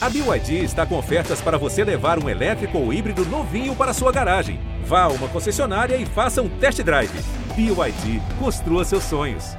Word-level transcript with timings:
A 0.00 0.08
BYD 0.08 0.62
está 0.62 0.86
com 0.86 0.96
ofertas 0.96 1.40
para 1.40 1.58
você 1.58 1.82
levar 1.82 2.22
um 2.22 2.28
elétrico 2.28 2.78
ou 2.78 2.92
híbrido 2.92 3.24
novinho 3.24 3.74
para 3.74 3.92
sua 3.92 4.12
garagem. 4.12 4.60
Vá 4.84 5.02
a 5.02 5.08
uma 5.08 5.26
concessionária 5.26 5.96
e 5.96 6.06
faça 6.06 6.40
um 6.40 6.48
test 6.48 6.80
drive. 6.84 7.10
BYD, 7.56 8.22
construa 8.38 8.84
seus 8.84 9.02
sonhos. 9.02 9.56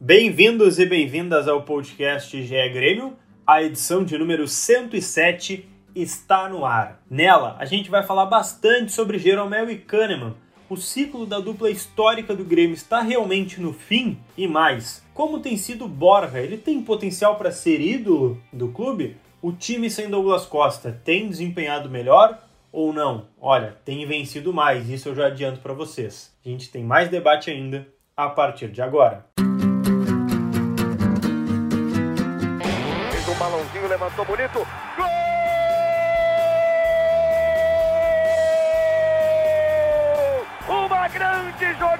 Bem-vindos 0.00 0.78
e 0.78 0.86
bem-vindas 0.86 1.46
ao 1.46 1.62
podcast 1.62 2.42
GE 2.42 2.68
Grêmio. 2.70 3.18
A 3.46 3.62
edição 3.62 4.02
de 4.02 4.16
número 4.16 4.48
107 4.48 5.68
está 5.94 6.48
no 6.48 6.64
ar. 6.64 7.02
Nela, 7.10 7.54
a 7.58 7.66
gente 7.66 7.90
vai 7.90 8.02
falar 8.02 8.24
bastante 8.24 8.92
sobre 8.92 9.18
Jeromel 9.18 9.70
e 9.70 9.76
Kahneman. 9.76 10.36
O 10.70 10.78
ciclo 10.78 11.26
da 11.26 11.38
dupla 11.38 11.70
histórica 11.70 12.34
do 12.34 12.44
Grêmio 12.44 12.72
está 12.72 13.02
realmente 13.02 13.60
no 13.60 13.74
fim? 13.74 14.18
E 14.38 14.48
mais, 14.48 15.04
como 15.12 15.38
tem 15.38 15.58
sido 15.58 15.86
Borja? 15.86 16.40
Ele 16.40 16.56
tem 16.56 16.80
potencial 16.80 17.36
para 17.36 17.52
ser 17.52 17.78
ídolo 17.78 18.40
do 18.50 18.68
clube? 18.68 19.18
O 19.46 19.52
time 19.52 19.88
sem 19.88 20.10
Douglas 20.10 20.44
Costa 20.44 21.00
tem 21.04 21.28
desempenhado 21.28 21.88
melhor 21.88 22.36
ou 22.72 22.92
não? 22.92 23.28
Olha, 23.40 23.76
tem 23.84 24.04
vencido 24.04 24.52
mais, 24.52 24.90
isso 24.90 25.10
eu 25.10 25.14
já 25.14 25.28
adianto 25.28 25.60
para 25.60 25.72
vocês. 25.72 26.36
A 26.44 26.48
gente 26.48 26.68
tem 26.68 26.82
mais 26.82 27.08
debate 27.08 27.48
ainda 27.48 27.86
a 28.16 28.28
partir 28.28 28.66
de 28.72 28.82
agora. 28.82 29.24
Fez 33.12 33.28
um 33.28 33.38
balãozinho, 33.38 33.86
levantou 33.88 34.24
bonito. 34.24 34.66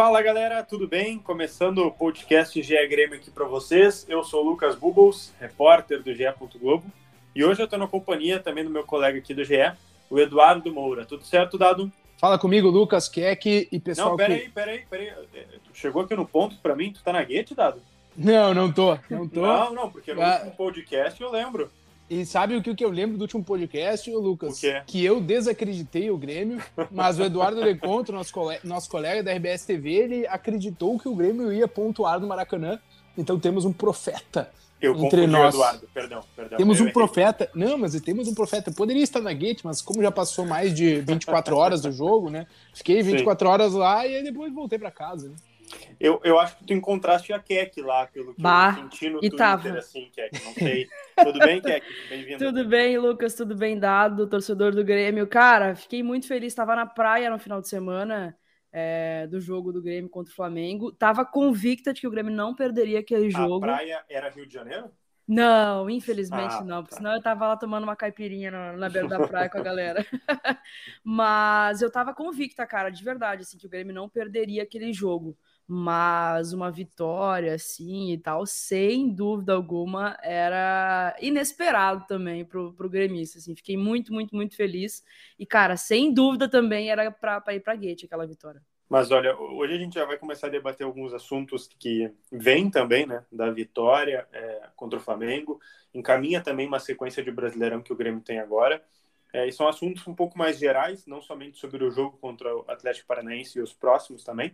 Fala 0.00 0.22
galera, 0.22 0.64
tudo 0.64 0.88
bem? 0.88 1.18
Começando 1.18 1.80
o 1.80 1.90
podcast 1.90 2.62
GE 2.62 2.86
Grêmio 2.88 3.16
aqui 3.16 3.30
para 3.30 3.44
vocês. 3.44 4.06
Eu 4.08 4.24
sou 4.24 4.42
o 4.42 4.48
Lucas 4.48 4.74
Bubbles, 4.74 5.30
repórter 5.38 6.02
do 6.02 6.14
GE. 6.14 6.24
Globo, 6.58 6.90
e 7.36 7.44
hoje 7.44 7.60
eu 7.60 7.64
estou 7.64 7.78
na 7.78 7.86
companhia 7.86 8.40
também 8.40 8.64
do 8.64 8.70
meu 8.70 8.82
colega 8.82 9.18
aqui 9.18 9.34
do 9.34 9.44
GE, 9.44 9.72
o 10.08 10.18
Eduardo 10.18 10.72
Moura. 10.72 11.04
Tudo 11.04 11.22
certo, 11.26 11.58
Dado? 11.58 11.92
Fala 12.16 12.38
comigo, 12.38 12.70
Lucas 12.70 13.10
Keck 13.10 13.68
e 13.70 13.78
pessoal. 13.78 14.12
Não, 14.12 14.16
peraí, 14.16 14.40
que... 14.40 14.48
peraí, 14.48 14.86
peraí. 14.88 15.12
Tu 15.64 15.74
chegou 15.74 16.00
aqui 16.00 16.16
no 16.16 16.24
ponto 16.24 16.56
para 16.62 16.74
mim, 16.74 16.94
tu 16.94 17.02
tá 17.02 17.12
na 17.12 17.22
guete, 17.22 17.54
Dado? 17.54 17.82
Não, 18.16 18.54
não 18.54 18.72
tô, 18.72 18.98
não 19.10 19.28
tô. 19.28 19.42
Não, 19.42 19.74
não, 19.74 19.90
porque 19.90 20.14
no 20.14 20.22
ah. 20.22 20.36
último 20.36 20.52
podcast 20.52 21.20
eu 21.20 21.30
lembro. 21.30 21.70
E 22.10 22.26
sabe 22.26 22.56
o 22.56 22.62
que, 22.62 22.84
eu 22.84 22.90
lembro 22.90 23.16
do 23.16 23.22
último 23.22 23.44
podcast, 23.44 24.10
Lucas? 24.10 24.60
Que 24.84 25.04
eu 25.04 25.20
desacreditei 25.20 26.10
o 26.10 26.18
Grêmio, 26.18 26.60
mas 26.90 27.20
o 27.20 27.22
Eduardo 27.22 27.60
Lecontro, 27.60 28.12
nosso, 28.12 28.32
colega, 28.32 28.60
nosso 28.64 28.90
colega 28.90 29.22
da 29.22 29.32
RBS 29.32 29.64
TV, 29.64 29.90
ele 29.92 30.26
acreditou 30.26 30.98
que 30.98 31.08
o 31.08 31.14
Grêmio 31.14 31.52
ia 31.52 31.68
pontuar 31.68 32.18
no 32.18 32.26
Maracanã. 32.26 32.80
Então 33.16 33.38
temos 33.38 33.64
um 33.64 33.72
profeta 33.72 34.50
eu 34.80 34.96
entre 35.04 35.26
nós. 35.28 35.54
Eduardo, 35.54 35.88
perdão, 35.94 36.24
perdão. 36.34 36.58
Temos 36.58 36.80
um 36.80 36.90
profeta. 36.90 37.48
Não, 37.54 37.78
mas 37.78 37.98
temos 38.00 38.26
um 38.26 38.34
profeta. 38.34 38.72
Poderia 38.72 39.04
estar 39.04 39.20
na 39.20 39.32
Gate, 39.32 39.60
mas 39.62 39.80
como 39.80 40.02
já 40.02 40.10
passou 40.10 40.44
mais 40.44 40.74
de 40.74 41.00
24 41.02 41.56
horas 41.56 41.80
do 41.82 41.92
jogo, 41.92 42.28
né? 42.28 42.44
Fiquei 42.74 43.02
24 43.02 43.46
Sim. 43.46 43.52
horas 43.52 43.72
lá 43.72 44.04
e 44.04 44.20
depois 44.24 44.52
voltei 44.52 44.80
para 44.80 44.90
casa, 44.90 45.28
né? 45.28 45.34
Eu, 45.98 46.20
eu 46.24 46.38
acho 46.38 46.56
que 46.58 46.64
tu 46.66 46.72
encontraste 46.72 47.32
a 47.32 47.38
Keck 47.38 47.80
lá, 47.82 48.06
pelo 48.06 48.34
que 48.34 48.42
bah, 48.42 48.74
eu 48.76 48.82
senti 48.82 49.10
no 49.10 49.18
e 49.18 49.28
Twitter, 49.30 49.38
tava. 49.38 49.78
assim, 49.78 50.10
Keck, 50.12 50.44
não 50.44 50.54
sei. 50.54 50.88
tudo 51.22 51.38
bem, 51.38 51.60
Keck? 51.60 51.86
Bem-vindo. 52.08 52.44
Tudo 52.44 52.66
bem, 52.66 52.98
Lucas, 52.98 53.34
tudo 53.34 53.54
bem 53.54 53.78
dado, 53.78 54.26
torcedor 54.26 54.74
do 54.74 54.84
Grêmio. 54.84 55.26
Cara, 55.26 55.74
fiquei 55.74 56.02
muito 56.02 56.26
feliz, 56.26 56.52
estava 56.52 56.74
na 56.74 56.86
praia 56.86 57.30
no 57.30 57.38
final 57.38 57.60
de 57.60 57.68
semana 57.68 58.36
é, 58.72 59.26
do 59.26 59.40
jogo 59.40 59.72
do 59.72 59.82
Grêmio 59.82 60.08
contra 60.10 60.32
o 60.32 60.34
Flamengo. 60.36 60.92
Tava 60.92 61.24
convicta 61.24 61.92
de 61.92 62.00
que 62.00 62.06
o 62.06 62.10
Grêmio 62.10 62.32
não 62.32 62.54
perderia 62.54 63.00
aquele 63.00 63.30
jogo. 63.30 63.64
A 63.64 63.68
praia 63.68 64.04
era 64.08 64.30
Rio 64.30 64.46
de 64.46 64.54
Janeiro? 64.54 64.90
Não, 65.32 65.88
infelizmente 65.88 66.56
Ah, 66.58 66.64
não, 66.64 66.82
porque 66.82 66.96
tá. 66.96 66.96
senão 66.96 67.14
eu 67.14 67.22
tava 67.22 67.46
lá 67.46 67.56
tomando 67.56 67.84
uma 67.84 67.94
caipirinha 67.94 68.50
na, 68.50 68.72
na 68.72 68.88
beira 68.88 69.06
da 69.06 69.28
praia 69.28 69.48
com 69.48 69.58
a 69.58 69.62
galera. 69.62 70.04
Mas 71.04 71.82
eu 71.82 71.90
tava 71.90 72.12
convicta, 72.12 72.66
cara, 72.66 72.90
de 72.90 73.04
verdade, 73.04 73.42
assim, 73.42 73.56
que 73.56 73.64
o 73.66 73.70
Grêmio 73.70 73.94
não 73.94 74.08
perderia 74.08 74.64
aquele 74.64 74.92
jogo. 74.92 75.38
Mas 75.72 76.52
uma 76.52 76.68
vitória, 76.68 77.54
assim, 77.54 78.10
e 78.10 78.18
tal, 78.18 78.44
sem 78.44 79.14
dúvida 79.14 79.52
alguma, 79.52 80.18
era 80.20 81.16
inesperado 81.20 82.04
também 82.08 82.44
pro, 82.44 82.72
pro 82.72 82.90
gremista, 82.90 83.38
assim. 83.38 83.54
Fiquei 83.54 83.76
muito, 83.76 84.12
muito, 84.12 84.34
muito 84.34 84.56
feliz. 84.56 85.04
E, 85.38 85.46
cara, 85.46 85.76
sem 85.76 86.12
dúvida 86.12 86.48
também 86.48 86.90
era 86.90 87.08
pra 87.12 87.40
ir 87.54 87.60
pra 87.60 87.76
Guete 87.76 88.06
aquela 88.06 88.26
vitória. 88.26 88.60
Mas 88.88 89.12
olha, 89.12 89.38
hoje 89.38 89.74
a 89.74 89.78
gente 89.78 89.94
já 89.94 90.04
vai 90.04 90.18
começar 90.18 90.48
a 90.48 90.50
debater 90.50 90.84
alguns 90.84 91.14
assuntos 91.14 91.68
que 91.78 92.12
vêm 92.32 92.68
também, 92.68 93.06
né, 93.06 93.24
da 93.30 93.48
vitória 93.48 94.26
é, 94.32 94.70
contra 94.74 94.98
o 94.98 95.02
Flamengo. 95.02 95.60
Encaminha 95.94 96.42
também 96.42 96.66
uma 96.66 96.80
sequência 96.80 97.22
de 97.22 97.30
Brasileirão 97.30 97.80
que 97.80 97.92
o 97.92 97.96
Grêmio 97.96 98.20
tem 98.20 98.40
agora. 98.40 98.82
É, 99.32 99.46
e 99.46 99.52
são 99.52 99.68
assuntos 99.68 100.04
um 100.08 100.14
pouco 100.16 100.36
mais 100.36 100.58
gerais, 100.58 101.06
não 101.06 101.22
somente 101.22 101.58
sobre 101.58 101.84
o 101.84 101.92
jogo 101.92 102.18
contra 102.18 102.52
o 102.56 102.64
Atlético 102.66 103.06
Paranaense 103.06 103.56
e 103.56 103.62
os 103.62 103.72
próximos 103.72 104.24
também, 104.24 104.52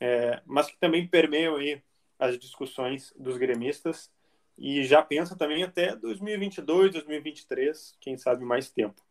é, 0.00 0.40
mas 0.44 0.66
que 0.66 0.78
também 0.78 1.06
permeiam 1.06 1.56
aí 1.56 1.82
as 2.18 2.38
discussões 2.38 3.12
dos 3.18 3.36
gremistas 3.36 4.10
e 4.58 4.84
já 4.84 5.02
pensa 5.02 5.36
também 5.36 5.62
até 5.62 5.94
2022, 5.94 6.92
2023, 6.92 7.94
quem 8.00 8.16
sabe 8.16 8.44
mais 8.44 8.70
tempo. 8.70 9.02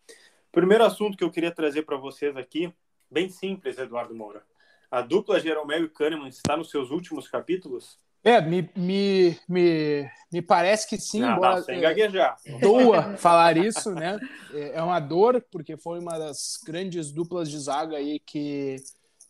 Primeiro 0.52 0.84
assunto 0.84 1.18
que 1.18 1.24
eu 1.24 1.32
queria 1.32 1.52
trazer 1.52 1.84
para 1.84 1.98
vocês 1.98 2.36
aqui, 2.36 2.74
bem 3.12 3.30
simples, 3.30 3.78
Eduardo 3.78 4.16
Moura. 4.16 4.44
A 4.90 5.02
dupla 5.02 5.40
Jeromel 5.40 5.84
e 5.84 5.90
Kahneman 5.90 6.30
está 6.30 6.56
nos 6.56 6.70
seus 6.70 6.90
últimos 6.90 7.28
capítulos? 7.28 8.00
É, 8.24 8.42
me, 8.42 8.68
me, 8.76 9.40
me, 9.48 10.10
me 10.32 10.42
parece 10.42 10.90
que 10.90 10.98
sim, 10.98 11.20
não, 11.20 11.34
embora 11.34 11.58
não, 11.58 11.64
sem 11.64 11.80
gaguejar. 11.80 12.38
doa 12.60 13.16
falar 13.18 13.56
isso, 13.56 13.94
né? 13.94 14.18
É 14.52 14.78
é 14.78 14.82
uma 14.82 15.00
dor, 15.00 15.46
porque 15.52 15.78
foi 15.78 16.00
uma 16.00 16.18
das 16.18 16.60
grandes 16.66 17.12
duplas 17.12 17.52
de 17.52 17.60
zaga 17.60 17.98
aí 17.98 18.20
que 18.20 18.78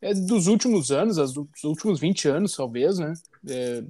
é 0.01 0.13
dos 0.13 0.47
últimos 0.47 0.91
anos, 0.91 1.17
dos 1.17 1.63
últimos 1.63 1.99
20 1.99 2.27
anos, 2.27 2.55
talvez, 2.55 2.99
né? 2.99 3.13
É, 3.47 3.83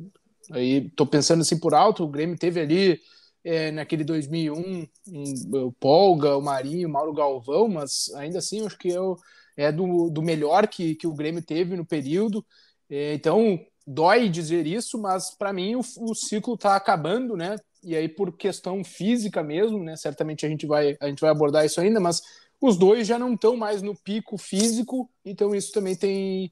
aí 0.52 0.90
tô 0.92 1.06
pensando 1.06 1.42
assim 1.42 1.60
por 1.60 1.74
alto, 1.74 2.04
o 2.04 2.10
Grêmio 2.10 2.38
teve 2.38 2.60
ali 2.60 3.00
é, 3.44 3.72
naquele 3.72 4.04
2001 4.04 4.88
um, 5.08 5.68
o 5.68 5.72
Polga, 5.74 6.36
o 6.36 6.42
Marinho, 6.42 6.88
o 6.88 6.92
Mauro 6.92 7.14
Galvão, 7.14 7.68
mas 7.68 8.12
ainda 8.16 8.40
assim 8.40 8.66
acho 8.66 8.78
que 8.78 8.90
eu, 8.90 9.18
é 9.56 9.72
do, 9.72 10.10
do 10.10 10.22
melhor 10.22 10.68
que, 10.68 10.96
que 10.96 11.08
o 11.08 11.14
Grêmio 11.14 11.44
teve 11.44 11.76
no 11.78 11.86
período. 11.86 12.46
É, 12.90 13.14
então 13.14 13.60
dói 13.86 14.30
dizer 14.30 14.66
isso, 14.66 15.00
mas 15.00 15.36
para 15.38 15.54
mim 15.54 15.76
o, 15.76 15.82
o 16.00 16.16
ciclo 16.16 16.56
está 16.56 16.76
acabando, 16.76 17.38
né? 17.38 17.56
E 17.84 17.96
aí 17.96 18.10
por 18.10 18.36
questão 18.36 18.84
física 18.84 19.44
mesmo, 19.44 19.84
né? 19.84 19.96
Certamente 19.96 20.44
a 20.44 20.50
gente 20.50 20.66
vai 20.66 20.98
a 21.00 21.08
gente 21.08 21.22
vai 21.22 21.30
abordar 21.30 21.66
isso 21.66 21.80
ainda, 21.80 22.00
mas 22.00 22.22
os 22.62 22.78
dois 22.78 23.08
já 23.08 23.20
não 23.20 23.34
estão 23.34 23.56
mais 23.56 23.82
no 23.82 23.96
pico 23.96 24.38
físico, 24.38 25.10
então 25.24 25.54
isso 25.54 25.72
também 25.72 25.96
tem 25.96 26.52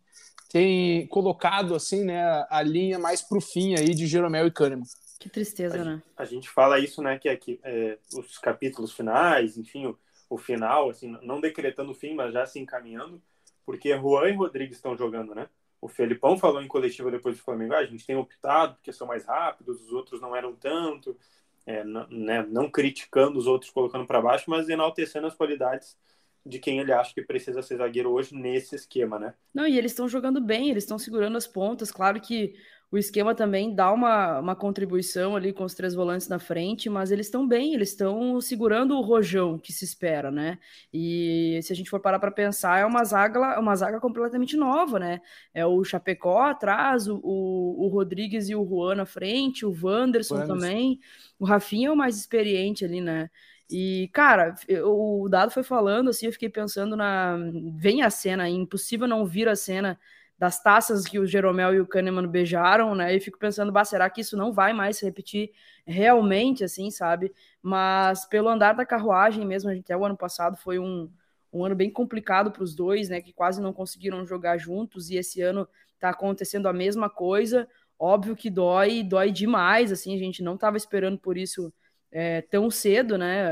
tem 0.53 1.07
colocado 1.07 1.73
assim, 1.73 2.03
né, 2.03 2.45
a 2.47 2.61
linha 2.61 2.99
mais 2.99 3.23
pro 3.23 3.41
fim 3.41 3.73
aí 3.73 3.95
de 3.95 4.05
Jeromel 4.05 4.45
e 4.45 4.51
Kahneman. 4.51 4.85
Que 5.19 5.27
tristeza, 5.27 5.81
a, 5.81 5.83
né? 5.83 6.03
a 6.15 6.25
gente 6.25 6.47
fala 6.47 6.77
isso, 6.77 7.01
né, 7.01 7.17
que 7.17 7.27
aqui 7.27 7.59
é, 7.63 7.97
os 8.15 8.37
capítulos 8.37 8.93
finais, 8.93 9.57
enfim, 9.57 9.87
o, 9.87 9.97
o 10.29 10.37
final, 10.37 10.91
assim, 10.91 11.17
não 11.23 11.41
decretando 11.41 11.91
o 11.91 11.95
fim, 11.95 12.13
mas 12.13 12.31
já 12.31 12.45
se 12.45 12.59
encaminhando, 12.59 13.19
porque 13.65 13.97
Juan 13.97 14.29
e 14.29 14.35
Rodrigues 14.35 14.77
estão 14.77 14.95
jogando, 14.95 15.33
né? 15.33 15.49
O 15.81 15.87
Felipão 15.87 16.37
falou 16.37 16.61
em 16.61 16.67
coletiva 16.67 17.09
depois 17.09 17.35
do 17.35 17.43
Flamengo, 17.43 17.73
ah, 17.73 17.79
a 17.79 17.85
gente 17.85 18.05
tem 18.05 18.15
optado 18.15 18.75
porque 18.75 18.93
são 18.93 19.07
mais 19.07 19.25
rápidos, 19.25 19.81
os 19.81 19.91
outros 19.91 20.21
não 20.21 20.35
eram 20.35 20.55
tanto, 20.55 21.17
é, 21.65 21.83
não, 21.83 22.07
né, 22.07 22.45
não 22.49 22.69
criticando 22.69 23.37
os 23.37 23.47
outros, 23.47 23.71
colocando 23.71 24.05
para 24.05 24.21
baixo, 24.21 24.49
mas 24.49 24.69
enaltecendo 24.69 25.27
as 25.27 25.35
qualidades 25.35 25.97
de 26.45 26.59
quem 26.59 26.79
ele 26.79 26.91
acha 26.91 27.13
que 27.13 27.21
precisa 27.21 27.61
ser 27.61 27.77
zagueiro 27.77 28.11
hoje 28.11 28.35
nesse 28.35 28.75
esquema, 28.75 29.17
né? 29.17 29.33
Não, 29.53 29.65
e 29.65 29.77
eles 29.77 29.91
estão 29.91 30.09
jogando 30.09 30.41
bem, 30.41 30.69
eles 30.69 30.83
estão 30.83 30.99
segurando 30.99 31.37
as 31.37 31.47
pontas. 31.47 31.89
Claro 31.89 32.19
que 32.19 32.53
o 32.93 32.97
esquema 32.99 33.33
também 33.33 33.73
dá 33.73 33.91
uma, 33.91 34.39
uma 34.39 34.55
contribuição 34.55 35.35
ali 35.35 35.51
com 35.51 35.63
os 35.63 35.73
três 35.73 35.95
volantes 35.95 36.27
na 36.27 36.37
frente, 36.37 36.91
mas 36.91 37.09
eles 37.09 37.25
estão 37.25 37.47
bem, 37.47 37.73
eles 37.73 37.89
estão 37.89 38.39
segurando 38.39 38.95
o 38.95 39.01
rojão 39.01 39.57
que 39.57 39.73
se 39.73 39.83
espera, 39.83 40.29
né? 40.29 40.59
E 40.93 41.59
se 41.63 41.73
a 41.73 41.75
gente 41.75 41.89
for 41.89 41.99
parar 41.99 42.19
para 42.19 42.29
pensar, 42.29 42.79
é 42.79 42.85
uma 42.85 43.03
zaga, 43.03 43.59
uma 43.59 43.75
zaga 43.75 43.99
completamente 43.99 44.55
nova, 44.55 44.99
né? 44.99 45.21
É 45.55 45.65
o 45.65 45.83
Chapecó 45.83 46.43
atrás, 46.43 47.07
o, 47.07 47.19
o, 47.23 47.85
o 47.85 47.87
Rodrigues 47.87 48.47
e 48.47 48.55
o 48.55 48.63
Juan 48.63 48.93
na 48.93 49.07
frente, 49.07 49.65
o 49.65 49.69
Wanderson 49.71 50.35
Wanderson. 50.35 50.53
também. 50.53 50.99
O 51.39 51.45
Rafinha 51.45 51.87
é 51.87 51.91
o 51.91 51.97
mais 51.97 52.15
experiente 52.15 52.85
ali, 52.85 53.01
né? 53.01 53.27
E, 53.71 54.07
cara, 54.13 54.53
o 54.85 55.27
Dado 55.27 55.49
foi 55.51 55.63
falando, 55.63 56.11
assim, 56.11 56.27
eu 56.27 56.31
fiquei 56.31 56.49
pensando 56.49 56.95
na. 56.95 57.39
Vem 57.75 58.03
a 58.03 58.11
cena, 58.11 58.45
é 58.45 58.51
impossível 58.51 59.07
não 59.07 59.25
vir 59.25 59.49
a 59.49 59.55
cena 59.55 59.99
das 60.43 60.61
taças 60.61 61.05
que 61.05 61.17
o 61.17 61.25
Jeromel 61.25 61.73
e 61.73 61.79
o 61.79 61.87
Kahneman 61.87 62.27
beijaram, 62.27 62.93
né? 62.93 63.15
E 63.15 63.19
fico 63.21 63.39
pensando, 63.39 63.71
bah, 63.71 63.85
será 63.85 64.09
que 64.09 64.19
isso 64.19 64.35
não 64.35 64.51
vai 64.51 64.73
mais 64.73 64.97
se 64.97 65.05
repetir 65.05 65.51
realmente, 65.87 66.65
assim, 66.65 66.91
sabe? 66.91 67.31
Mas 67.61 68.25
pelo 68.25 68.49
andar 68.49 68.73
da 68.73 68.85
carruagem 68.85 69.45
mesmo, 69.45 69.71
até 69.71 69.95
o 69.95 70.03
ano 70.03 70.17
passado 70.17 70.57
foi 70.57 70.79
um, 70.79 71.09
um 71.53 71.63
ano 71.63 71.75
bem 71.75 71.89
complicado 71.89 72.51
para 72.51 72.61
os 72.61 72.75
dois, 72.75 73.07
né? 73.07 73.21
Que 73.21 73.31
quase 73.31 73.61
não 73.61 73.71
conseguiram 73.71 74.25
jogar 74.27 74.57
juntos, 74.57 75.09
e 75.09 75.15
esse 75.15 75.41
ano 75.41 75.65
tá 75.97 76.09
acontecendo 76.09 76.67
a 76.67 76.73
mesma 76.73 77.09
coisa. 77.09 77.65
Óbvio 77.97 78.35
que 78.35 78.49
dói, 78.49 79.01
dói 79.01 79.31
demais, 79.31 79.93
assim, 79.93 80.13
a 80.13 80.19
gente 80.19 80.43
não 80.43 80.55
estava 80.55 80.75
esperando 80.75 81.17
por 81.17 81.37
isso 81.37 81.73
é, 82.11 82.41
tão 82.41 82.69
cedo, 82.69 83.17
né? 83.17 83.47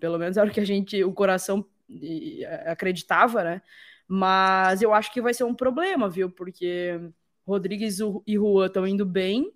Pelo 0.00 0.18
menos 0.18 0.38
era 0.38 0.48
o 0.48 0.50
que 0.50 0.60
a 0.60 0.64
gente, 0.64 1.04
o 1.04 1.12
coração 1.12 1.66
acreditava, 2.64 3.44
né? 3.44 3.62
Mas 4.08 4.80
eu 4.80 4.94
acho 4.94 5.12
que 5.12 5.20
vai 5.20 5.34
ser 5.34 5.44
um 5.44 5.54
problema, 5.54 6.08
viu? 6.08 6.30
Porque 6.30 6.98
Rodrigues 7.46 7.98
e 8.26 8.34
Juan 8.34 8.66
estão 8.66 8.86
indo 8.86 9.04
bem. 9.04 9.52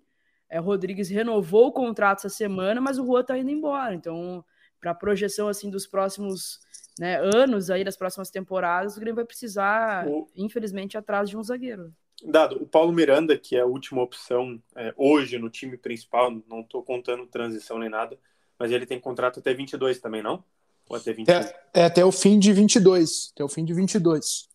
É, 0.47 0.59
Rodrigues 0.59 1.09
renovou 1.09 1.67
o 1.67 1.71
contrato 1.71 2.19
essa 2.19 2.29
semana, 2.29 2.79
mas 2.79 2.99
o 2.99 3.05
Juan 3.05 3.21
está 3.21 3.35
indo 3.35 3.49
embora. 3.49 3.95
Então, 3.95 4.45
para 4.79 4.91
a 4.91 4.95
projeção 4.95 5.47
assim 5.47 5.71
dos 5.71 5.87
próximos 5.87 6.59
né, 6.99 7.19
anos 7.35 7.71
aí, 7.71 7.83
das 7.83 7.97
próximas 7.97 8.29
temporadas, 8.29 8.95
o 8.95 8.99
Grêmio 8.99 9.15
vai 9.15 9.25
precisar, 9.25 10.07
o... 10.07 10.27
infelizmente, 10.35 10.97
atrás 10.97 11.29
de 11.29 11.35
um 11.35 11.43
zagueiro. 11.43 11.91
Dado, 12.23 12.61
o 12.61 12.67
Paulo 12.67 12.93
Miranda, 12.93 13.37
que 13.37 13.55
é 13.55 13.61
a 13.61 13.65
última 13.65 14.01
opção 14.01 14.61
é, 14.75 14.93
hoje 14.95 15.37
no 15.39 15.49
time 15.49 15.77
principal, 15.77 16.31
não 16.47 16.61
estou 16.61 16.83
contando 16.83 17.25
transição 17.25 17.79
nem 17.79 17.89
nada, 17.89 18.17
mas 18.57 18.71
ele 18.71 18.85
tem 18.85 18.99
contrato 18.99 19.39
até 19.39 19.53
22 19.53 19.99
também, 19.99 20.21
não? 20.21 20.43
Ou 20.89 20.97
até 20.97 21.13
21? 21.13 21.33
É, 21.33 21.55
é 21.73 21.85
até 21.85 22.05
o 22.05 22.11
fim 22.11 22.39
de 22.39 22.51
22. 22.53 23.31
Até 23.33 23.43
o 23.43 23.49
fim 23.49 23.63
de 23.65 23.73
22. 23.73 24.47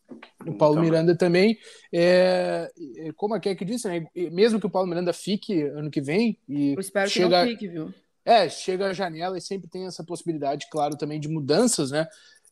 O 0.46 0.54
Paulo 0.54 0.76
então, 0.76 0.82
Miranda 0.82 1.16
também, 1.16 1.58
é, 1.92 2.70
é 2.96 3.12
como 3.12 3.34
a 3.34 3.40
Kek 3.40 3.62
disse, 3.64 3.86
né, 3.88 4.06
mesmo 4.32 4.58
que 4.58 4.66
o 4.66 4.70
Paulo 4.70 4.88
Miranda 4.88 5.12
fique 5.12 5.62
ano 5.62 5.90
que 5.90 6.00
vem. 6.00 6.38
E 6.48 6.72
Eu 6.72 6.80
espero 6.80 7.10
chega, 7.10 7.28
que 7.28 7.36
não 7.36 7.46
fique, 7.46 7.69
viu? 7.69 7.94
É, 8.25 8.48
chega 8.48 8.86
a 8.86 8.94
janela 8.94 9.36
e 9.36 9.40
sempre 9.40 9.69
tem 9.69 9.86
essa 9.86 10.02
possibilidade, 10.02 10.66
claro, 10.70 10.96
também 10.96 11.20
de 11.20 11.28
mudanças, 11.28 11.90
né? 11.90 12.06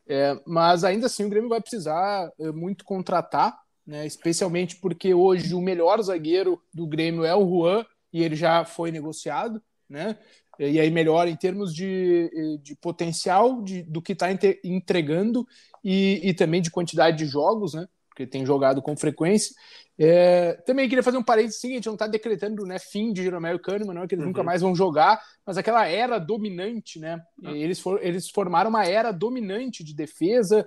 É, 0.07 0.39
mas 0.47 0.85
ainda 0.85 1.07
assim 1.07 1.25
o 1.25 1.29
Grêmio 1.29 1.49
vai 1.49 1.61
precisar 1.61 2.31
é, 2.39 2.53
muito 2.53 2.85
contratar, 2.85 3.59
né? 3.87 4.07
Especialmente 4.07 4.77
porque 4.77 5.15
hoje 5.15 5.55
o 5.55 5.61
melhor 5.61 6.01
zagueiro 6.03 6.63
do 6.73 6.87
Grêmio 6.87 7.25
é 7.25 7.35
o 7.35 7.49
Juan 7.49 7.87
e 8.13 8.23
ele 8.23 8.37
já 8.37 8.65
foi 8.65 8.91
negociado, 8.91 9.63
né? 9.89 10.19
E 10.59 10.81
aí 10.81 10.91
melhora 10.91 11.29
em 11.29 11.37
termos 11.37 11.75
de, 11.75 12.59
de 12.63 12.75
potencial 12.77 13.63
de, 13.63 13.83
do 13.83 14.01
que 14.01 14.13
está 14.13 14.29
entregando 14.65 15.47
e, 15.85 16.21
e, 16.23 16.35
também 16.35 16.63
de 16.63 16.71
quantidade 16.71 17.19
de 17.19 17.27
jogos, 17.27 17.75
né? 17.75 17.87
Porque 18.09 18.27
tem 18.27 18.47
jogado 18.47 18.81
com 18.81 18.97
frequência. 18.97 19.55
É, 19.99 20.55
também 20.67 20.89
queria 20.89 21.03
fazer 21.03 21.17
um 21.17 21.23
parênteses 21.23 21.65
a 21.65 21.69
gente 21.69 21.87
não 21.87 21.95
está 21.95 22.07
decretando 22.07 22.67
né, 22.67 22.79
fim 22.79 23.13
de 23.13 23.23
Jeromel 23.23 23.57
e 23.57 23.59
Kahneman, 23.59 23.95
não 23.95 24.03
é 24.03 24.07
que 24.07 24.15
eles 24.15 24.25
uhum. 24.25 24.29
nunca 24.29 24.43
mais 24.43 24.61
vão 24.61 24.75
jogar, 24.75 25.19
mas 25.45 25.57
aquela 25.57 25.87
era 25.87 26.19
dominante, 26.19 26.99
né? 26.99 27.23
Uhum. 27.43 27.55
Eles, 27.55 27.81
for, 27.81 27.99
eles 28.03 28.29
formaram 28.29 28.69
uma 28.69 28.87
era 28.87 29.11
dominante 29.11 29.83
de 29.83 29.95
defesa, 29.95 30.67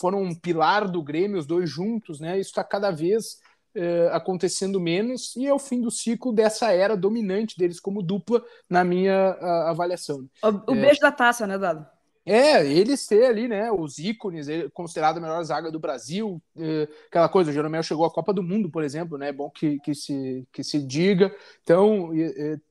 foram 0.00 0.22
um 0.22 0.34
pilar 0.34 0.88
do 0.88 1.02
Grêmio, 1.02 1.38
os 1.38 1.46
dois 1.46 1.70
juntos, 1.70 2.20
né? 2.20 2.38
Isso 2.38 2.50
está 2.50 2.64
cada 2.64 2.90
vez 2.90 3.38
uh, 3.78 4.10
acontecendo 4.12 4.80
menos 4.80 5.36
e 5.36 5.46
é 5.46 5.54
o 5.54 5.58
fim 5.58 5.80
do 5.80 5.90
ciclo 5.90 6.32
dessa 6.32 6.72
era 6.72 6.96
dominante 6.96 7.56
deles 7.56 7.80
como 7.80 8.02
dupla, 8.02 8.42
na 8.68 8.84
minha 8.84 9.36
uh, 9.40 9.68
avaliação. 9.68 10.28
O, 10.42 10.72
o 10.72 10.74
é, 10.74 10.80
beijo 10.80 11.00
da 11.00 11.12
taça, 11.12 11.46
né, 11.46 11.56
Dado? 11.56 11.86
É, 12.26 12.66
eles 12.66 13.00
ser 13.00 13.24
ali, 13.24 13.48
né, 13.48 13.72
os 13.72 13.98
ícones, 13.98 14.48
considerado 14.74 15.16
a 15.16 15.20
melhor 15.20 15.42
zaga 15.44 15.70
do 15.70 15.78
Brasil, 15.78 16.42
uh, 16.56 16.92
aquela 17.06 17.28
coisa, 17.28 17.50
o 17.50 17.54
Jeromel 17.54 17.82
chegou 17.82 18.04
à 18.04 18.10
Copa 18.10 18.34
do 18.34 18.42
Mundo, 18.42 18.68
por 18.68 18.82
exemplo, 18.82 19.16
né, 19.16 19.28
é 19.28 19.32
bom 19.32 19.48
que, 19.48 19.78
que, 19.80 19.94
se, 19.94 20.46
que 20.52 20.62
se 20.62 20.78
diga. 20.78 21.34
Então, 21.62 22.10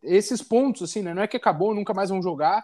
esses 0.04 0.44
pontos, 0.44 0.84
assim, 0.84 1.02
né, 1.02 1.14
não 1.14 1.24
é 1.24 1.28
que 1.28 1.38
acabou, 1.38 1.74
nunca 1.74 1.92
mais 1.92 2.12
vão 2.12 2.22
jogar, 2.22 2.64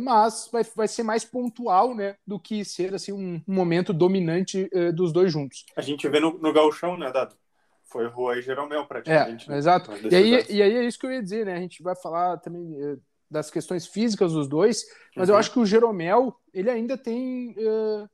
mas 0.00 0.48
vai, 0.52 0.62
vai 0.76 0.88
ser 0.88 1.02
mais 1.02 1.24
pontual, 1.24 1.94
né, 1.94 2.16
do 2.26 2.38
que 2.38 2.64
ser, 2.64 2.94
assim, 2.94 3.12
um, 3.12 3.40
um 3.46 3.54
momento 3.54 3.92
dominante 3.92 4.68
uh, 4.74 4.92
dos 4.92 5.12
dois 5.12 5.32
juntos. 5.32 5.66
A 5.76 5.82
gente 5.82 6.08
vê 6.08 6.20
no, 6.20 6.38
no 6.38 6.52
gauchão, 6.52 6.96
né, 6.96 7.10
Dado? 7.10 7.34
Foi 7.90 8.06
Rua 8.06 8.38
e 8.38 8.42
Jeromel, 8.42 8.86
praticamente. 8.86 9.46
É, 9.46 9.52
né? 9.52 9.58
exato. 9.58 9.90
E 10.08 10.14
aí, 10.14 10.46
e 10.48 10.62
aí 10.62 10.76
é 10.76 10.84
isso 10.84 10.98
que 10.98 11.06
eu 11.06 11.12
ia 11.12 11.22
dizer, 11.22 11.44
né? 11.44 11.54
A 11.54 11.60
gente 11.60 11.82
vai 11.82 11.96
falar 11.96 12.36
também 12.38 12.80
eh, 12.80 12.96
das 13.28 13.50
questões 13.50 13.86
físicas 13.86 14.32
dos 14.32 14.48
dois, 14.48 14.84
mas 15.16 15.28
uhum. 15.28 15.34
eu 15.34 15.38
acho 15.38 15.52
que 15.52 15.58
o 15.58 15.66
Jeromel, 15.66 16.34
ele 16.54 16.70
ainda 16.70 16.96
tem 16.96 17.54
uh, 17.58 18.08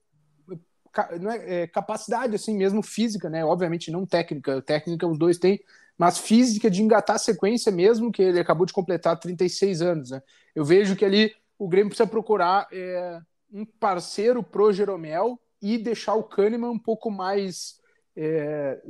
não 1.20 1.30
é, 1.30 1.62
é, 1.62 1.66
capacidade, 1.66 2.34
assim, 2.34 2.56
mesmo 2.56 2.82
física, 2.82 3.28
né? 3.28 3.44
Obviamente 3.44 3.90
não 3.90 4.06
técnica, 4.06 4.62
técnica 4.62 5.06
os 5.06 5.18
dois 5.18 5.38
têm, 5.38 5.60
mas 5.98 6.18
física 6.18 6.70
de 6.70 6.82
engatar 6.82 7.16
a 7.16 7.18
sequência 7.20 7.70
mesmo, 7.70 8.10
que 8.10 8.22
ele 8.22 8.40
acabou 8.40 8.64
de 8.64 8.72
completar 8.72 9.18
36 9.18 9.82
anos, 9.82 10.10
né? 10.10 10.22
Eu 10.54 10.64
vejo 10.64 10.96
que 10.96 11.04
ali 11.04 11.34
o 11.58 11.68
Grêmio 11.68 11.90
precisa 11.90 12.08
procurar 12.08 12.66
é, 12.72 13.20
um 13.52 13.64
parceiro 13.64 14.42
pro 14.42 14.72
Jeromel 14.72 15.38
e 15.60 15.76
deixar 15.76 16.14
o 16.14 16.24
Kahneman 16.24 16.70
um 16.70 16.78
pouco 16.78 17.10
mais 17.10 17.78
é, 18.16 18.80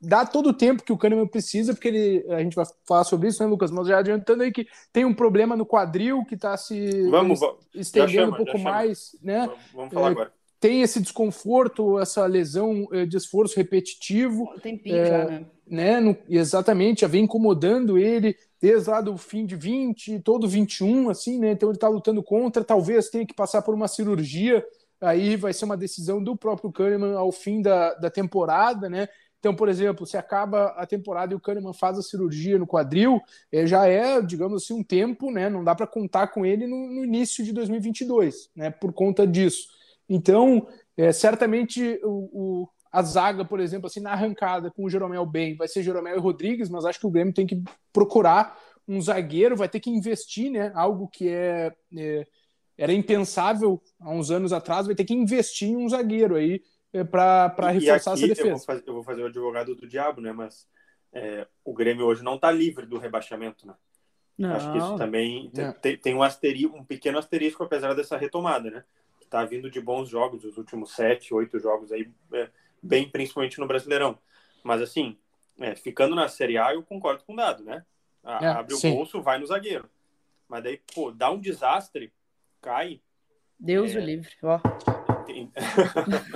dá 0.00 0.24
todo 0.24 0.48
o 0.48 0.54
tempo 0.54 0.82
que 0.82 0.92
o 0.92 0.96
Kahneman 0.96 1.26
precisa, 1.26 1.74
porque 1.74 1.88
ele, 1.88 2.26
a 2.32 2.42
gente 2.42 2.56
vai 2.56 2.64
falar 2.86 3.04
sobre 3.04 3.28
isso, 3.28 3.42
né, 3.42 3.48
Lucas? 3.48 3.70
Mas 3.70 3.86
já 3.86 3.98
adiantando 3.98 4.42
aí 4.42 4.50
que 4.50 4.66
tem 4.92 5.04
um 5.04 5.14
problema 5.14 5.56
no 5.56 5.66
quadril 5.66 6.24
que 6.24 6.34
está 6.34 6.56
se 6.56 7.08
vamos, 7.10 7.40
estendendo 7.74 8.12
chama, 8.12 8.32
um 8.32 8.44
pouco 8.44 8.58
mais, 8.58 9.16
né? 9.22 9.46
Vamos, 9.46 9.60
vamos 9.74 9.94
falar 9.94 10.08
é, 10.08 10.10
agora. 10.10 10.32
Tem 10.58 10.82
esse 10.82 11.00
desconforto, 11.00 11.98
essa 11.98 12.24
lesão 12.26 12.86
é, 12.92 13.04
de 13.04 13.16
esforço 13.16 13.56
repetitivo. 13.56 14.46
Tem 14.62 14.76
pica, 14.76 14.96
é, 14.96 15.26
né? 15.26 15.46
né 15.66 16.00
no, 16.00 16.16
exatamente, 16.28 17.02
já 17.02 17.06
vem 17.06 17.24
incomodando 17.24 17.98
ele 17.98 18.36
desde 18.60 18.90
lá 18.90 19.00
do 19.00 19.16
fim 19.16 19.46
de 19.46 19.56
20, 19.56 20.20
todo 20.20 20.46
21, 20.46 21.08
assim, 21.08 21.38
né? 21.38 21.52
Então 21.52 21.68
ele 21.68 21.76
está 21.76 21.88
lutando 21.88 22.22
contra, 22.22 22.64
talvez 22.64 23.08
tenha 23.08 23.26
que 23.26 23.34
passar 23.34 23.62
por 23.62 23.74
uma 23.74 23.88
cirurgia 23.88 24.64
aí 25.00 25.34
vai 25.36 25.52
ser 25.52 25.64
uma 25.64 25.76
decisão 25.76 26.22
do 26.22 26.36
próprio 26.36 26.70
Kahneman 26.70 27.14
ao 27.14 27.32
fim 27.32 27.62
da, 27.62 27.94
da 27.94 28.10
temporada, 28.10 28.88
né? 28.88 29.08
Então, 29.40 29.56
por 29.56 29.70
exemplo, 29.70 30.06
se 30.06 30.18
acaba 30.18 30.66
a 30.76 30.86
temporada 30.86 31.32
e 31.32 31.36
o 31.36 31.40
Kahneman 31.40 31.72
faz 31.72 31.98
a 31.98 32.02
cirurgia 32.02 32.58
no 32.58 32.66
quadril, 32.66 33.20
é, 33.50 33.66
já 33.66 33.86
é, 33.86 34.20
digamos 34.20 34.62
assim, 34.62 34.74
um 34.74 34.84
tempo, 34.84 35.30
né? 35.30 35.48
Não 35.48 35.64
dá 35.64 35.74
para 35.74 35.86
contar 35.86 36.28
com 36.28 36.44
ele 36.44 36.66
no, 36.66 36.76
no, 36.76 37.04
início 37.04 37.42
de 37.42 37.50
2022, 37.52 38.50
né? 38.54 38.70
Por 38.70 38.92
conta 38.92 39.26
disso. 39.26 39.66
Então, 40.06 40.68
é, 40.94 41.10
certamente 41.10 41.98
o, 42.04 42.08
o, 42.32 42.68
a 42.92 43.02
zaga, 43.02 43.42
por 43.42 43.60
exemplo, 43.60 43.86
assim, 43.86 44.00
na 44.00 44.12
arrancada 44.12 44.70
com 44.70 44.84
o 44.84 44.90
Jeromel 44.90 45.24
bem, 45.24 45.56
vai 45.56 45.68
ser 45.68 45.82
Jeromel 45.82 46.16
e 46.16 46.20
Rodrigues, 46.20 46.68
mas 46.68 46.84
acho 46.84 47.00
que 47.00 47.06
o 47.06 47.10
Grêmio 47.10 47.32
tem 47.32 47.46
que 47.46 47.62
procurar 47.94 48.58
um 48.86 49.00
zagueiro, 49.00 49.56
vai 49.56 49.70
ter 49.70 49.80
que 49.80 49.88
investir, 49.88 50.50
né? 50.50 50.70
Algo 50.74 51.08
que 51.08 51.30
é, 51.30 51.72
é 51.96 52.26
era 52.76 52.94
impensável 52.94 53.80
há 54.00 54.10
uns 54.10 54.30
anos 54.30 54.54
atrás, 54.54 54.86
vai 54.86 54.94
ter 54.94 55.04
que 55.04 55.12
investir 55.12 55.68
em 55.68 55.76
um 55.76 55.86
zagueiro 55.86 56.34
aí 56.34 56.62
para 57.10 57.70
reforçar 57.70 58.12
essa 58.12 58.26
defesa. 58.26 58.42
Eu 58.42 58.50
vou, 58.50 58.58
fazer, 58.58 58.82
eu 58.86 58.94
vou, 58.94 59.02
fazer, 59.02 59.22
o 59.22 59.26
advogado 59.26 59.74
do 59.74 59.86
diabo, 59.86 60.20
né? 60.20 60.32
Mas 60.32 60.66
é, 61.12 61.46
o 61.64 61.72
Grêmio 61.72 62.06
hoje 62.06 62.22
não 62.22 62.34
está 62.34 62.50
livre 62.50 62.86
do 62.86 62.98
rebaixamento, 62.98 63.66
né? 63.66 63.74
Não. 64.36 64.54
Acho 64.54 64.72
que 64.72 64.78
isso 64.78 64.96
também 64.96 65.50
tem, 65.82 65.96
tem, 65.98 66.14
um, 66.14 66.22
asterisco, 66.22 66.74
um 66.76 66.84
pequeno 66.84 67.18
asterisco, 67.18 67.62
apesar 67.62 67.94
dessa 67.94 68.16
retomada, 68.16 68.70
né? 68.70 68.84
Está 69.20 69.44
vindo 69.44 69.70
de 69.70 69.80
bons 69.80 70.08
jogos, 70.08 70.44
os 70.44 70.56
últimos 70.56 70.92
sete, 70.92 71.34
oito 71.34 71.58
jogos 71.58 71.92
aí, 71.92 72.10
é, 72.32 72.48
bem 72.82 73.08
principalmente 73.08 73.60
no 73.60 73.66
Brasileirão. 73.66 74.18
Mas 74.64 74.80
assim, 74.80 75.16
é, 75.58 75.76
ficando 75.76 76.16
na 76.16 76.26
Série 76.26 76.56
A, 76.56 76.74
eu 76.74 76.82
concordo 76.82 77.22
com 77.24 77.34
o 77.34 77.36
dado, 77.36 77.62
né? 77.62 77.84
A, 78.24 78.44
é, 78.44 78.48
abre 78.48 78.74
sim. 78.76 78.92
o 78.92 78.96
bolso, 78.96 79.22
vai 79.22 79.38
no 79.38 79.46
zagueiro. 79.46 79.88
Mas 80.48 80.64
daí, 80.64 80.80
pô, 80.94 81.12
dá 81.12 81.30
um 81.30 81.38
desastre, 81.38 82.12
cai. 82.60 83.00
Deus 83.58 83.94
o 83.94 83.98
é, 83.98 84.00
livre, 84.00 84.34
ó. 84.42 84.58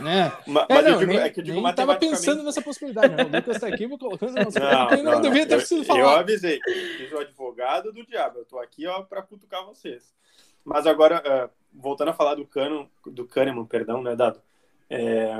Né? 0.02 0.32
Mas, 0.46 0.66
é, 0.68 0.82
não, 0.82 0.90
eu 0.90 0.98
digo, 0.98 1.12
nem, 1.12 1.20
é 1.20 1.30
que 1.30 1.40
eu 1.40 1.44
digo 1.44 1.74
tava 1.74 1.96
pensando 1.96 2.42
nessa 2.42 2.62
possibilidade. 2.62 3.14
Né? 3.14 3.24
O 3.24 3.36
Lucas 3.36 3.60
tá 3.60 3.66
aqui, 3.68 3.86
vou 3.86 3.98
colocando 3.98 4.34
não, 4.34 5.02
não, 5.02 5.02
não, 5.02 5.20
devia 5.20 5.46
ter 5.46 5.60
sido 5.60 5.84
falar. 5.84 6.00
Eu 6.00 6.08
avisei, 6.08 6.60
fiz 6.96 7.12
o 7.12 7.18
advogado 7.18 7.92
do 7.92 8.04
diabo. 8.06 8.38
Eu 8.38 8.44
tô 8.44 8.58
aqui 8.58 8.86
ó 8.86 9.02
para 9.02 9.22
cutucar 9.22 9.64
vocês. 9.64 10.14
Mas 10.64 10.86
agora, 10.86 11.22
uh, 11.22 11.50
voltando 11.72 12.08
a 12.08 12.14
falar 12.14 12.36
do 12.36 12.46
Cano, 12.46 12.88
do 13.04 13.26
Kahneman, 13.26 13.66
perdão, 13.66 14.02
né, 14.02 14.16
Dado? 14.16 14.40
É, 14.88 15.38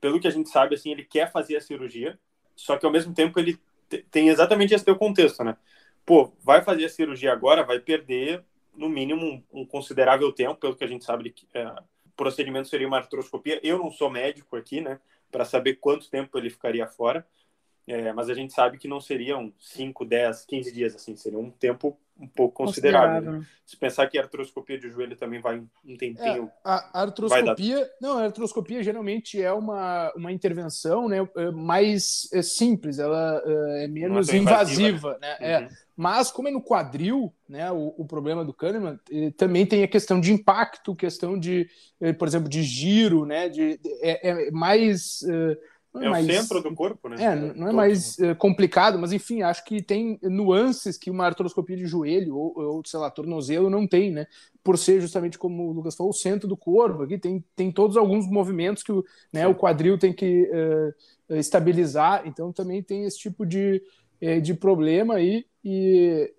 pelo 0.00 0.20
que 0.20 0.28
a 0.28 0.30
gente 0.30 0.48
sabe, 0.48 0.74
assim, 0.74 0.90
ele 0.90 1.04
quer 1.04 1.30
fazer 1.30 1.56
a 1.56 1.60
cirurgia, 1.60 2.18
só 2.56 2.76
que 2.76 2.84
ao 2.84 2.92
mesmo 2.92 3.14
tempo 3.14 3.38
ele 3.38 3.58
tem 4.10 4.28
exatamente 4.28 4.74
esse 4.74 4.84
teu 4.84 4.96
contexto, 4.96 5.44
né? 5.44 5.56
Pô, 6.04 6.32
vai 6.42 6.62
fazer 6.62 6.86
a 6.86 6.88
cirurgia 6.88 7.32
agora, 7.32 7.64
vai 7.64 7.78
perder 7.78 8.44
no 8.76 8.88
mínimo 8.88 9.24
um, 9.24 9.60
um 9.60 9.66
considerável 9.66 10.32
tempo, 10.32 10.56
pelo 10.56 10.76
que 10.76 10.84
a 10.84 10.86
gente 10.86 11.04
sabe 11.04 11.30
que 11.30 11.46
é, 11.54 11.72
procedimento 12.16 12.68
seria 12.68 12.86
uma 12.86 12.98
artroscopia. 12.98 13.60
Eu 13.62 13.78
não 13.78 13.90
sou 13.90 14.10
médico 14.10 14.56
aqui, 14.56 14.80
né, 14.80 15.00
para 15.30 15.44
saber 15.44 15.76
quanto 15.76 16.10
tempo 16.10 16.36
ele 16.38 16.50
ficaria 16.50 16.86
fora. 16.86 17.26
É, 17.86 18.12
mas 18.12 18.30
a 18.30 18.34
gente 18.34 18.52
sabe 18.52 18.78
que 18.78 18.88
não 18.88 19.00
seriam 19.00 19.52
5, 19.58 20.04
10, 20.04 20.44
15 20.46 20.72
dias 20.72 20.94
assim, 20.94 21.16
seria 21.16 21.38
um 21.38 21.50
tempo 21.50 21.98
um 22.18 22.28
pouco 22.28 22.54
considerável. 22.64 23.10
considerável. 23.10 23.40
Né? 23.40 23.46
Se 23.66 23.76
pensar 23.76 24.06
que 24.06 24.18
a 24.18 24.22
artroscopia 24.22 24.78
de 24.78 24.88
joelho 24.88 25.16
também 25.16 25.40
vai 25.40 25.62
um 25.84 25.96
tempinho. 25.96 26.44
É, 26.44 26.50
a, 26.64 27.02
artroscopia, 27.02 27.80
dar... 27.80 27.90
não, 28.00 28.18
a 28.18 28.24
artroscopia 28.24 28.82
geralmente 28.82 29.42
é 29.42 29.52
uma, 29.52 30.12
uma 30.14 30.30
intervenção, 30.30 31.08
né, 31.08 31.28
é 31.36 31.50
mais 31.50 32.28
é 32.32 32.40
simples, 32.40 32.98
ela 32.98 33.42
é, 33.44 33.84
é 33.84 33.88
menos 33.88 34.28
é 34.28 34.36
invasiva, 34.36 34.88
invasiva, 34.88 35.18
né? 35.20 35.36
né? 35.40 35.58
Uhum. 35.58 35.64
É, 35.64 35.68
mas 35.96 36.30
como 36.30 36.48
é 36.48 36.50
no 36.50 36.62
quadril, 36.62 37.32
né, 37.48 37.70
o, 37.70 37.94
o 37.96 38.04
problema 38.04 38.44
do 38.44 38.52
Kahneman 38.52 38.98
também 39.36 39.64
tem 39.64 39.82
a 39.82 39.88
questão 39.88 40.20
de 40.20 40.32
impacto, 40.32 40.94
questão 40.94 41.38
de, 41.38 41.68
por 42.18 42.28
exemplo, 42.28 42.48
de 42.48 42.62
giro, 42.62 43.24
né, 43.24 43.48
de, 43.48 43.80
é, 44.00 44.48
é 44.48 44.50
mais 44.50 45.24
é, 45.96 46.06
é 46.06 46.10
mais, 46.10 46.26
o 46.26 46.32
centro 46.32 46.60
do 46.60 46.74
corpo, 46.74 47.08
né? 47.08 47.16
É, 47.22 47.36
não 47.36 47.68
é 47.68 47.72
mais 47.72 48.18
uh, 48.18 48.34
complicado, 48.36 48.98
mas 48.98 49.12
enfim, 49.12 49.42
acho 49.42 49.64
que 49.64 49.80
tem 49.80 50.18
nuances 50.22 50.98
que 50.98 51.10
uma 51.10 51.24
artroscopia 51.24 51.76
de 51.76 51.86
joelho 51.86 52.36
ou, 52.36 52.52
ou, 52.56 52.82
sei 52.84 52.98
lá, 52.98 53.10
tornozelo 53.10 53.70
não 53.70 53.86
tem, 53.86 54.10
né? 54.10 54.26
Por 54.62 54.76
ser 54.76 55.00
justamente 55.00 55.38
como 55.38 55.68
o 55.68 55.72
Lucas 55.72 55.94
falou, 55.94 56.10
o 56.10 56.14
centro 56.14 56.48
do 56.48 56.56
corpo. 56.56 57.02
Aqui 57.02 57.16
tem, 57.16 57.44
tem 57.54 57.70
todos 57.70 57.96
alguns 57.96 58.26
movimentos 58.26 58.82
que 58.82 58.90
o, 58.90 59.04
né, 59.32 59.46
o 59.46 59.54
quadril 59.54 59.96
tem 59.96 60.12
que 60.12 60.50
uh, 60.50 61.34
estabilizar, 61.36 62.22
então 62.26 62.52
também 62.52 62.82
tem 62.82 63.04
esse 63.04 63.18
tipo 63.18 63.46
de, 63.46 63.80
eh, 64.20 64.40
de 64.40 64.52
problema 64.52 65.14
aí. 65.14 65.46
E, 65.64 66.32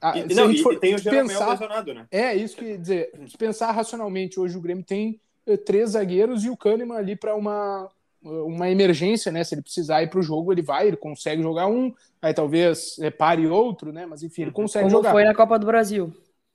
a, 0.00 0.18
e, 0.18 0.34
não, 0.34 0.50
e 0.50 0.78
tem 0.78 0.94
o 0.94 1.02
pensar, 1.02 1.50
lesionado, 1.50 1.94
né? 1.94 2.06
É, 2.10 2.34
isso 2.34 2.56
que 2.56 2.76
dizer, 2.76 3.10
pensar 3.38 3.72
racionalmente, 3.72 4.38
hoje 4.38 4.56
o 4.56 4.60
Grêmio 4.60 4.84
tem 4.84 5.18
três 5.64 5.90
zagueiros 5.90 6.44
e 6.44 6.50
o 6.50 6.56
Kahneman 6.56 6.96
ali 6.96 7.16
para 7.16 7.34
uma 7.34 7.90
uma 8.24 8.70
emergência, 8.70 9.30
né? 9.30 9.44
Se 9.44 9.54
ele 9.54 9.62
precisar 9.62 10.02
ir 10.02 10.08
para 10.08 10.20
o 10.20 10.22
jogo, 10.22 10.52
ele 10.52 10.62
vai, 10.62 10.88
ele 10.88 10.96
consegue 10.96 11.42
jogar 11.42 11.66
um, 11.66 11.92
aí 12.22 12.32
talvez 12.32 12.98
é, 12.98 13.10
pare 13.10 13.46
outro, 13.46 13.92
né? 13.92 14.06
Mas 14.06 14.22
enfim, 14.22 14.42
ele 14.42 14.50
uhum. 14.50 14.54
consegue 14.54 14.84
Como 14.84 14.96
jogar. 14.96 15.12
foi 15.12 15.24
na 15.24 15.34
Copa 15.34 15.58
do 15.58 15.66
Brasil. 15.66 16.12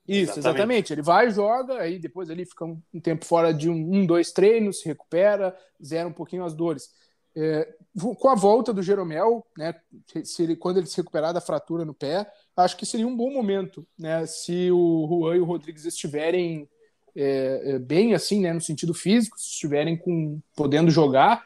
Isso, 0.07 0.39
exatamente. 0.39 0.39
exatamente. 0.39 0.93
Ele 0.93 1.01
vai, 1.03 1.29
joga, 1.29 1.79
aí 1.79 1.99
depois 1.99 2.29
ele 2.29 2.43
fica 2.43 2.65
um, 2.65 2.81
um 2.91 2.99
tempo 2.99 3.23
fora 3.23 3.53
de 3.53 3.69
um, 3.69 3.75
um, 3.75 4.05
dois 4.05 4.31
treinos, 4.31 4.79
se 4.79 4.87
recupera, 4.87 5.55
zera 5.83 6.07
um 6.07 6.13
pouquinho 6.13 6.43
as 6.43 6.55
dores. 6.55 6.89
É, 7.35 7.75
com 8.17 8.29
a 8.29 8.35
volta 8.35 8.73
do 8.73 8.81
Jeromel, 8.81 9.45
né? 9.55 9.75
Se 10.23 10.41
ele, 10.41 10.55
quando 10.55 10.77
ele 10.77 10.87
se 10.87 10.97
recuperar 10.97 11.31
da 11.31 11.39
fratura 11.39 11.85
no 11.85 11.93
pé, 11.93 12.27
acho 12.57 12.75
que 12.75 12.85
seria 12.85 13.07
um 13.07 13.15
bom 13.15 13.31
momento, 13.31 13.85
né? 13.97 14.25
Se 14.25 14.71
o 14.71 15.07
Juan 15.07 15.35
e 15.35 15.39
o 15.39 15.45
Rodrigues 15.45 15.85
estiverem 15.85 16.67
é, 17.15 17.73
é 17.75 17.79
bem 17.79 18.15
assim, 18.15 18.41
né? 18.41 18.51
No 18.51 18.61
sentido 18.61 18.95
físico, 18.95 19.39
se 19.39 19.49
estiverem 19.51 19.95
com, 19.95 20.39
podendo 20.55 20.89
jogar, 20.89 21.45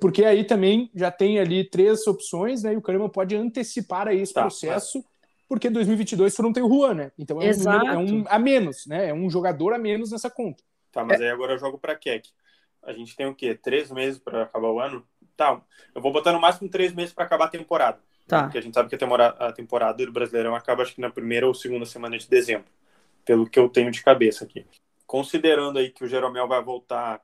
porque 0.00 0.24
aí 0.24 0.44
também 0.44 0.90
já 0.94 1.10
tem 1.10 1.38
ali 1.38 1.68
três 1.68 2.06
opções, 2.06 2.62
né? 2.62 2.72
E 2.72 2.76
o 2.76 2.82
Kahneman 2.82 3.08
pode 3.08 3.34
antecipar 3.34 4.08
aí 4.08 4.20
esse 4.20 4.32
tá, 4.32 4.42
processo, 4.42 4.98
mas... 4.98 5.06
porque 5.48 5.68
2022 5.68 6.36
não 6.38 6.52
tem 6.52 6.62
o 6.62 6.68
Juan, 6.68 6.94
né? 6.94 7.12
Então 7.18 7.40
é 7.40 7.50
um, 7.50 7.88
é 7.88 7.98
um, 7.98 8.24
a 8.28 8.38
menos, 8.38 8.86
né? 8.86 9.08
É 9.08 9.14
um 9.14 9.28
jogador 9.28 9.72
a 9.72 9.78
menos 9.78 10.12
nessa 10.12 10.30
conta. 10.30 10.62
Tá, 10.92 11.04
mas 11.04 11.20
é... 11.20 11.24
aí 11.24 11.30
agora 11.30 11.52
eu 11.52 11.58
jogo 11.58 11.78
para 11.78 11.96
Keck. 11.96 12.28
A 12.82 12.92
gente 12.92 13.16
tem 13.16 13.26
o 13.26 13.34
quê? 13.34 13.54
Três 13.54 13.90
meses 13.90 14.18
para 14.18 14.42
acabar 14.42 14.68
o 14.68 14.80
ano? 14.80 15.04
Tá, 15.36 15.60
eu 15.94 16.00
vou 16.00 16.12
botar 16.12 16.32
no 16.32 16.40
máximo 16.40 16.68
três 16.68 16.94
meses 16.94 17.12
para 17.12 17.24
acabar 17.24 17.46
a 17.46 17.48
temporada. 17.48 17.98
Tá. 18.26 18.44
Porque 18.44 18.58
a 18.58 18.60
gente 18.60 18.74
sabe 18.74 18.88
que 18.88 18.94
a 18.94 18.98
temporada, 18.98 19.44
a 19.44 19.52
temporada 19.52 20.06
do 20.06 20.12
Brasileirão 20.12 20.54
acaba 20.54 20.82
acho 20.82 20.94
que 20.94 21.00
na 21.00 21.10
primeira 21.10 21.46
ou 21.46 21.54
segunda 21.54 21.84
semana 21.84 22.16
de 22.16 22.28
dezembro, 22.28 22.66
pelo 23.24 23.48
que 23.48 23.58
eu 23.58 23.68
tenho 23.68 23.90
de 23.90 24.02
cabeça 24.02 24.44
aqui. 24.44 24.64
Considerando 25.06 25.78
aí 25.78 25.90
que 25.90 26.04
o 26.04 26.08
Jeromel 26.08 26.48
vai 26.48 26.62
voltar 26.62 27.20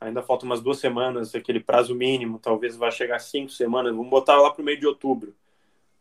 ainda 0.00 0.22
falta 0.22 0.46
umas 0.46 0.60
duas 0.60 0.78
semanas, 0.78 1.34
aquele 1.34 1.60
prazo 1.60 1.94
mínimo, 1.94 2.38
talvez 2.38 2.76
vá 2.76 2.90
chegar 2.90 3.18
cinco 3.18 3.50
semanas, 3.50 3.94
vamos 3.94 4.08
botar 4.08 4.40
lá 4.40 4.50
para 4.50 4.62
o 4.62 4.64
meio 4.64 4.80
de 4.80 4.86
outubro. 4.86 5.34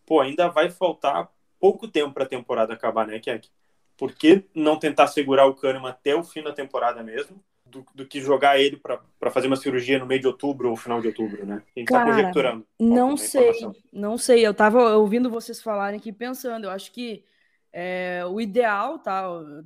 Pô, 0.06 0.22
ainda 0.22 0.48
vai 0.48 0.70
faltar 0.70 1.30
pouco 1.60 1.88
tempo 1.88 2.14
para 2.14 2.24
a 2.24 2.28
temporada 2.28 2.74
acabar, 2.74 3.06
né, 3.06 3.20
Keck? 3.20 3.50
Por 3.98 4.14
que 4.14 4.46
não 4.56 4.80
tentar 4.80 5.08
segurar 5.08 5.46
o 5.46 5.54
Kahneman 5.54 5.90
até 5.90 6.16
o 6.16 6.24
fim 6.24 6.42
da 6.42 6.54
temporada 6.54 7.04
mesmo, 7.04 7.44
do, 7.66 7.86
do 7.94 8.06
que 8.06 8.22
jogar 8.22 8.60
ele 8.60 8.78
para 8.78 9.30
fazer 9.30 9.48
uma 9.48 9.56
cirurgia 9.56 10.00
no 10.00 10.06
meio 10.06 10.22
de 10.22 10.28
outubro 10.28 10.70
ou 10.70 10.76
final 10.76 11.02
de 11.02 11.08
outubro, 11.08 11.46
né? 11.46 11.62
A 11.76 11.80
gente 11.80 11.90
tá 11.90 12.00
Cara, 12.00 12.10
tá 12.10 12.16
conjecturando. 12.16 12.66
Não 12.80 13.16
sei, 13.18 13.52
não 13.92 14.18
sei. 14.18 14.48
Eu 14.48 14.54
tava 14.54 14.96
ouvindo 14.96 15.30
vocês 15.30 15.62
falarem 15.62 16.00
aqui 16.00 16.12
pensando, 16.12 16.64
eu 16.64 16.72
acho 16.72 16.92
que 16.92 17.24
é, 17.72 18.24
o 18.26 18.42
ideal, 18.42 18.98
tá? 19.00 19.24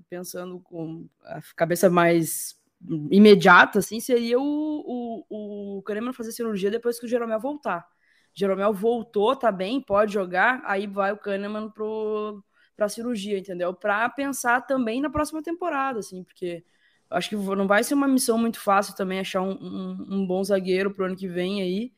Pensando 0.10 0.60
com 0.60 1.08
a 1.24 1.40
cabeça 1.56 1.90
mais 1.90 2.62
imediata, 3.12 3.80
assim, 3.80 4.00
seria 4.00 4.40
o, 4.40 5.24
o, 5.30 5.78
o 5.78 5.82
Kahneman 5.84 6.14
fazer 6.14 6.32
cirurgia 6.32 6.72
depois 6.72 7.00
que 7.00 7.06
o 7.06 7.10
Jeromel 7.10 7.40
voltar. 7.40 7.86
Jeromel 8.34 8.74
voltou, 8.74 9.36
tá 9.36 9.52
bem, 9.52 9.80
pode 9.82 10.14
jogar, 10.14 10.62
aí 10.66 10.88
vai 10.88 11.12
o 11.12 11.18
Kahneman 11.18 11.70
pro, 11.70 12.44
pra 12.76 12.90
cirurgia, 12.90 13.38
entendeu? 13.38 13.74
Para 13.74 14.10
pensar 14.10 14.62
também 14.62 15.02
na 15.02 15.10
próxima 15.10 15.42
temporada, 15.42 16.00
assim, 16.00 16.24
porque 16.24 16.64
acho 17.10 17.30
que 17.30 17.36
não 17.36 17.68
vai 17.68 17.84
ser 17.84 17.94
uma 17.94 18.08
missão 18.08 18.38
muito 18.38 18.60
fácil 18.60 18.96
também 18.96 19.20
achar 19.20 19.42
um, 19.42 19.52
um, 19.52 20.08
um 20.10 20.28
bom 20.28 20.44
zagueiro 20.44 20.92
pro 20.92 21.06
ano 21.06 21.16
que 21.16 21.28
vem 21.28 21.62
aí. 21.62 21.94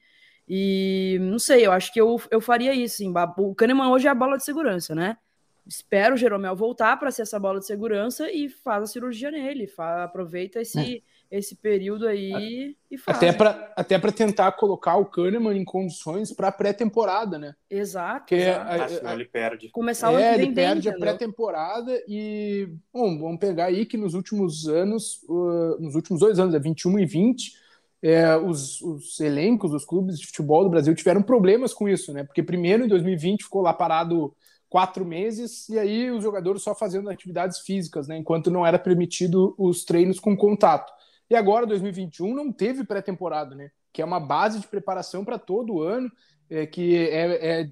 E 0.48 1.18
não 1.22 1.40
sei, 1.40 1.66
eu 1.66 1.72
acho 1.72 1.92
que 1.92 2.00
eu, 2.00 2.22
eu 2.30 2.40
faria 2.42 2.74
isso. 2.74 2.96
Assim. 2.96 3.14
O 3.38 3.56
Kahneman 3.56 3.90
hoje 3.90 4.08
é 4.08 4.12
a 4.12 4.16
bola 4.16 4.38
de 4.38 4.44
segurança, 4.44 4.94
né? 4.94 5.18
Espera 5.68 6.14
o 6.14 6.18
Jeromel 6.18 6.56
voltar 6.56 6.98
para 6.98 7.12
ser 7.12 7.24
essa 7.24 7.40
bola 7.40 7.60
de 7.60 7.66
segurança 7.66 8.32
e 8.32 8.50
faz 8.50 8.84
a 8.84 8.88
cirurgia 8.88 9.32
nele. 9.32 9.68
Faz, 9.68 10.04
aproveita 10.04 10.62
esse, 10.62 10.98
é. 10.98 11.38
esse 11.38 11.56
período 11.56 12.08
aí 12.08 12.76
e 12.90 12.98
faz. 12.98 13.18
Até 13.18 13.34
para 13.34 13.74
até 13.76 14.00
tentar 14.12 14.52
colocar 14.54 14.96
o 14.98 15.06
Kahneman 15.06 15.58
em 15.58 15.66
condições 15.66 16.32
para 16.32 16.52
pré-temporada, 16.52 17.40
né? 17.40 17.56
Exato. 17.70 18.20
Porque 18.20 18.36
exato. 18.36 19.06
A, 19.06 19.10
a, 19.10 19.14
ele 19.14 19.26
perde. 19.26 19.70
Começar 19.70 20.12
o 20.12 20.20
é, 20.20 20.36
ele 20.36 20.54
perde 20.54 20.90
a 20.90 20.94
pré-temporada 20.94 21.92
e 22.08 22.70
bom, 22.94 23.18
vamos 23.20 23.40
pegar 23.40 23.66
aí 23.66 23.86
que 23.86 23.98
nos 23.98 24.14
últimos 24.14 24.68
anos, 24.68 25.24
uh, 25.24 25.82
nos 25.82 25.96
últimos 25.96 26.20
dois 26.20 26.40
anos, 26.40 26.54
é 26.54 26.60
21 26.60 27.00
e 27.00 27.06
20, 27.06 27.66
é, 28.04 28.38
os, 28.38 28.82
os, 28.82 29.20
elencos, 29.20 29.74
os 29.74 29.84
clubes 29.84 30.20
de 30.20 30.28
futebol 30.28 30.64
do 30.64 30.70
Brasil 30.70 30.94
tiveram 30.94 31.24
problemas 31.24 31.74
com 31.74 31.90
isso, 31.90 32.14
né? 32.14 32.24
Porque 32.24 32.44
primeiro 32.44 32.86
em 32.86 32.88
2020 32.88 33.46
ficou 33.46 33.64
lá 33.64 33.74
parado 33.74 34.32
quatro 34.76 35.06
meses, 35.06 35.70
e 35.70 35.80
aí 35.80 36.12
os 36.12 36.22
jogadores 36.22 36.62
só 36.62 36.76
fazendo 36.76 37.10
atividades 37.10 37.60
físicas, 37.60 38.10
né, 38.10 38.18
enquanto 38.18 38.52
não 38.52 38.68
era 38.68 38.78
permitido 38.78 39.56
os 39.58 39.86
treinos 39.86 40.20
com 40.20 40.36
contato. 40.36 40.92
E 41.30 41.36
agora, 41.36 41.66
2021, 41.66 42.36
não 42.36 42.52
teve 42.52 42.84
pré-temporada, 42.84 43.56
né, 43.56 43.72
que 43.94 44.02
é 44.02 44.06
uma 44.06 44.20
base 44.20 44.60
de 44.60 44.68
preparação 44.68 45.24
para 45.24 45.40
todo 45.40 45.82
ano, 45.82 46.12
é, 46.50 46.66
que 46.66 46.98
é, 46.98 47.62
é 47.62 47.70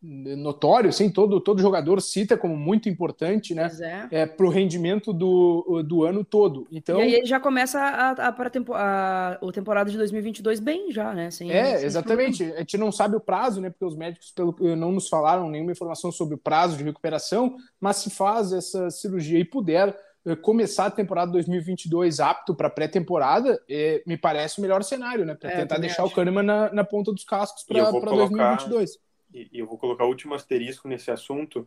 notório, 0.00 0.92
sim, 0.92 1.10
todo, 1.10 1.40
todo 1.40 1.60
jogador 1.60 2.00
cita 2.00 2.36
como 2.36 2.56
muito 2.56 2.88
importante, 2.88 3.52
né? 3.52 3.68
É. 4.10 4.20
é 4.20 4.26
para 4.26 4.46
o 4.46 4.48
rendimento 4.48 5.12
do, 5.12 5.82
do 5.84 6.04
ano 6.04 6.24
todo. 6.24 6.68
Então, 6.70 7.00
e 7.00 7.02
aí 7.02 7.14
ele 7.14 7.26
já 7.26 7.40
começa 7.40 7.80
a, 7.80 8.10
a, 8.10 8.28
a, 8.28 9.32
a, 9.32 9.52
temporada 9.52 9.90
de 9.90 9.96
2022 9.96 10.60
bem 10.60 10.92
já, 10.92 11.12
né? 11.12 11.32
Sem, 11.32 11.50
é, 11.50 11.78
sem 11.78 11.86
exatamente. 11.86 12.38
Problema. 12.38 12.56
A 12.56 12.60
gente 12.60 12.78
não 12.78 12.92
sabe 12.92 13.16
o 13.16 13.20
prazo, 13.20 13.60
né? 13.60 13.70
Porque 13.70 13.84
os 13.84 13.96
médicos 13.96 14.30
pelo, 14.30 14.54
não 14.76 14.92
nos 14.92 15.08
falaram 15.08 15.50
nenhuma 15.50 15.72
informação 15.72 16.12
sobre 16.12 16.36
o 16.36 16.38
prazo 16.38 16.76
de 16.76 16.84
recuperação, 16.84 17.56
mas 17.80 17.96
se 17.96 18.10
faz 18.10 18.52
essa 18.52 18.90
cirurgia 18.90 19.40
e 19.40 19.44
puder 19.44 19.96
eh, 20.24 20.36
começar 20.36 20.86
a 20.86 20.90
temporada 20.92 21.32
2022 21.32 22.20
apto 22.20 22.54
para 22.54 22.70
pré-temporada, 22.70 23.60
é, 23.68 24.00
me 24.06 24.16
parece 24.16 24.60
o 24.60 24.62
melhor 24.62 24.84
cenário, 24.84 25.24
né? 25.24 25.34
Para 25.34 25.50
é, 25.50 25.56
tentar 25.56 25.78
deixar 25.78 26.04
acho. 26.04 26.12
o 26.12 26.14
Kahneman 26.14 26.44
na, 26.44 26.72
na 26.72 26.84
ponta 26.84 27.12
dos 27.12 27.24
cascos 27.24 27.64
para 27.64 27.90
2022 27.90 29.07
e, 29.32 29.48
eu 29.52 29.66
vou 29.66 29.78
colocar 29.78 30.04
o 30.04 30.08
último 30.08 30.34
asterisco 30.34 30.88
nesse 30.88 31.10
assunto, 31.10 31.66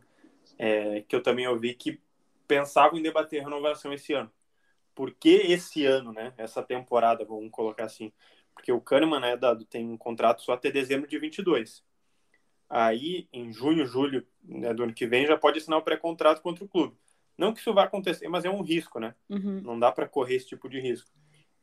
é, 0.58 1.02
que 1.02 1.14
eu 1.14 1.22
também 1.22 1.46
ouvi 1.46 1.74
que 1.74 2.00
pensavam 2.46 2.98
em 2.98 3.02
debater 3.02 3.42
renovação 3.42 3.92
esse 3.92 4.12
ano. 4.12 4.30
Por 4.94 5.12
que 5.12 5.30
esse 5.30 5.86
ano, 5.86 6.12
né? 6.12 6.34
Essa 6.36 6.62
temporada, 6.62 7.24
vamos 7.24 7.50
colocar 7.50 7.84
assim. 7.84 8.12
Porque 8.54 8.70
o 8.70 8.80
Kahneman, 8.80 9.20
né, 9.20 9.36
dado, 9.36 9.64
tem 9.64 9.88
um 9.88 9.96
contrato 9.96 10.42
só 10.42 10.52
até 10.52 10.70
dezembro 10.70 11.08
de 11.08 11.18
22. 11.18 11.82
Aí, 12.68 13.28
em 13.32 13.52
junho, 13.52 13.86
julho 13.86 14.26
né, 14.42 14.74
do 14.74 14.82
ano 14.82 14.94
que 14.94 15.06
vem, 15.06 15.26
já 15.26 15.36
pode 15.36 15.58
assinar 15.58 15.78
o 15.78 15.82
pré-contrato 15.82 16.42
contra 16.42 16.64
o 16.64 16.68
clube. 16.68 16.96
Não 17.36 17.52
que 17.52 17.60
isso 17.60 17.72
vá 17.72 17.84
acontecer, 17.84 18.28
mas 18.28 18.44
é 18.44 18.50
um 18.50 18.62
risco, 18.62 19.00
né? 19.00 19.14
Uhum. 19.28 19.60
Não 19.62 19.78
dá 19.78 19.90
para 19.90 20.08
correr 20.08 20.36
esse 20.36 20.48
tipo 20.48 20.68
de 20.68 20.78
risco. 20.78 21.10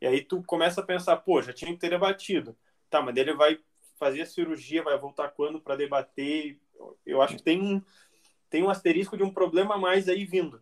E 0.00 0.06
aí 0.06 0.22
tu 0.22 0.42
começa 0.42 0.80
a 0.80 0.84
pensar, 0.84 1.16
pô, 1.18 1.40
já 1.42 1.52
tinha 1.52 1.72
que 1.72 1.78
ter 1.78 1.90
debatido. 1.90 2.56
Tá, 2.88 3.00
mas 3.00 3.16
ele 3.16 3.34
vai 3.34 3.60
fazer 4.00 4.22
a 4.22 4.26
cirurgia, 4.26 4.82
vai 4.82 4.98
voltar 4.98 5.28
quando 5.28 5.60
para 5.60 5.76
debater. 5.76 6.58
Eu 7.04 7.20
acho 7.20 7.36
que 7.36 7.42
tem 7.42 7.60
um, 7.60 7.82
tem 8.48 8.62
um 8.62 8.70
asterisco 8.70 9.14
de 9.14 9.22
um 9.22 9.32
problema 9.32 9.74
a 9.74 9.78
mais 9.78 10.08
aí 10.08 10.24
vindo. 10.24 10.60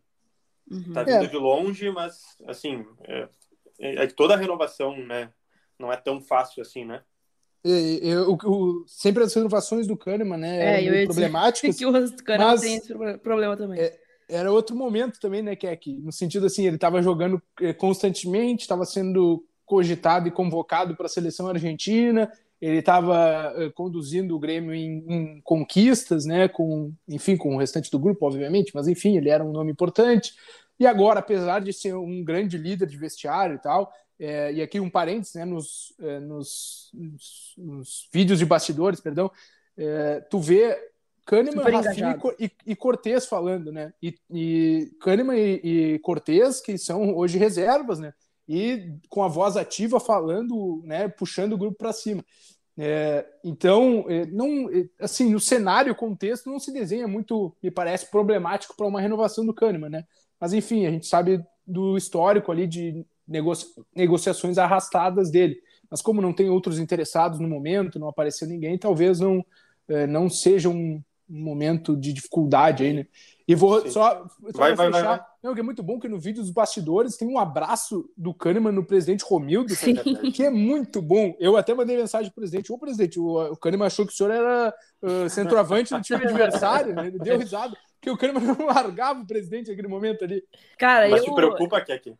Uhum. 0.68 0.92
Tá 0.92 1.04
vindo 1.04 1.24
é. 1.24 1.28
de 1.28 1.36
longe, 1.36 1.88
mas 1.92 2.36
assim, 2.46 2.84
é, 3.04 3.28
é, 3.78 4.06
toda 4.08 4.34
a 4.34 4.36
renovação, 4.36 4.96
né, 4.98 5.32
não 5.78 5.90
é 5.90 5.96
tão 5.96 6.20
fácil 6.20 6.60
assim, 6.60 6.84
né? 6.84 7.02
Eu, 7.64 8.38
eu, 8.42 8.84
sempre 8.86 9.22
as 9.22 9.34
renovações 9.34 9.86
do 9.86 9.96
Kahneman, 9.96 10.38
né, 10.38 10.84
é, 10.84 11.04
problemáticas. 11.04 11.76
Que 11.76 11.86
o 11.86 11.92
Kahneman 11.92 12.52
mas, 12.52 12.60
tem 12.60 12.76
esse 12.76 12.94
problema 13.22 13.56
também. 13.56 13.80
É, 13.80 13.98
era 14.28 14.52
outro 14.52 14.76
momento 14.76 15.20
também, 15.20 15.42
né, 15.42 15.54
que 15.54 15.66
é 15.66 15.76
que 15.76 15.96
no 15.98 16.12
sentido 16.12 16.46
assim, 16.46 16.66
ele 16.66 16.76
estava 16.76 17.00
jogando 17.00 17.40
é, 17.60 17.72
constantemente, 17.72 18.62
estava 18.62 18.84
sendo 18.84 19.44
cogitado 19.64 20.26
e 20.26 20.32
convocado 20.32 20.96
para 20.96 21.06
a 21.06 21.10
seleção 21.10 21.46
argentina, 21.46 22.30
ele 22.60 22.78
estava 22.78 23.54
uh, 23.56 23.72
conduzindo 23.72 24.34
o 24.34 24.38
Grêmio 24.38 24.74
em, 24.74 25.04
em, 25.08 25.40
conquistas, 25.42 26.24
né? 26.24 26.48
Com, 26.48 26.92
enfim, 27.08 27.36
com 27.36 27.54
o 27.54 27.58
restante 27.58 27.90
do 27.90 27.98
grupo, 27.98 28.26
obviamente, 28.26 28.72
mas 28.74 28.88
enfim, 28.88 29.16
ele 29.16 29.30
era 29.30 29.44
um 29.44 29.52
nome 29.52 29.70
importante. 29.70 30.34
E 30.78 30.86
agora, 30.86 31.20
apesar 31.20 31.60
de 31.60 31.72
ser 31.72 31.94
um 31.94 32.24
grande 32.24 32.56
líder 32.58 32.86
de 32.86 32.96
vestiário 32.96 33.56
e 33.56 33.58
tal, 33.58 33.92
é, 34.18 34.52
e 34.52 34.62
aqui 34.62 34.80
um 34.80 34.90
parênteses, 34.90 35.34
né, 35.34 35.44
nos, 35.44 35.94
é, 36.00 36.18
nos, 36.18 36.90
nos, 36.92 37.54
nos, 37.56 38.08
vídeos 38.12 38.38
de 38.38 38.44
bastidores, 38.44 39.00
perdão, 39.00 39.30
é, 39.76 40.20
tu 40.28 40.40
vê 40.40 40.76
Kahneman, 41.24 41.62
Rafinha 41.62 42.18
e, 42.40 42.50
e 42.66 42.74
Cortez 42.74 43.26
falando, 43.26 43.70
né? 43.70 43.92
E, 44.02 44.18
e 44.30 44.90
Kahneman 45.00 45.36
e, 45.36 45.94
e 45.94 45.98
Cortez, 46.00 46.60
que 46.60 46.76
são 46.76 47.14
hoje 47.14 47.38
reservas, 47.38 48.00
né? 48.00 48.12
E 48.48 48.94
com 49.08 49.22
a 49.22 49.28
voz 49.28 49.56
ativa 49.56 50.00
falando, 50.00 50.82
né? 50.84 51.08
Puxando 51.08 51.52
o 51.52 51.58
grupo 51.58 51.76
para 51.76 51.92
cima. 51.92 52.24
É, 52.80 53.26
então, 53.44 54.06
é, 54.08 54.24
não, 54.26 54.70
é, 54.70 54.88
assim, 55.00 55.30
no 55.30 55.40
cenário, 55.40 55.94
contexto 55.96 56.48
não 56.48 56.60
se 56.60 56.72
desenha 56.72 57.08
muito, 57.08 57.52
me 57.60 57.72
parece, 57.72 58.08
problemático 58.08 58.76
para 58.76 58.86
uma 58.86 59.00
renovação 59.00 59.44
do 59.44 59.52
Kahneman, 59.52 59.90
né? 59.90 60.04
Mas 60.40 60.52
enfim, 60.52 60.86
a 60.86 60.90
gente 60.90 61.06
sabe 61.06 61.44
do 61.66 61.96
histórico 61.96 62.52
ali 62.52 62.66
de 62.66 63.04
negocia 63.26 63.68
negociações 63.94 64.56
arrastadas 64.58 65.30
dele. 65.30 65.60
Mas 65.90 66.00
como 66.00 66.22
não 66.22 66.32
tem 66.32 66.48
outros 66.48 66.78
interessados 66.78 67.40
no 67.40 67.48
momento, 67.48 67.98
não 67.98 68.08
apareceu 68.08 68.46
ninguém, 68.46 68.78
talvez 68.78 69.18
não, 69.18 69.44
é, 69.88 70.06
não 70.06 70.30
seja 70.30 70.68
um, 70.68 71.02
um 71.28 71.42
momento 71.42 71.96
de 71.96 72.12
dificuldade 72.12 72.84
aí, 72.84 72.92
né? 72.92 73.06
E 73.46 73.54
vou 73.54 73.80
Sim. 73.80 73.90
só, 73.90 74.26
só 74.50 74.58
vai, 74.58 74.74
vai, 74.74 74.92
fechar. 74.92 75.16
Vai, 75.16 75.26
não, 75.42 75.54
que 75.54 75.60
é 75.60 75.62
muito 75.62 75.82
bom 75.82 75.98
que 75.98 76.08
no 76.08 76.18
vídeo 76.18 76.42
dos 76.42 76.50
bastidores 76.50 77.16
tem 77.16 77.26
um 77.26 77.38
abraço 77.38 78.10
do 78.14 78.34
Kahneman 78.34 78.72
no 78.72 78.84
presidente 78.84 79.24
Romildo, 79.24 79.74
Sim. 79.74 79.94
que 80.32 80.42
é 80.42 80.50
muito 80.50 81.00
bom. 81.00 81.34
Eu 81.40 81.56
até 81.56 81.72
mandei 81.72 81.96
mensagem 81.96 82.30
pro 82.30 82.42
presidente: 82.42 82.70
Ô 82.70 82.78
presidente, 82.78 83.18
o, 83.18 83.52
o 83.52 83.56
Kahneman 83.56 83.86
achou 83.86 84.06
que 84.06 84.12
o 84.12 84.16
senhor 84.16 84.32
era 84.32 84.74
uh, 85.02 85.28
centroavante 85.30 85.94
do 85.94 86.02
time 86.02 86.24
adversário, 86.24 86.94
né? 86.94 87.06
ele 87.06 87.18
deu 87.18 87.38
risada. 87.40 87.74
Que 88.00 88.10
o 88.10 88.16
Kahneman 88.16 88.42
não 88.42 88.66
largava 88.66 89.20
o 89.20 89.26
presidente 89.26 89.70
naquele 89.70 89.88
momento 89.88 90.24
ali. 90.24 90.42
Cara, 90.78 91.08
Mas 91.08 91.20
eu... 91.20 91.30
te 91.30 91.34
preocupa, 91.34 91.80
Kek? 91.80 92.14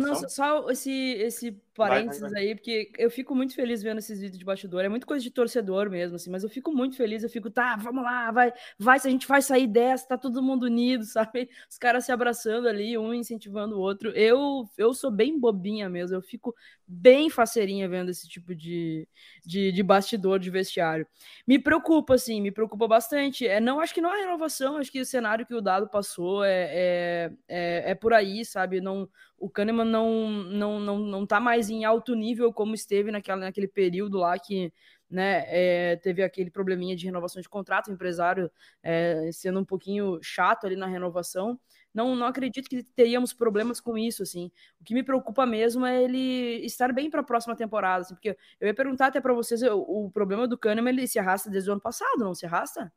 Não, 0.00 0.70
esse, 0.70 0.90
esse 0.90 1.62
parênteses 1.74 2.20
vai, 2.20 2.30
vai, 2.30 2.40
vai. 2.40 2.48
aí, 2.50 2.54
porque 2.54 2.90
eu 2.98 3.10
fico 3.10 3.34
muito 3.34 3.54
feliz 3.54 3.82
vendo 3.82 3.98
esses 3.98 4.20
vídeos 4.20 4.38
de 4.38 4.44
bastidor. 4.44 4.84
É 4.84 4.88
muito 4.88 5.06
coisa 5.06 5.22
de 5.22 5.30
torcedor 5.30 5.90
mesmo, 5.90 6.16
assim, 6.16 6.30
mas 6.30 6.42
eu 6.42 6.50
fico 6.50 6.72
muito 6.72 6.96
feliz. 6.96 7.22
Eu 7.22 7.30
fico, 7.30 7.50
tá, 7.50 7.76
vamos 7.76 8.02
lá, 8.02 8.30
vai, 8.30 8.52
vai, 8.78 8.98
se 8.98 9.08
a 9.08 9.10
gente 9.10 9.26
vai 9.26 9.40
sair 9.40 9.66
dessa, 9.66 10.08
tá 10.08 10.18
todo 10.18 10.42
mundo 10.42 10.64
unido, 10.64 11.04
sabe? 11.06 11.48
Os 11.68 11.78
caras 11.78 12.04
se 12.04 12.12
abraçando 12.12 12.68
ali, 12.68 12.96
um 12.96 13.14
incentivando 13.14 13.76
o 13.76 13.80
outro. 13.80 14.10
Eu, 14.10 14.68
eu 14.76 14.92
sou 14.94 15.10
bem 15.10 15.38
bobinha 15.38 15.88
mesmo, 15.88 16.16
eu 16.16 16.22
fico 16.22 16.54
bem 16.86 17.30
faceirinha 17.30 17.88
vendo 17.88 18.10
esse 18.10 18.28
tipo 18.28 18.54
de, 18.54 19.08
de, 19.44 19.72
de 19.72 19.82
bastidor 19.82 20.38
de 20.38 20.50
vestiário. 20.50 21.06
Me 21.46 21.58
preocupa, 21.58 22.14
assim, 22.14 22.40
me 22.40 22.50
preocupa 22.50 22.86
bastante. 22.86 23.46
É, 23.46 23.60
não, 23.60 23.80
acho 23.80 23.94
que 23.94 24.00
não 24.00 24.14
é 24.14 24.20
renovação, 24.20 24.76
acho 24.76 24.92
que 24.92 25.00
o 25.00 25.06
cenário 25.06 25.46
que 25.46 25.54
o 25.54 25.62
Dado 25.62 25.88
passou 25.88 26.44
é, 26.44 26.68
é, 26.70 27.32
é, 27.48 27.90
é 27.92 27.94
por 27.94 28.12
aí, 28.12 28.44
sabe? 28.44 28.80
Não 28.80 29.08
o 29.42 29.50
Kahneman 29.50 29.84
não, 29.84 30.30
não, 30.30 30.78
não, 30.78 30.98
não 31.00 31.26
tá 31.26 31.40
mais 31.40 31.61
em 31.70 31.84
alto 31.84 32.14
nível 32.14 32.52
como 32.52 32.74
esteve 32.74 33.10
naquela, 33.10 33.40
naquele 33.40 33.68
período 33.68 34.18
lá 34.18 34.38
que 34.38 34.72
né, 35.10 35.44
é, 35.46 35.96
teve 35.96 36.22
aquele 36.22 36.50
probleminha 36.50 36.96
de 36.96 37.04
renovação 37.04 37.42
de 37.42 37.48
contrato, 37.48 37.88
o 37.88 37.92
empresário 37.92 38.50
é, 38.82 39.30
sendo 39.32 39.60
um 39.60 39.64
pouquinho 39.64 40.18
chato 40.22 40.66
ali 40.66 40.74
na 40.74 40.86
renovação. 40.86 41.60
Não, 41.92 42.16
não 42.16 42.26
acredito 42.26 42.70
que 42.70 42.82
teríamos 42.82 43.34
problemas 43.34 43.78
com 43.78 43.98
isso, 43.98 44.22
assim. 44.22 44.50
O 44.80 44.84
que 44.84 44.94
me 44.94 45.02
preocupa 45.02 45.44
mesmo 45.44 45.84
é 45.84 46.02
ele 46.02 46.64
estar 46.64 46.90
bem 46.94 47.10
para 47.10 47.20
a 47.20 47.24
próxima 47.24 47.54
temporada, 47.54 48.00
assim, 48.00 48.14
porque 48.14 48.36
eu 48.58 48.66
ia 48.66 48.74
perguntar 48.74 49.08
até 49.08 49.20
para 49.20 49.34
vocês, 49.34 49.62
o, 49.62 50.06
o, 50.06 50.10
problema 50.10 50.48
do 50.48 50.56
Kahneman, 50.56 50.92
ele 50.92 51.06
se 51.06 51.18
arrasta 51.18 51.50
desde 51.50 51.68
o 51.68 51.74
ano 51.74 51.82
passado, 51.82 52.18
não 52.18 52.34
se 52.34 52.46
arrasta? 52.46 52.90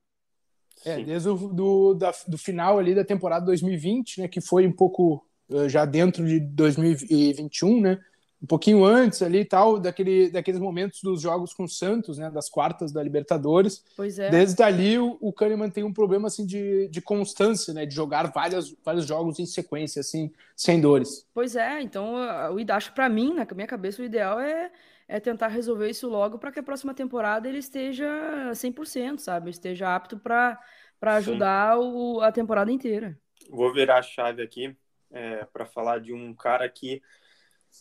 É, 0.85 1.03
desde 1.03 1.27
o 1.27 1.35
do, 1.35 1.93
da, 1.93 2.13
do 2.27 2.37
final 2.37 2.79
ali 2.79 2.95
da 2.95 3.03
temporada 3.03 3.45
2020, 3.45 4.21
né, 4.21 4.27
que 4.29 4.39
foi 4.39 4.65
um 4.65 4.73
pouco 4.73 5.25
eh, 5.49 5.69
já 5.69 5.85
dentro 5.85 6.25
de 6.25 6.39
2021, 6.39 7.81
né? 7.81 7.99
Um 8.45 8.47
pouquinho 8.47 8.85
antes 8.85 9.23
ali 9.23 9.39
e 9.39 9.45
tal, 9.45 9.79
daquele, 9.79 10.29
daqueles 10.29 10.59
momentos 10.59 11.01
dos 11.01 11.19
jogos 11.19 11.51
com 11.51 11.63
o 11.63 11.67
Santos, 11.67 12.19
né? 12.19 12.29
Das 12.29 12.47
quartas 12.47 12.91
da 12.91 13.01
Libertadores. 13.01 13.83
Pois 13.97 14.19
é. 14.19 14.29
Desde 14.29 14.61
ali 14.61 14.99
o, 14.99 15.17
o 15.19 15.33
Kahneman 15.33 15.71
tem 15.71 15.83
um 15.83 15.91
problema 15.91 16.27
assim 16.27 16.45
de, 16.45 16.87
de 16.89 17.01
constância, 17.01 17.73
né? 17.73 17.87
De 17.87 17.95
jogar 17.95 18.31
várias, 18.31 18.71
vários 18.85 19.07
jogos 19.07 19.39
em 19.39 19.47
sequência, 19.47 19.99
assim, 19.99 20.31
sem 20.55 20.79
dores. 20.79 21.27
Pois 21.33 21.55
é, 21.55 21.81
então 21.81 22.13
o 22.13 22.71
acho 22.71 22.93
para 22.93 23.09
mim, 23.09 23.33
na 23.33 23.47
minha 23.55 23.65
cabeça, 23.65 23.99
o 23.99 24.05
ideal 24.05 24.39
é 24.39 24.69
é 25.07 25.19
tentar 25.19 25.47
resolver 25.47 25.89
isso 25.89 26.09
logo 26.09 26.39
para 26.39 26.51
que 26.51 26.59
a 26.59 26.63
próxima 26.63 26.93
temporada 26.93 27.47
ele 27.47 27.59
esteja 27.59 28.07
100%, 28.51 29.19
sabe? 29.19 29.51
Esteja 29.51 29.95
apto 29.95 30.17
para 30.17 30.59
ajudar 31.01 31.77
o, 31.77 32.21
a 32.21 32.31
temporada 32.31 32.71
inteira. 32.71 33.17
Vou 33.49 33.71
virar 33.71 33.99
a 33.99 34.01
chave 34.01 34.41
aqui 34.41 34.75
é, 35.11 35.45
para 35.45 35.65
falar 35.65 35.99
de 35.99 36.13
um 36.13 36.33
cara 36.33 36.67
que, 36.67 37.01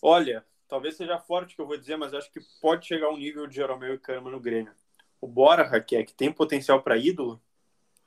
olha, 0.03 0.45
talvez 0.69 0.97
seja 0.97 1.19
forte 1.19 1.55
que 1.55 1.61
eu 1.61 1.67
vou 1.67 1.77
dizer, 1.77 1.97
mas 1.97 2.15
acho 2.15 2.31
que 2.33 2.41
pode 2.61 2.87
chegar 2.87 3.07
ao 3.07 3.17
nível 3.17 3.47
de 3.47 3.57
Jeromel 3.57 3.95
e 3.95 3.99
Kahneman 3.99 4.31
no 4.31 4.41
Grêmio. 4.41 4.73
O 5.21 5.27
Bora, 5.27 5.63
Raquel, 5.63 6.05
que 6.05 6.15
tem 6.15 6.33
potencial 6.33 6.83
para 6.83 6.97
ídolo? 6.97 7.41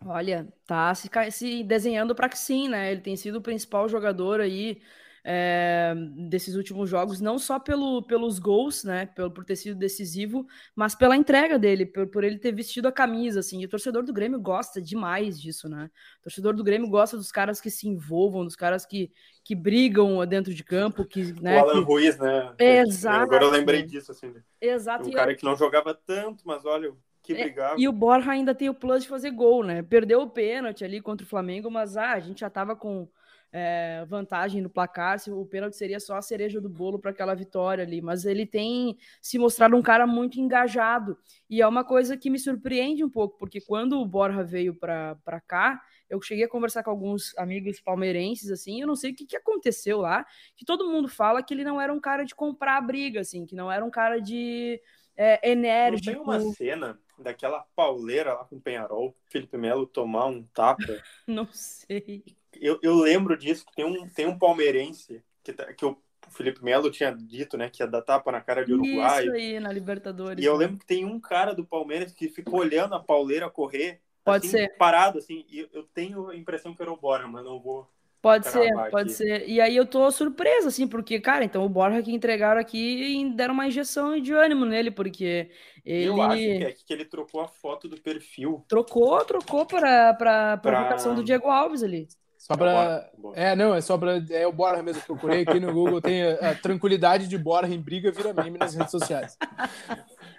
Olha, 0.06 0.48
tá 0.66 0.94
se, 0.94 1.10
se 1.32 1.64
desenhando 1.64 2.14
para 2.14 2.30
que 2.30 2.38
sim, 2.38 2.70
né? 2.70 2.92
Ele 2.92 3.02
tem 3.02 3.16
sido 3.16 3.38
o 3.38 3.42
principal 3.42 3.90
jogador 3.90 4.40
aí 4.40 4.82
é, 5.30 5.94
desses 6.30 6.56
últimos 6.56 6.90
jogos, 6.90 7.20
não 7.20 7.38
só 7.38 7.60
pelo, 7.60 8.02
pelos 8.02 8.40
gols, 8.40 8.86
né, 8.86 9.08
pelo, 9.08 9.30
por 9.30 9.44
ter 9.44 9.58
sido 9.58 9.78
decisivo, 9.78 10.48
mas 10.74 10.96
pela 10.96 11.18
entrega 11.18 11.60
dele, 11.60 11.86
por, 11.86 12.08
por 12.08 12.24
ele 12.24 12.40
ter 12.40 12.54
vestido 12.54 12.88
a 12.88 12.94
camisa, 12.94 13.42
assim, 13.42 13.60
e 13.60 13.66
o 13.66 13.68
torcedor 13.68 14.04
do 14.04 14.14
Grêmio 14.14 14.40
gosta 14.40 14.82
demais 14.82 15.38
disso, 15.38 15.68
né, 15.68 15.92
o 16.22 16.24
torcedor 16.24 16.56
do 16.56 16.64
Grêmio 16.64 16.88
gosta 16.88 17.18
dos 17.18 17.30
caras 17.30 17.60
que 17.60 17.70
se 17.70 17.90
envolvam, 17.90 18.46
dos 18.46 18.56
caras 18.56 18.86
que, 18.86 19.12
que 19.44 19.54
brigam 19.54 20.26
dentro 20.26 20.54
de 20.54 20.64
campo, 20.64 21.04
que, 21.04 21.34
né, 21.42 21.58
o 21.58 21.60
Alan 21.60 21.84
que... 21.84 21.92
Ruiz, 21.92 22.18
né, 22.18 22.54
exato, 22.58 23.26
agora 23.26 23.44
eu 23.44 23.52
lembrei 23.52 23.84
disso, 23.84 24.14
assim, 24.14 24.34
exato, 24.62 25.10
um 25.10 25.12
cara 25.12 25.36
que 25.36 25.44
não 25.44 25.58
jogava 25.58 25.94
tanto, 25.94 26.42
mas 26.48 26.64
olha, 26.64 26.94
que 27.22 27.34
é, 27.34 27.44
brigava. 27.44 27.76
E 27.78 27.86
o 27.86 27.92
Borja 27.92 28.32
ainda 28.32 28.56
tem 28.56 28.70
o 28.70 28.74
plus 28.74 29.04
de 29.04 29.10
fazer 29.10 29.32
gol, 29.32 29.62
né? 29.62 29.84
Perdeu 29.84 30.22
o 30.22 30.30
pênalti 30.30 30.86
ali 30.86 31.02
contra 31.02 31.26
o 31.26 31.30
Flamengo, 31.30 31.70
mas 31.70 31.98
ah, 31.98 32.14
a 32.14 32.20
gente 32.22 32.40
já 32.40 32.50
tava 32.50 32.74
com 32.74 33.10
é, 33.52 34.06
vantagem 34.06 34.62
no 34.62 34.70
placar, 34.70 35.20
se 35.20 35.32
o 35.32 35.46
pênalti 35.46 35.76
seria 35.76 36.00
só 36.00 36.16
a 36.16 36.22
cereja 36.22 36.60
do 36.60 36.70
bolo 36.70 37.00
para 37.00 37.12
aquela 37.12 37.34
vitória 37.34 37.84
ali. 37.84 38.02
Mas 38.02 38.26
ele 38.26 38.46
tem 38.46 38.98
se 39.22 39.40
mostrado 39.40 39.76
um 39.76 39.82
cara 39.82 40.06
muito 40.06 40.40
engajado. 40.40 41.18
E 41.50 41.62
é 41.62 41.68
uma 41.68 41.84
coisa 41.84 42.18
que 42.18 42.30
me 42.30 42.40
surpreende 42.40 43.04
um 43.04 43.10
pouco, 43.10 43.38
porque 43.38 43.62
quando 43.62 44.00
o 44.00 44.06
Borja 44.06 44.44
veio 44.44 44.76
para 44.76 45.42
cá, 45.48 45.82
eu 46.10 46.22
cheguei 46.22 46.46
a 46.46 46.50
conversar 46.50 46.84
com 46.84 46.90
alguns 46.90 47.38
amigos 47.38 47.82
palmeirenses, 47.82 48.50
assim, 48.50 48.82
eu 48.82 48.88
não 48.88 48.96
sei 48.96 49.12
o 49.12 49.16
que, 49.16 49.26
que 49.26 49.36
aconteceu 49.36 50.00
lá, 50.00 50.26
que 50.56 50.66
todo 50.66 50.90
mundo 50.90 51.08
fala 51.08 51.44
que 51.44 51.54
ele 51.54 51.64
não 51.64 51.82
era 51.82 51.94
um 51.94 52.00
cara 52.00 52.24
de 52.24 52.34
comprar 52.34 52.78
a 52.78 52.82
briga, 52.82 53.22
assim, 53.22 53.46
que 53.46 53.56
não 53.56 53.72
era 53.72 53.84
um 53.84 53.90
cara 53.90 54.20
de 54.20 54.82
é, 55.18 55.52
enérgico. 55.52 56.26
Não 56.26 56.26
tem 56.26 56.46
uma 56.46 56.54
cena 56.54 57.00
daquela 57.18 57.66
pauleira 57.76 58.34
lá 58.34 58.46
com 58.46 58.56
o 58.56 58.62
Penharol, 58.62 59.16
Felipe 59.30 59.58
Melo 59.58 59.86
tomar 59.86 60.28
um 60.28 60.44
tapa? 60.44 60.78
não 61.28 61.48
sei 61.52 62.24
eu, 62.62 62.80
eu 62.82 62.96
lembro 62.96 63.38
disso, 63.38 63.66
que 63.66 63.76
tem 63.76 63.86
um, 63.86 64.08
tem 64.10 64.26
um 64.26 64.38
palmeirense 64.38 65.24
que, 65.44 65.54
tá, 65.54 65.74
que 65.74 65.86
o 65.86 65.98
Felipe 66.30 66.64
Melo 66.64 66.92
tinha 66.92 67.12
dito, 67.12 67.58
né, 67.58 67.70
que 67.70 67.82
ia 67.82 67.88
dar 67.88 68.02
tapa 68.02 68.32
na 68.32 68.42
cara 68.42 68.66
de 68.66 68.74
Uruguai. 68.74 69.24
Isso 69.24 69.34
aí, 69.34 69.60
na 69.60 69.72
Libertadores. 69.72 70.44
E 70.44 70.48
eu 70.48 70.56
lembro 70.56 70.78
que 70.78 70.86
tem 70.86 71.06
um 71.06 71.20
cara 71.20 71.54
do 71.54 71.66
Palmeiras 71.66 72.14
que 72.14 72.28
ficou 72.30 72.60
olhando 72.60 72.96
a 72.96 73.00
pauleira 73.00 73.50
correr. 73.50 74.02
Pode 74.24 74.48
assim, 74.48 74.58
ser. 74.58 74.78
Parado, 74.78 75.20
assim, 75.20 75.46
e 75.50 75.68
eu 75.74 75.84
tenho 75.94 76.30
a 76.30 76.36
impressão 76.36 76.76
que 76.76 76.82
era 76.82 76.92
o 76.92 76.98
Bora, 76.98 77.28
mas 77.28 77.46
não 77.46 77.62
vou. 77.62 77.88
Pode 78.22 78.48
ser, 78.48 78.74
pode 78.90 79.14
ser. 79.14 79.48
E 79.48 79.62
aí 79.62 79.76
eu 79.76 79.86
tô 79.86 80.12
surpresa, 80.12 80.68
assim, 80.68 80.86
porque, 80.86 81.18
cara, 81.20 81.46
então 81.46 81.64
o 81.64 81.70
Borja 81.70 82.02
que 82.02 82.12
entregaram 82.12 82.60
aqui 82.60 83.22
e 83.22 83.30
deram 83.30 83.54
uma 83.54 83.68
injeção 83.68 84.20
de 84.20 84.34
ânimo 84.34 84.66
nele, 84.66 84.92
porque 84.92 85.50
ele... 85.86 86.08
Eu 86.08 86.22
acho 86.22 86.36
que 86.36 86.64
é 86.64 86.72
que 86.74 86.94
ele 86.94 87.06
trocou 87.06 87.40
a 87.40 87.48
foto 87.48 87.88
do 87.88 87.96
perfil. 88.02 88.66
Trocou, 88.68 89.24
trocou 89.24 89.66
para 89.66 90.10
a 90.10 90.58
provocação 90.58 91.14
pra... 91.14 91.22
do 91.22 91.24
Diego 91.24 91.48
Alves 91.48 91.84
ali. 91.84 92.08
Só 92.38 92.56
para. 92.56 93.10
É, 93.34 93.56
não, 93.56 93.74
é 93.74 93.82
só 93.82 93.98
para. 93.98 94.24
É 94.30 94.46
o 94.46 94.54
Borja 94.54 94.84
mesmo. 94.84 95.02
Procurei 95.02 95.42
aqui 95.42 95.60
no 95.60 95.74
Google. 95.74 96.00
Tem 96.00 96.24
a, 96.24 96.52
a 96.52 96.56
tranquilidade 96.56 97.28
de 97.28 97.38
Borja 97.38 97.74
em 97.74 97.82
briga 97.82 98.12
vira 98.12 98.34
meme 98.34 98.58
nas 98.58 98.76
redes 98.76 98.92
sociais. 98.92 99.38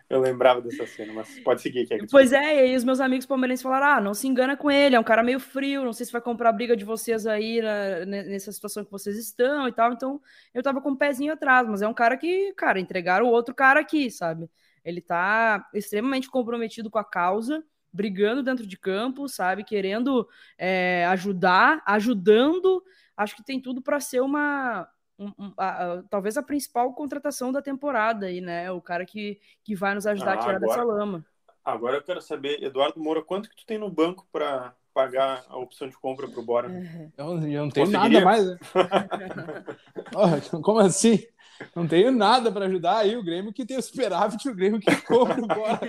Eu 0.09 0.21
lembrava 0.21 0.63
dessa 0.63 0.87
cena, 0.87 1.13
mas 1.13 1.39
pode 1.41 1.61
seguir 1.61 1.81
aqui. 1.81 2.07
Pois 2.11 2.33
é, 2.33 2.57
e 2.57 2.61
aí 2.61 2.77
os 2.77 2.83
meus 2.83 2.99
amigos 2.99 3.27
palmeirenses 3.27 3.63
falaram: 3.63 3.87
ah, 3.87 4.01
não 4.01 4.15
se 4.15 4.27
engana 4.27 4.57
com 4.57 4.71
ele, 4.71 4.97
é 4.97 5.01
um 5.01 5.05
cara 5.05 5.23
meio 5.23 5.39
frio, 5.39 5.85
não 5.85 5.93
sei 5.93 6.07
se 6.07 6.13
vai 6.13 6.21
comprar 6.23 6.49
a 6.49 6.53
briga 6.53 6.75
de 6.75 6.85
vocês 6.85 7.27
aí 7.27 7.61
na, 7.61 8.07
nessa 8.07 8.51
situação 8.51 8.85
que 8.85 8.91
vocês 8.91 9.19
estão 9.19 9.69
e 9.69 9.73
tal. 9.73 9.93
Então 9.93 10.21
eu 10.55 10.63
tava 10.63 10.81
com 10.81 10.91
o 10.91 10.93
um 10.93 10.97
pezinho 10.97 11.35
atrás, 11.35 11.69
mas 11.69 11.83
é 11.83 11.89
um 11.89 11.93
cara 11.93 12.17
que, 12.17 12.55
cara, 12.55 12.81
entregaram 12.81 13.27
o 13.27 13.31
outro 13.31 13.55
cara 13.55 13.81
aqui, 13.81 14.11
sabe? 14.11 14.49
Ele 14.83 15.03
tá 15.03 15.69
extremamente 15.75 16.31
comprometido 16.31 16.91
com 16.91 16.99
a 16.99 17.05
causa 17.05 17.63
brigando 17.93 18.43
dentro 18.43 18.67
de 18.67 18.77
campo, 18.79 19.29
sabe? 19.29 19.65
Querendo 19.65 20.29
é, 20.57 21.07
ajudar, 21.07 21.83
ajudando. 21.87 22.83
Acho 23.17 23.37
que 23.37 23.45
tem 23.45 23.61
tudo 23.61 23.83
para 23.83 24.01
ser 24.01 24.21
uma, 24.21 24.89
um, 25.19 25.33
um, 25.39 25.53
a, 25.57 25.95
a, 25.95 26.03
talvez 26.05 26.37
a 26.37 26.43
principal 26.43 26.93
contratação 26.95 27.51
da 27.51 27.61
temporada 27.61 28.27
aí, 28.27 28.41
né? 28.41 28.71
O 28.71 28.81
cara 28.81 29.05
que, 29.05 29.41
que 29.65 29.75
vai 29.75 29.95
nos 29.95 30.07
ajudar 30.07 30.33
ah, 30.33 30.35
a 30.35 30.39
tirar 30.39 30.57
agora, 30.57 30.67
dessa 30.67 30.85
lama. 30.85 31.27
Agora 31.65 31.97
eu 31.97 32.03
quero 32.03 32.23
saber, 32.23 32.63
Eduardo 32.63 33.01
Moura, 33.01 33.23
quanto 33.23 33.51
que 33.51 33.57
tu 33.57 33.67
tem 33.67 33.79
no 33.79 33.91
banco 33.91 34.27
para 34.31 34.75
pagar 34.95 35.45
a 35.49 35.57
opção 35.57 35.89
de 35.89 35.97
compra 35.97 36.27
pro 36.29 36.43
Bora? 36.43 36.69
Eu, 37.17 37.41
eu 37.49 37.63
não 37.63 37.71
tenho 37.71 37.91
nada 37.91 38.21
mais. 38.21 38.47
Né? 38.47 38.59
Como 40.63 40.79
assim? 40.81 41.25
Não 41.75 41.87
tenho 41.87 42.11
nada 42.11 42.51
para 42.51 42.67
ajudar 42.67 42.99
aí 42.99 43.17
o 43.17 43.23
Grêmio 43.23 43.53
que 43.53 43.67
tem 43.67 43.77
o 43.77 43.83
superávit 43.83 44.49
o 44.49 44.55
Grêmio 44.55 44.81
que 44.81 44.95
compra 45.03 45.43
o 45.43 45.47
Bora. 45.47 45.81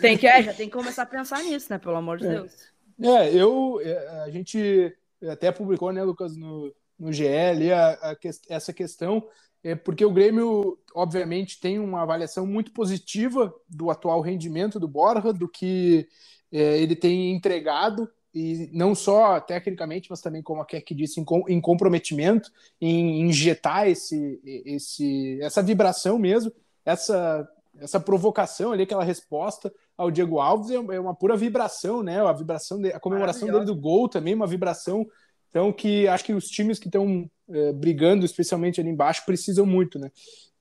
tem 0.00 0.16
que, 0.16 0.26
é, 0.26 0.42
já 0.42 0.52
tem 0.52 0.68
que 0.68 0.76
começar 0.76 1.02
a 1.02 1.06
pensar 1.06 1.42
nisso, 1.42 1.66
né? 1.70 1.78
Pelo 1.78 1.96
amor 1.96 2.18
de 2.18 2.26
é. 2.26 2.30
Deus. 2.30 2.52
É, 3.00 3.34
eu, 3.34 3.80
é, 3.82 4.22
a 4.24 4.30
gente 4.30 4.94
até 5.30 5.52
publicou, 5.52 5.92
né, 5.92 6.02
Lucas, 6.02 6.36
no, 6.36 6.72
no 6.98 7.12
GL 7.12 7.72
a, 7.72 7.90
a, 7.90 8.16
essa 8.48 8.72
questão, 8.72 9.26
é 9.62 9.74
porque 9.74 10.04
o 10.04 10.12
Grêmio, 10.12 10.78
obviamente, 10.94 11.60
tem 11.60 11.78
uma 11.78 12.02
avaliação 12.02 12.46
muito 12.46 12.72
positiva 12.72 13.54
do 13.68 13.90
atual 13.90 14.20
rendimento 14.20 14.78
do 14.78 14.88
Borja, 14.88 15.32
do 15.32 15.48
que 15.48 16.08
é, 16.52 16.78
ele 16.78 16.94
tem 16.94 17.34
entregado, 17.34 18.08
e 18.38 18.68
não 18.70 18.94
só 18.94 19.40
tecnicamente, 19.40 20.10
mas 20.10 20.20
também, 20.20 20.42
como 20.42 20.60
a 20.60 20.66
Keck 20.66 20.94
disse, 20.94 21.24
em, 21.48 21.60
comprometimento, 21.60 22.52
em 22.78 23.22
injetar 23.22 23.88
esse, 23.88 24.38
esse, 24.44 25.38
essa 25.40 25.62
vibração 25.62 26.18
mesmo, 26.18 26.52
essa, 26.84 27.48
essa 27.78 27.98
provocação 27.98 28.72
ali, 28.72 28.82
aquela 28.82 29.02
resposta 29.02 29.72
ao 29.96 30.10
Diego 30.10 30.38
Alves 30.38 30.70
é, 30.70 30.74
é 30.74 31.00
uma 31.00 31.14
pura 31.14 31.34
vibração, 31.34 32.02
né? 32.02 32.20
A 32.20 32.32
vibração, 32.34 32.78
de, 32.78 32.92
a 32.92 33.00
comemoração 33.00 33.50
dele 33.50 33.64
do 33.64 33.74
gol 33.74 34.06
também, 34.06 34.34
uma 34.34 34.46
vibração 34.46 35.06
então, 35.48 35.72
que 35.72 36.06
acho 36.06 36.22
que 36.22 36.34
os 36.34 36.48
times 36.48 36.78
que 36.78 36.88
estão 36.88 37.30
é, 37.48 37.72
brigando, 37.72 38.26
especialmente 38.26 38.78
ali 38.78 38.90
embaixo, 38.90 39.24
precisam 39.24 39.64
muito, 39.64 39.98
né? 39.98 40.12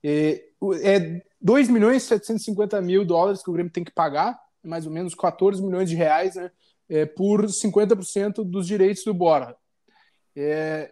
É, 0.02 0.46
é 0.82 1.22
2 1.42 1.68
milhões 1.68 2.04
e 2.04 2.08
750 2.08 2.82
mil 2.82 3.04
dólares 3.04 3.44
que 3.44 3.50
o 3.50 3.54
Grêmio 3.54 3.74
tem 3.74 3.84
que 3.84 3.92
pagar, 3.92 4.40
mais 4.64 4.86
ou 4.86 4.94
menos 4.94 5.14
14 5.14 5.62
milhões 5.62 5.90
de 5.90 5.98
reais, 5.98 6.36
né? 6.36 6.50
É, 6.88 7.06
por 7.06 7.46
50% 7.46 8.44
dos 8.44 8.68
direitos 8.68 9.04
do 9.04 9.14
Bora. 9.14 9.56
É, 10.36 10.92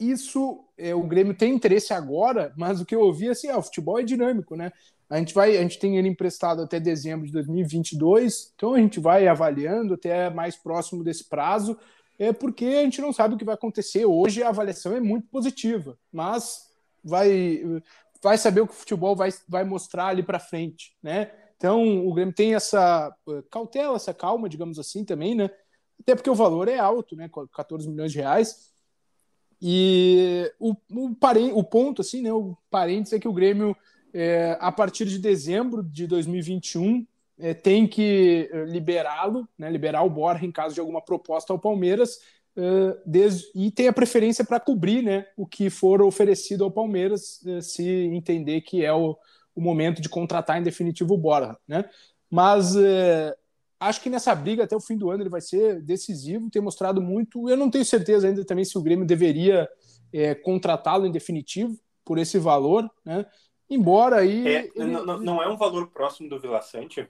isso, 0.00 0.64
é, 0.78 0.94
o 0.94 1.02
Grêmio 1.02 1.34
tem 1.34 1.54
interesse 1.54 1.92
agora, 1.92 2.52
mas 2.56 2.80
o 2.80 2.86
que 2.86 2.94
eu 2.94 3.00
ouvi 3.00 3.28
assim, 3.28 3.48
é, 3.48 3.56
o 3.56 3.62
futebol 3.62 3.98
é 3.98 4.02
dinâmico, 4.02 4.56
né? 4.56 4.72
A 5.10 5.18
gente 5.18 5.34
vai, 5.34 5.56
a 5.56 5.62
gente 5.62 5.78
tem 5.78 5.98
ele 5.98 6.08
emprestado 6.08 6.62
até 6.62 6.80
dezembro 6.80 7.26
de 7.26 7.32
2022, 7.32 8.52
então 8.54 8.74
a 8.74 8.78
gente 8.78 8.98
vai 8.98 9.28
avaliando 9.28 9.94
até 9.94 10.30
mais 10.30 10.56
próximo 10.56 11.04
desse 11.04 11.28
prazo 11.28 11.78
é 12.18 12.32
porque 12.32 12.64
a 12.64 12.82
gente 12.82 13.00
não 13.00 13.12
sabe 13.12 13.34
o 13.34 13.38
que 13.38 13.44
vai 13.44 13.54
acontecer. 13.54 14.04
Hoje 14.04 14.42
a 14.42 14.48
avaliação 14.48 14.96
é 14.96 15.00
muito 15.00 15.26
positiva, 15.28 15.98
mas 16.12 16.70
vai, 17.02 17.62
vai 18.22 18.38
saber 18.38 18.60
o 18.60 18.66
que 18.66 18.72
o 18.72 18.76
futebol 18.76 19.16
vai, 19.16 19.30
vai 19.48 19.64
mostrar 19.64 20.06
ali 20.06 20.22
para 20.22 20.38
frente, 20.38 20.96
né? 21.02 21.32
Então 21.64 22.06
o 22.06 22.12
Grêmio 22.12 22.34
tem 22.34 22.54
essa 22.54 23.10
eh, 23.26 23.42
cautela, 23.50 23.96
essa 23.96 24.12
calma, 24.12 24.50
digamos 24.50 24.78
assim, 24.78 25.02
também, 25.02 25.34
né? 25.34 25.48
Até 25.98 26.14
porque 26.14 26.28
o 26.28 26.34
valor 26.34 26.68
é 26.68 26.78
alto, 26.78 27.16
né? 27.16 27.30
14 27.54 27.88
milhões 27.88 28.12
de 28.12 28.18
reais. 28.18 28.70
E 29.62 30.52
o, 30.60 30.74
o, 30.92 31.16
o 31.54 31.64
ponto, 31.64 32.02
assim, 32.02 32.20
né? 32.20 32.30
O 32.30 32.54
parênteses 32.70 33.14
é 33.14 33.18
que 33.18 33.26
o 33.26 33.32
Grêmio, 33.32 33.74
é, 34.12 34.58
a 34.60 34.70
partir 34.70 35.06
de 35.06 35.18
dezembro 35.18 35.82
de 35.82 36.06
2021, 36.06 37.06
é, 37.38 37.54
tem 37.54 37.86
que 37.86 38.50
eh, 38.52 38.64
liberá-lo, 38.66 39.48
né, 39.58 39.70
liberar 39.70 40.02
o 40.02 40.10
Borja 40.10 40.44
em 40.44 40.52
caso 40.52 40.74
de 40.74 40.80
alguma 40.80 41.00
proposta 41.00 41.50
ao 41.50 41.58
Palmeiras, 41.58 42.18
uh, 42.56 43.00
desde, 43.04 43.46
e 43.54 43.70
tem 43.70 43.88
a 43.88 43.92
preferência 43.92 44.44
para 44.44 44.60
cobrir 44.60 45.02
né, 45.02 45.26
o 45.36 45.46
que 45.46 45.68
for 45.68 46.00
oferecido 46.02 46.62
ao 46.62 46.70
Palmeiras, 46.70 47.40
uh, 47.42 47.60
se 47.60 47.88
entender 47.88 48.60
que 48.60 48.84
é 48.84 48.92
o, 48.92 49.16
o, 49.54 49.60
momento 49.60 50.00
de 50.00 50.08
contratar 50.08 50.58
em 50.58 50.62
definitivo 50.62 51.14
o 51.14 51.18
Borja. 51.18 51.56
Né? 51.66 51.84
Mas 52.30 52.74
uh, 52.74 53.34
acho 53.80 54.00
que 54.00 54.10
nessa 54.10 54.34
briga 54.34 54.64
até 54.64 54.76
o 54.76 54.80
fim 54.80 54.96
do 54.96 55.10
ano 55.10 55.22
ele 55.22 55.30
vai 55.30 55.40
ser 55.40 55.82
decisivo, 55.82 56.50
tem 56.50 56.62
mostrado 56.62 57.00
muito. 57.00 57.48
Eu 57.48 57.56
não 57.56 57.70
tenho 57.70 57.84
certeza 57.84 58.26
ainda 58.26 58.44
também 58.44 58.64
se 58.64 58.76
o 58.78 58.82
Grêmio 58.82 59.06
deveria 59.06 59.68
contratá-lo 60.44 61.06
em 61.06 61.10
definitivo 61.10 61.76
por 62.04 62.18
esse 62.18 62.38
valor, 62.38 62.88
né? 63.04 63.26
Embora 63.68 64.16
aí. 64.16 64.46
É, 64.46 64.70
ele... 64.76 64.92
não, 64.92 65.18
não, 65.18 65.42
é 65.42 65.48
um 65.48 65.56
valor 65.56 65.88
próximo 65.88 66.28
do 66.28 66.38
Vila 66.38 66.62
Sante? 66.62 67.08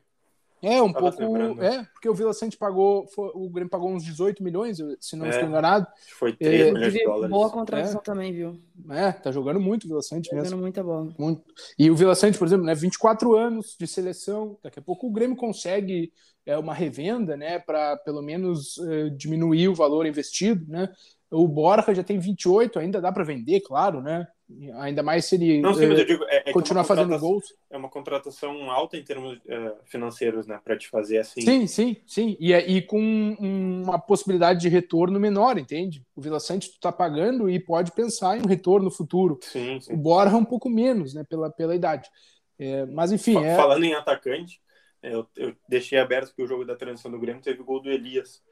É, 0.64 0.81
um 0.81 0.90
Tava 0.90 1.12
pouco. 1.12 1.62
É, 1.62 1.85
porque 1.92 2.09
o 2.09 2.14
Vila 2.14 2.33
Sante 2.33 2.57
pagou. 2.57 3.07
Foi, 3.09 3.31
o 3.35 3.50
Grêmio 3.50 3.70
pagou 3.70 3.92
uns 3.92 4.03
18 4.03 4.42
milhões, 4.42 4.79
se 4.98 5.14
não 5.14 5.27
é, 5.27 5.31
estou 5.31 5.46
enganado. 5.46 5.87
Foi 6.18 6.33
3 6.33 6.61
é, 6.61 6.72
milhões 6.72 6.92
de 6.92 7.05
dólares. 7.05 7.31
Boa 7.31 7.50
contratação 7.50 8.00
é. 8.00 8.03
também, 8.03 8.33
viu? 8.33 8.59
É, 8.90 9.12
tá 9.12 9.31
jogando 9.31 9.61
muito 9.61 9.85
o 9.85 9.88
Vila 9.88 10.03
Sante 10.03 10.31
tá 10.31 10.37
mesmo. 10.37 10.50
Jogando 10.50 10.62
muita 10.62 10.83
bola. 10.83 11.14
Muito. 11.18 11.42
E 11.79 11.90
o 11.90 11.94
Vila 11.94 12.14
Sante, 12.14 12.38
por 12.38 12.46
exemplo, 12.46 12.64
né, 12.64 12.74
24 12.74 13.37
anos 13.37 13.77
de 13.79 13.87
seleção. 13.87 14.59
Daqui 14.62 14.79
a 14.79 14.83
pouco 14.83 15.07
o 15.07 15.12
Grêmio 15.12 15.37
consegue 15.37 16.12
é, 16.46 16.57
uma 16.57 16.72
revenda, 16.72 17.37
né, 17.37 17.59
para 17.59 17.96
pelo 17.98 18.22
menos 18.22 18.79
é, 18.79 19.11
diminuir 19.11 19.68
o 19.68 19.74
valor 19.74 20.07
investido, 20.07 20.64
né? 20.66 20.88
O 21.31 21.48
Borja 21.48 21.92
já 21.94 22.05
tem 22.05 22.18
28, 22.18 22.79
ainda 22.79 23.00
dá 23.00 23.11
para 23.11 23.24
vender, 23.24 23.61
claro, 23.61 24.00
né? 24.00 24.27
Ainda 24.74 25.02
mais 25.02 25.24
se 25.24 25.37
ele 25.37 25.61
não, 25.61 25.72
sim, 25.72 25.85
é, 25.85 26.04
digo, 26.04 26.22
é, 26.24 26.50
é 26.50 26.52
continuar 26.52 26.85
fazendo 26.85 27.18
gols. 27.18 27.54
É 27.70 27.78
uma 27.78 27.88
contratação 27.88 28.70
alta 28.70 28.96
em 28.96 29.02
termos 29.02 29.38
uh, 29.38 29.76
financeiros, 29.87 30.46
né? 30.46 30.61
Para 30.62 30.76
te 30.76 30.87
fazer 30.88 31.18
assim. 31.18 31.40
Sim, 31.40 31.66
sim, 31.66 31.96
sim. 32.07 32.37
E, 32.38 32.52
e 32.52 32.83
com 32.83 33.00
uma 33.40 33.98
possibilidade 33.98 34.61
de 34.61 34.68
retorno 34.68 35.18
menor, 35.18 35.57
entende? 35.59 36.04
O 36.14 36.20
Vila 36.20 36.38
Sante 36.38 36.70
tu 36.70 36.78
tá 36.78 36.92
pagando 36.92 37.48
e 37.48 37.59
pode 37.59 37.92
pensar 37.92 38.37
em 38.37 38.42
um 38.42 38.46
retorno 38.46 38.90
futuro. 38.90 39.38
Sim, 39.40 39.80
sim. 39.80 39.94
O 39.94 39.96
Borja 39.96 40.37
um 40.37 40.44
pouco 40.44 40.68
menos, 40.68 41.14
né? 41.14 41.24
Pela, 41.26 41.50
pela 41.50 41.74
idade. 41.74 42.11
É, 42.59 42.85
mas 42.85 43.12
enfim. 43.12 43.42
É... 43.42 43.57
Falando 43.57 43.85
em 43.85 43.94
atacante, 43.94 44.61
eu, 45.02 45.26
eu 45.37 45.57
deixei 45.66 45.98
aberto 45.98 46.35
que 46.35 46.42
o 46.42 46.46
jogo 46.46 46.66
da 46.66 46.76
transição 46.76 47.11
do 47.11 47.18
Grêmio 47.18 47.42
teve 47.42 47.62
gol 47.62 47.80
do 47.80 47.90
Elias. 47.90 48.42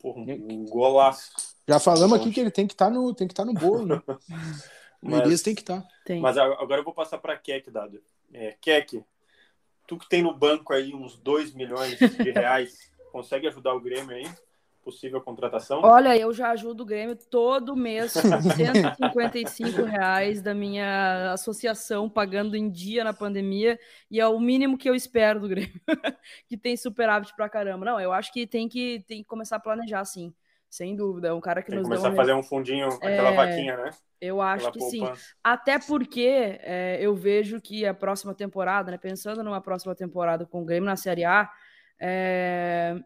Porra, 0.00 0.20
um 0.20 0.64
golaço. 0.64 1.32
Já 1.68 1.78
falamos 1.78 2.18
aqui 2.18 2.30
que 2.30 2.40
ele 2.40 2.50
tem 2.50 2.66
que 2.66 2.72
estar 2.72 2.86
tá 2.86 2.90
no, 2.90 3.12
tem 3.12 3.26
que 3.26 3.32
estar 3.32 3.44
tá 3.44 3.52
no 3.52 3.58
bolo, 3.58 3.84
né? 3.84 4.02
Mas, 5.00 5.20
Elias 5.20 5.42
tem 5.42 5.54
que 5.54 5.62
estar. 5.62 5.80
Tá. 5.80 6.14
Mas 6.16 6.36
agora 6.36 6.80
eu 6.80 6.84
vou 6.84 6.94
passar 6.94 7.18
para 7.18 7.36
Keck, 7.36 7.70
Dado. 7.70 8.02
É, 8.32 8.56
Keck, 8.60 9.04
tu 9.86 9.96
que 9.96 10.08
tem 10.08 10.22
no 10.22 10.34
banco 10.34 10.72
aí 10.72 10.94
uns 10.94 11.16
2 11.16 11.54
milhões 11.54 11.98
de 11.98 12.30
reais, 12.30 12.92
consegue 13.12 13.46
ajudar 13.48 13.74
o 13.74 13.80
Grêmio 13.80 14.14
aí? 14.14 14.28
Possível 14.82 15.20
contratação? 15.20 15.82
Olha, 15.82 16.16
eu 16.16 16.32
já 16.32 16.50
ajudo 16.50 16.82
o 16.82 16.86
Grêmio 16.86 17.14
todo 17.14 17.76
mês 17.76 18.14
com 18.14 18.40
155 18.40 19.82
reais 19.84 20.40
da 20.40 20.54
minha 20.54 21.32
associação, 21.32 22.08
pagando 22.08 22.56
em 22.56 22.70
dia 22.70 23.04
na 23.04 23.12
pandemia, 23.12 23.78
e 24.10 24.18
é 24.18 24.26
o 24.26 24.40
mínimo 24.40 24.78
que 24.78 24.88
eu 24.88 24.94
espero 24.94 25.40
do 25.40 25.48
Grêmio, 25.48 25.80
que 26.48 26.56
tem 26.56 26.76
superávit 26.76 27.34
pra 27.36 27.50
caramba. 27.50 27.84
Não, 27.84 28.00
eu 28.00 28.12
acho 28.12 28.32
que 28.32 28.46
tem 28.46 28.66
que, 28.66 29.04
tem 29.06 29.22
que 29.22 29.28
começar 29.28 29.56
a 29.56 29.60
planejar, 29.60 30.04
sim. 30.06 30.32
Sem 30.70 30.94
dúvida, 30.94 31.28
é 31.28 31.32
um 31.32 31.40
cara 31.40 31.62
que 31.62 31.70
Tem 31.70 31.78
nos 31.78 31.88
começar 31.88 32.10
a 32.10 32.14
fazer 32.14 32.34
um 32.34 32.42
fundinho, 32.42 32.88
aquela 32.88 33.30
é... 33.30 33.34
vaquinha, 33.34 33.76
né? 33.76 33.90
Eu 34.20 34.42
acho 34.42 34.70
que 34.72 34.80
sim. 34.80 35.08
Até 35.42 35.78
porque 35.78 36.58
é, 36.60 36.98
eu 37.00 37.14
vejo 37.14 37.60
que 37.60 37.86
a 37.86 37.94
próxima 37.94 38.34
temporada, 38.34 38.90
né, 38.90 38.98
pensando 38.98 39.44
numa 39.44 39.60
próxima 39.60 39.94
temporada 39.94 40.44
com 40.44 40.62
o 40.62 40.64
Grêmio 40.64 40.86
na 40.86 40.96
Série 40.96 41.24
A, 41.24 41.48
é, 42.00 42.96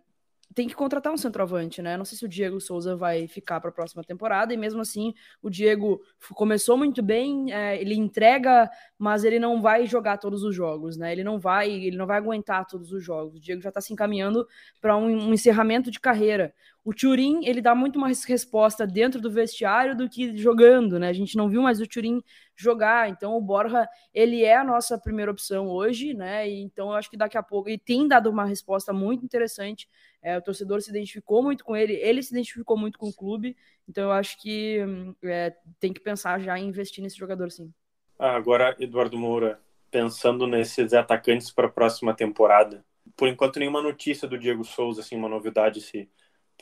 tem 0.55 0.69
que 0.69 0.75
contratar 0.75 1.13
um 1.13 1.17
centroavante, 1.17 1.81
né? 1.81 1.97
Não 1.97 2.05
sei 2.05 2.17
se 2.19 2.25
o 2.25 2.29
Diego 2.29 2.61
Souza 2.61 2.97
vai 2.97 3.27
ficar 3.27 3.61
para 3.61 3.71
a 3.71 3.73
próxima 3.73 4.05
temporada, 4.05 4.53
e 4.53 4.57
mesmo 4.57 4.81
assim 4.81 5.15
o 5.43 5.49
Diego 5.49 6.01
começou 6.35 6.77
muito 6.77 7.03
bem, 7.03 7.53
é, 7.53 7.81
ele 7.81 7.95
entrega, 7.95 8.71
mas 8.99 9.25
ele 9.25 9.39
não 9.39 9.61
vai 9.61 9.87
jogar 9.87 10.19
todos 10.19 10.43
os 10.43 10.55
jogos, 10.55 10.97
né? 10.97 11.13
Ele 11.13 11.25
não 11.25 11.39
vai, 11.39 11.71
ele 11.71 11.97
não 11.97 12.07
vai 12.07 12.19
aguentar 12.19 12.67
todos 12.67 12.93
os 12.93 13.03
jogos. 13.03 13.37
O 13.37 13.41
Diego 13.41 13.63
já 13.63 13.71
está 13.71 13.81
se 13.81 13.93
encaminhando 13.93 14.47
para 14.81 14.97
um, 14.97 15.29
um, 15.29 15.35
encerramento 15.35 15.91
de 15.91 16.01
carreira. 16.01 16.55
O 16.85 16.93
Turin, 16.93 17.45
ele 17.45 17.61
dá 17.61 17.75
muito 17.75 17.99
mais 17.99 18.25
resposta 18.25 18.87
dentro 18.87 19.21
do 19.21 19.31
vestiário 19.31 19.97
do 19.97 20.09
que 20.09 20.37
jogando, 20.37 20.99
né? 20.99 21.09
A 21.09 21.13
gente 21.13 21.37
não 21.37 21.49
viu 21.49 21.63
mais 21.63 21.81
o 21.81 21.87
Turin 21.87 22.21
jogar, 22.57 23.09
então 23.09 23.37
o 23.37 23.41
Borja, 23.41 23.89
ele 24.13 24.43
é 24.43 24.57
a 24.57 24.65
nossa 24.65 24.99
primeira 24.99 25.31
opção 25.31 25.69
hoje, 25.69 26.13
né? 26.13 26.49
E, 26.49 26.61
então 26.61 26.89
eu 26.89 26.95
acho 26.95 27.09
que 27.09 27.17
daqui 27.17 27.39
a 27.39 27.43
pouco 27.43 27.69
ele 27.69 27.79
tem 27.79 28.09
dado 28.09 28.29
uma 28.29 28.45
resposta 28.45 28.93
muito 28.93 29.25
interessante 29.25 29.89
é, 30.23 30.39
o 30.39 30.43
torcedor 30.43 30.81
se 30.81 30.91
identificou 30.91 31.43
muito 31.43 31.65
com 31.65 31.77
ele, 31.77 31.95
ele 31.95 32.23
se 32.23 32.33
identificou 32.33 32.79
muito 32.79 32.97
com 32.97 33.09
o 33.09 33.13
clube, 33.13 33.57
então 33.89 34.05
eu 34.05 34.13
acho 34.13 34.41
que 34.41 34.79
é, 35.25 35.53
tem 35.81 35.93
que 35.93 36.01
pensar 36.01 36.41
já 36.41 36.57
em 36.57 36.69
investir 36.69 37.03
nesse 37.03 37.17
jogador, 37.17 37.51
sim. 37.51 37.73
Ah, 38.17 38.37
agora, 38.37 38.77
Eduardo 38.79 39.19
Moura, 39.19 39.61
pensando 39.91 40.47
nesses 40.47 40.93
atacantes 40.93 41.51
para 41.51 41.67
a 41.67 41.71
próxima 41.71 42.15
temporada, 42.15 42.85
por 43.17 43.27
enquanto 43.27 43.59
nenhuma 43.59 43.83
notícia 43.83 44.29
do 44.29 44.39
Diego 44.39 44.65
Souza, 44.65 45.01
assim, 45.01 45.17
uma 45.17 45.29
novidade, 45.29 45.81
se 45.81 46.09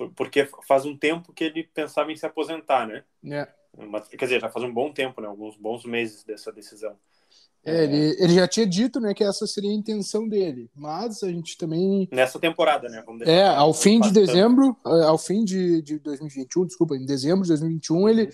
porque 0.09 0.49
faz 0.67 0.85
um 0.85 0.97
tempo 0.97 1.33
que 1.33 1.45
ele 1.45 1.65
pensava 1.65 2.13
em 2.13 2.17
se 2.17 2.27
aposentar, 2.27 2.87
né? 2.87 3.05
É. 3.25 3.49
Mas, 3.87 4.09
quer 4.09 4.25
dizer, 4.25 4.41
já 4.41 4.51
faz 4.51 4.65
um 4.65 4.73
bom 4.73 4.93
tempo, 4.93 5.21
né? 5.21 5.29
Alguns 5.29 5.57
bons 5.57 5.85
meses 5.85 6.25
dessa 6.25 6.53
decisão. 6.53 6.97
É, 7.63 7.85
ele, 7.85 8.17
ele 8.19 8.35
já 8.35 8.49
tinha 8.49 8.67
dito 8.67 8.99
né, 9.01 9.13
que 9.13 9.23
essa 9.23 9.47
seria 9.47 9.71
a 9.71 9.75
intenção 9.75 10.27
dele, 10.27 10.71
mas 10.75 11.23
a 11.23 11.29
gente 11.29 11.59
também. 11.59 12.09
Nessa 12.11 12.39
temporada, 12.39 12.89
né? 12.89 13.03
Vamos 13.05 13.27
é, 13.27 13.47
ao 13.47 13.75
fim 13.75 14.01
de 14.01 14.11
dezembro, 14.11 14.75
é, 14.87 15.03
ao 15.03 15.19
fim 15.19 15.45
de, 15.45 15.83
de 15.83 15.99
2021, 15.99 16.67
desculpa, 16.67 16.97
em 16.97 17.05
dezembro 17.05 17.43
de 17.43 17.49
2021, 17.49 18.09
ele, 18.09 18.31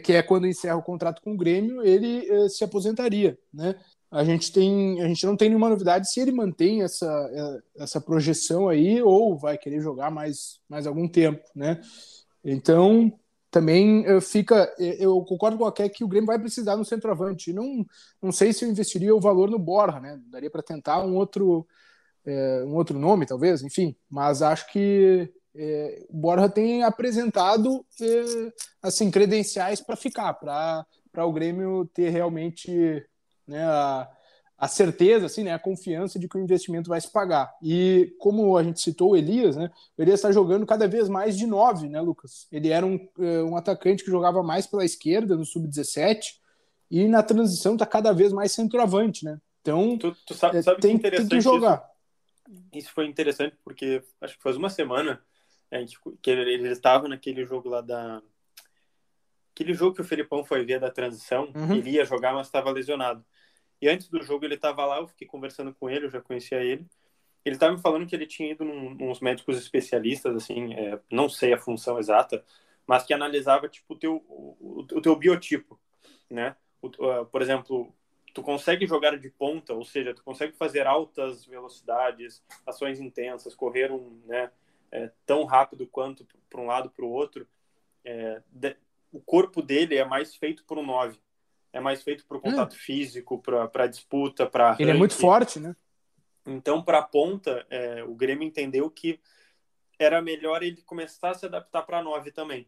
que 0.00 0.12
é 0.12 0.22
quando 0.22 0.46
encerra 0.46 0.76
o 0.76 0.82
contrato 0.82 1.22
com 1.22 1.32
o 1.32 1.36
Grêmio, 1.36 1.82
ele 1.82 2.28
eh, 2.28 2.48
se 2.50 2.64
aposentaria, 2.64 3.38
né? 3.52 3.76
A 4.16 4.24
gente, 4.24 4.50
tem, 4.50 5.02
a 5.02 5.08
gente 5.08 5.26
não 5.26 5.36
tem 5.36 5.50
nenhuma 5.50 5.68
novidade 5.68 6.10
se 6.10 6.20
ele 6.20 6.32
mantém 6.32 6.82
essa, 6.82 7.06
é, 7.76 7.82
essa 7.82 8.00
projeção 8.00 8.68
aí 8.68 9.02
ou 9.02 9.36
vai 9.36 9.58
querer 9.58 9.80
jogar 9.80 10.10
mais, 10.10 10.60
mais 10.68 10.86
algum 10.86 11.06
tempo, 11.06 11.42
né? 11.54 11.80
Então, 12.42 13.12
também 13.50 14.04
eh, 14.06 14.20
fica. 14.20 14.72
Eh, 14.78 14.96
eu 15.00 15.22
concordo 15.24 15.58
com 15.58 15.64
Aké 15.64 15.88
que 15.88 16.04
o 16.04 16.08
Grêmio 16.08 16.26
vai 16.26 16.38
precisar 16.38 16.76
no 16.76 16.84
centroavante. 16.84 17.52
Não, 17.52 17.84
não 18.22 18.32
sei 18.32 18.52
se 18.52 18.64
eu 18.64 18.70
investiria 18.70 19.14
o 19.14 19.20
valor 19.20 19.50
no 19.50 19.58
Borja, 19.58 20.00
né? 20.00 20.20
Daria 20.30 20.50
para 20.50 20.62
tentar 20.62 21.04
um 21.04 21.14
outro, 21.14 21.66
é, 22.24 22.64
um 22.66 22.74
outro 22.74 22.98
nome, 22.98 23.26
talvez, 23.26 23.62
enfim. 23.62 23.96
Mas 24.10 24.42
acho 24.42 24.70
que 24.70 25.32
é, 25.54 26.06
o 26.08 26.16
Borja 26.16 26.48
tem 26.48 26.82
apresentado 26.82 27.84
é, 28.00 28.52
assim 28.82 29.10
credenciais 29.10 29.80
para 29.80 29.96
ficar, 29.96 30.34
para 30.34 31.26
o 31.26 31.32
Grêmio 31.32 31.86
ter 31.94 32.10
realmente 32.10 33.04
né, 33.46 33.64
a, 33.64 34.08
a 34.58 34.68
certeza, 34.68 35.26
assim, 35.26 35.44
né, 35.44 35.52
a 35.52 35.58
confiança 35.58 36.18
de 36.18 36.28
que 36.28 36.36
o 36.36 36.40
investimento 36.40 36.88
vai 36.88 37.00
se 37.00 37.10
pagar. 37.10 37.54
E 37.62 38.14
como 38.18 38.56
a 38.56 38.62
gente 38.62 38.80
citou 38.80 39.10
o 39.10 39.16
Elias, 39.16 39.56
né, 39.56 39.70
o 39.96 40.02
Elias 40.02 40.18
está 40.18 40.32
jogando 40.32 40.64
cada 40.64 40.88
vez 40.88 41.08
mais 41.08 41.36
de 41.36 41.46
nove, 41.46 41.88
né, 41.88 42.00
Lucas? 42.00 42.46
Ele 42.50 42.70
era 42.70 42.84
um, 42.84 43.08
eh, 43.18 43.42
um 43.42 43.56
atacante 43.56 44.02
que 44.02 44.10
jogava 44.10 44.42
mais 44.42 44.66
pela 44.66 44.84
esquerda 44.84 45.36
no 45.36 45.44
sub-17 45.44 46.38
e 46.90 47.06
na 47.06 47.22
transição 47.22 47.74
está 47.74 47.84
cada 47.84 48.12
vez 48.12 48.32
mais 48.32 48.52
centroavante, 48.52 49.24
né? 49.24 49.38
Então, 49.60 49.98
tu, 49.98 50.16
tu 50.26 50.34
sabe, 50.34 50.58
eh, 50.58 50.62
sabe 50.62 50.80
tem, 50.80 50.96
que 50.96 51.10
tem 51.10 51.28
que 51.28 51.40
jogar. 51.40 51.84
Isso, 52.48 52.64
isso, 52.72 52.92
foi 52.92 53.06
interessante 53.06 53.56
porque 53.62 54.02
acho 54.20 54.36
que 54.36 54.42
faz 54.42 54.56
uma 54.56 54.70
semana 54.70 55.20
a 55.70 55.78
gente, 55.78 55.98
que 56.22 56.30
ele, 56.30 56.50
ele 56.50 56.68
estava 56.68 57.08
naquele 57.08 57.44
jogo 57.44 57.68
lá 57.68 57.80
da 57.80 58.22
aquele 59.52 59.72
jogo 59.72 59.94
que 59.94 60.02
o 60.02 60.04
Felipão 60.04 60.44
foi 60.44 60.64
ver 60.64 60.78
da 60.78 60.90
transição, 60.90 61.50
uhum. 61.54 61.74
ele 61.74 61.92
ia 61.92 62.04
jogar, 62.04 62.34
mas 62.34 62.46
estava 62.46 62.70
lesionado. 62.70 63.24
E 63.80 63.88
antes 63.88 64.08
do 64.08 64.22
jogo 64.22 64.44
ele 64.44 64.54
estava 64.54 64.84
lá, 64.84 64.98
eu 64.98 65.06
fiquei 65.06 65.26
conversando 65.26 65.74
com 65.74 65.88
ele, 65.88 66.06
eu 66.06 66.10
já 66.10 66.20
conhecia 66.20 66.62
ele. 66.62 66.86
Ele 67.44 67.56
estava 67.56 67.74
me 67.74 67.80
falando 67.80 68.06
que 68.06 68.14
ele 68.14 68.26
tinha 68.26 68.50
ido 68.50 68.64
num, 68.64 68.94
nos 68.94 69.20
médicos 69.20 69.56
especialistas, 69.58 70.34
assim, 70.34 70.74
é, 70.74 70.98
não 71.10 71.28
sei 71.28 71.52
a 71.52 71.58
função 71.58 71.98
exata, 71.98 72.44
mas 72.86 73.04
que 73.04 73.14
analisava 73.14 73.68
tipo 73.68 73.94
o 73.94 73.98
teu 73.98 74.16
o, 74.28 74.80
o 74.80 75.00
teu 75.00 75.14
biotipo, 75.16 75.78
né? 76.30 76.56
O, 76.82 76.88
uh, 76.88 77.26
por 77.26 77.42
exemplo, 77.42 77.94
tu 78.36 78.42
consegue 78.42 78.86
jogar 78.86 79.16
de 79.18 79.30
ponta, 79.30 79.72
ou 79.72 79.84
seja, 79.84 80.12
tu 80.12 80.22
consegue 80.22 80.52
fazer 80.56 80.86
altas 80.86 81.46
velocidades, 81.46 82.44
ações 82.66 83.00
intensas, 83.00 83.54
correr 83.54 83.90
um, 83.90 84.20
né, 84.26 84.50
é, 84.92 85.10
tão 85.24 85.44
rápido 85.44 85.86
quanto 85.86 86.26
para 86.50 86.60
um 86.60 86.66
lado 86.66 86.90
para 86.90 87.04
o 87.04 87.10
outro. 87.10 87.46
É, 88.04 88.42
de, 88.50 88.76
o 89.10 89.20
corpo 89.20 89.62
dele 89.62 89.96
é 89.96 90.04
mais 90.04 90.36
feito 90.36 90.64
por 90.64 90.76
um 90.76 90.84
9 90.84 91.18
é 91.76 91.80
mais 91.80 92.02
feito 92.02 92.24
para 92.26 92.38
o 92.38 92.40
contato 92.40 92.72
hum. 92.72 92.78
físico, 92.78 93.40
para 93.40 93.86
disputa, 93.86 94.46
para. 94.46 94.76
Ele 94.78 94.90
é 94.90 94.94
muito 94.94 95.14
forte, 95.14 95.60
né? 95.60 95.76
Então, 96.46 96.82
para 96.82 96.98
a 96.98 97.02
ponta, 97.02 97.66
é, 97.68 98.02
o 98.04 98.14
Grêmio 98.14 98.46
entendeu 98.46 98.88
que 98.90 99.20
era 99.98 100.22
melhor 100.22 100.62
ele 100.62 100.80
começar 100.82 101.30
a 101.30 101.34
se 101.34 101.44
adaptar 101.44 101.82
para 101.82 101.98
a 101.98 102.02
9 102.02 102.30
também. 102.30 102.66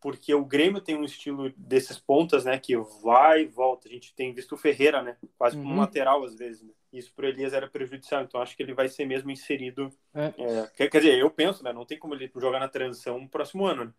Porque 0.00 0.32
o 0.34 0.44
Grêmio 0.44 0.80
tem 0.80 0.96
um 0.96 1.04
estilo 1.04 1.52
desses 1.56 1.98
pontas, 1.98 2.44
né? 2.44 2.58
Que 2.58 2.76
vai 3.02 3.42
e 3.42 3.46
volta. 3.46 3.88
A 3.88 3.90
gente 3.90 4.14
tem 4.14 4.32
visto 4.32 4.54
o 4.54 4.58
Ferreira, 4.58 5.02
né? 5.02 5.16
Quase 5.36 5.56
como 5.56 5.70
uhum. 5.70 5.80
lateral 5.80 6.22
às 6.22 6.36
vezes. 6.36 6.62
Né? 6.62 6.70
Isso 6.92 7.12
para 7.14 7.28
Elias 7.28 7.52
era 7.52 7.68
prejudicial. 7.68 8.22
Então 8.22 8.40
acho 8.40 8.56
que 8.56 8.62
ele 8.62 8.74
vai 8.74 8.88
ser 8.88 9.06
mesmo 9.06 9.30
inserido. 9.30 9.92
É. 10.14 10.26
É, 10.38 10.70
quer, 10.76 10.88
quer, 10.88 11.00
dizer, 11.00 11.18
eu 11.18 11.30
penso, 11.30 11.64
né? 11.64 11.72
Não 11.72 11.84
tem 11.84 11.98
como 11.98 12.14
ele 12.14 12.30
jogar 12.36 12.60
na 12.60 12.68
transição 12.68 13.18
no 13.18 13.28
próximo 13.28 13.66
ano. 13.66 13.86
Né? 13.86 13.92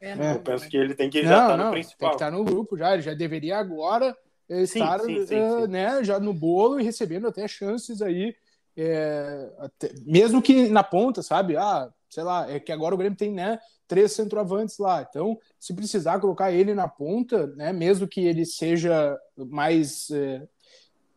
É, 0.00 0.10
é. 0.10 0.34
Eu 0.34 0.40
penso 0.40 0.68
que 0.68 0.76
ele 0.76 0.94
tem 0.94 1.08
que 1.08 1.22
não, 1.22 1.28
já 1.28 1.42
estar 1.42 1.56
tá 1.58 1.64
no 1.64 1.70
principal. 1.70 1.98
Tem 1.98 2.08
que 2.08 2.24
estar 2.24 2.30
no 2.30 2.44
grupo 2.44 2.76
já, 2.76 2.92
ele 2.92 3.02
já 3.02 3.14
deveria 3.14 3.58
agora 3.58 4.16
estar 4.48 5.00
sim, 5.00 5.26
sim, 5.26 5.40
uh, 5.40 5.62
sim, 5.62 5.66
né, 5.68 6.02
já 6.02 6.18
no 6.18 6.32
bolo 6.32 6.80
e 6.80 6.84
recebendo 6.84 7.26
até 7.26 7.46
chances 7.46 8.00
aí, 8.00 8.34
é, 8.76 9.50
até, 9.58 9.92
mesmo 10.06 10.40
que 10.40 10.68
na 10.68 10.82
ponta, 10.82 11.22
sabe? 11.22 11.56
Ah, 11.56 11.90
sei 12.08 12.22
lá, 12.22 12.50
é 12.50 12.58
que 12.58 12.72
agora 12.72 12.94
o 12.94 12.98
Grêmio 12.98 13.18
tem 13.18 13.32
né, 13.32 13.58
três 13.86 14.12
centroavantes 14.12 14.78
lá, 14.78 15.06
então 15.08 15.38
se 15.58 15.74
precisar 15.74 16.20
colocar 16.20 16.52
ele 16.52 16.74
na 16.74 16.88
ponta, 16.88 17.46
né, 17.48 17.72
mesmo 17.72 18.06
que 18.06 18.20
ele 18.20 18.46
seja 18.46 19.18
mais, 19.36 20.10
é, 20.10 20.42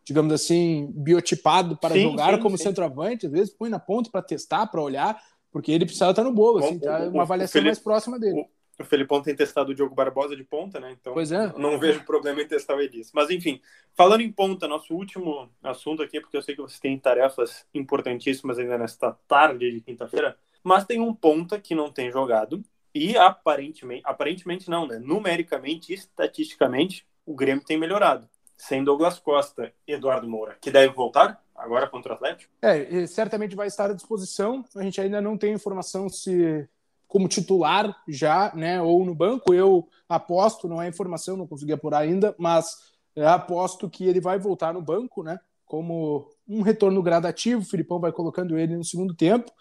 digamos 0.04 0.34
assim, 0.34 0.92
biotipado 0.94 1.78
para 1.78 1.98
jogar 1.98 2.40
como 2.40 2.58
centroavante, 2.58 3.28
às 3.28 3.32
vezes 3.32 3.54
põe 3.54 3.70
na 3.70 3.80
ponta 3.80 4.10
para 4.12 4.22
testar, 4.22 4.68
para 4.68 4.82
olhar, 4.82 5.22
porque 5.52 5.72
ele 5.72 5.86
precisava 5.86 6.12
estar 6.12 6.24
no 6.24 6.32
bolo, 6.32 6.60
assim, 6.60 6.80
tá 6.80 7.00
uma 7.10 7.24
avaliação 7.24 7.54
Felipe, 7.54 7.68
mais 7.68 7.80
próxima 7.80 8.18
dele. 8.18 8.42
O, 8.42 8.82
o 8.82 8.86
Felipão 8.86 9.22
tem 9.22 9.36
testado 9.36 9.72
o 9.72 9.76
Diogo 9.76 9.94
Barbosa 9.94 10.36
de 10.36 10.44
ponta, 10.44 10.80
né? 10.80 10.96
Então 11.00 11.14
pois 11.14 11.32
é. 11.32 11.54
não 11.58 11.78
vejo 11.78 12.04
problema 12.06 12.42
em 12.42 12.48
testar 12.48 12.76
o 12.76 12.82
Elias. 12.82 13.12
Mas 13.14 13.30
enfim, 13.30 13.62
falando 13.94 14.22
em 14.22 14.32
ponta, 14.32 14.68
nosso 14.68 14.94
último 14.96 15.50
assunto 15.62 16.02
aqui, 16.02 16.20
porque 16.20 16.38
eu 16.38 16.42
sei 16.42 16.56
que 16.56 16.62
vocês 16.62 16.80
têm 16.80 16.98
tarefas 16.98 17.66
importantíssimas 17.74 18.58
ainda 18.58 18.78
nesta 18.78 19.12
tarde 19.28 19.72
de 19.72 19.82
quinta-feira, 19.82 20.38
mas 20.64 20.86
tem 20.86 21.00
um 21.00 21.14
ponta 21.14 21.60
que 21.60 21.76
não 21.76 21.92
tem 21.92 22.12
jogado 22.12 22.64
e 22.94 23.18
aparentemente, 23.18 24.02
aparentemente 24.06 24.70
não, 24.70 24.88
né? 24.88 25.00
Numericamente, 25.00 25.94
estatisticamente, 25.94 27.06
o 27.26 27.34
Grêmio 27.34 27.64
tem 27.64 27.78
melhorado. 27.78 28.28
Sem 28.58 28.84
Douglas 28.84 29.18
Costa, 29.18 29.74
Eduardo 29.88 30.28
Moura, 30.28 30.58
que 30.62 30.70
deve 30.70 30.94
voltar, 30.94 31.42
agora 31.62 31.88
contra 31.88 32.14
o 32.14 32.16
Atlético? 32.16 32.52
É, 32.62 33.06
certamente 33.08 33.56
vai 33.56 33.68
estar 33.68 33.90
à 33.90 33.94
disposição. 33.94 34.66
A 34.76 34.84
gente 34.84 35.00
ainda 35.00 35.22
não 35.22 35.38
tem 35.38 35.54
informação 35.54 36.10
se 36.10 36.68
como 37.08 37.28
titular 37.28 37.96
já, 38.08 38.54
né, 38.56 38.82
ou 38.82 39.06
no 39.06 39.14
banco. 39.14 39.54
Eu 39.54 39.88
aposto, 40.08 40.68
não 40.68 40.82
é 40.82 40.88
informação, 40.88 41.38
não 41.38 41.48
consegui 41.48 41.74
apurar 41.74 42.00
ainda, 42.00 42.34
mas 42.38 42.92
aposto 43.18 43.90
que 43.90 44.06
ele 44.06 44.22
vai 44.22 44.40
voltar 44.40 44.74
no 44.74 44.82
banco, 44.82 45.22
né, 45.22 45.38
como 45.66 46.30
um 46.48 46.62
retorno 46.62 47.02
gradativo. 47.04 47.62
O 47.62 47.66
Filipão 47.66 48.00
vai 48.00 48.12
colocando 48.12 48.58
ele 48.58 48.76
no 48.76 48.84
segundo 48.84 49.14
tempo. 49.14 49.52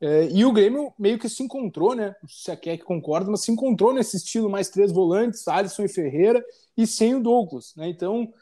É, 0.00 0.28
e 0.30 0.44
o 0.44 0.52
Grêmio 0.52 0.94
meio 0.98 1.18
que 1.18 1.28
se 1.28 1.42
encontrou, 1.42 1.94
né? 1.94 2.14
Se 2.26 2.50
a 2.50 2.56
Keck 2.56 2.82
concorda, 2.84 3.30
mas 3.30 3.42
se 3.42 3.52
encontrou 3.52 3.92
nesse 3.92 4.16
estilo 4.16 4.48
mais 4.48 4.70
três 4.70 4.90
volantes, 4.90 5.46
Alisson 5.46 5.82
e 5.82 5.88
Ferreira, 5.88 6.42
e 6.74 6.86
sem 6.86 7.14
o 7.14 7.20
Douglas, 7.20 7.74
né? 7.76 7.88
Então, 7.88 8.32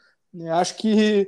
acho 0.53 0.77
que 0.77 1.27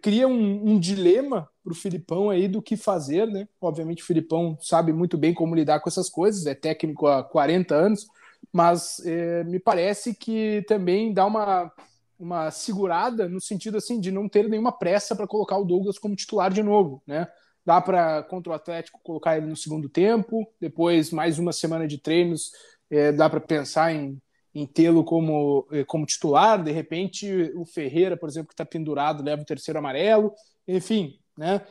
cria 0.00 0.28
um, 0.28 0.72
um 0.72 0.78
dilema 0.78 1.48
para 1.64 1.72
o 1.72 1.76
Filipão 1.76 2.30
aí 2.30 2.46
do 2.46 2.62
que 2.62 2.76
fazer, 2.76 3.26
né? 3.26 3.48
Obviamente 3.60 4.02
o 4.02 4.06
Filipão 4.06 4.56
sabe 4.60 4.92
muito 4.92 5.18
bem 5.18 5.34
como 5.34 5.54
lidar 5.54 5.80
com 5.80 5.88
essas 5.88 6.08
coisas, 6.08 6.46
é 6.46 6.54
técnico 6.54 7.06
há 7.06 7.22
40 7.24 7.74
anos, 7.74 8.06
mas 8.52 9.00
é, 9.04 9.42
me 9.44 9.58
parece 9.58 10.14
que 10.14 10.64
também 10.68 11.12
dá 11.12 11.26
uma, 11.26 11.72
uma 12.18 12.50
segurada 12.50 13.28
no 13.28 13.40
sentido 13.40 13.76
assim 13.76 13.98
de 13.98 14.10
não 14.10 14.28
ter 14.28 14.48
nenhuma 14.48 14.70
pressa 14.72 15.16
para 15.16 15.26
colocar 15.26 15.58
o 15.58 15.64
Douglas 15.64 15.98
como 15.98 16.16
titular 16.16 16.52
de 16.52 16.62
novo, 16.62 17.02
né? 17.06 17.26
Dá 17.64 17.80
para 17.80 18.22
contra 18.24 18.52
o 18.52 18.54
Atlético 18.54 19.00
colocar 19.02 19.36
ele 19.36 19.46
no 19.46 19.56
segundo 19.56 19.88
tempo, 19.88 20.46
depois 20.60 21.10
mais 21.10 21.38
uma 21.38 21.52
semana 21.52 21.86
de 21.86 21.98
treinos, 21.98 22.50
é, 22.90 23.12
dá 23.12 23.30
para 23.30 23.40
pensar 23.40 23.92
em 23.92 24.20
em 24.54 24.66
tê-lo 24.66 25.04
como, 25.04 25.66
eh, 25.72 25.84
como 25.84 26.06
titular. 26.06 26.62
De 26.62 26.70
repente, 26.70 27.50
o 27.54 27.64
Ferreira, 27.64 28.16
por 28.16 28.28
exemplo, 28.28 28.48
que 28.48 28.54
está 28.54 28.64
pendurado, 28.64 29.22
leva 29.22 29.42
o 29.42 29.46
terceiro 29.46 29.78
amarelo. 29.78 30.32
Enfim, 30.66 31.18
né? 31.36 31.62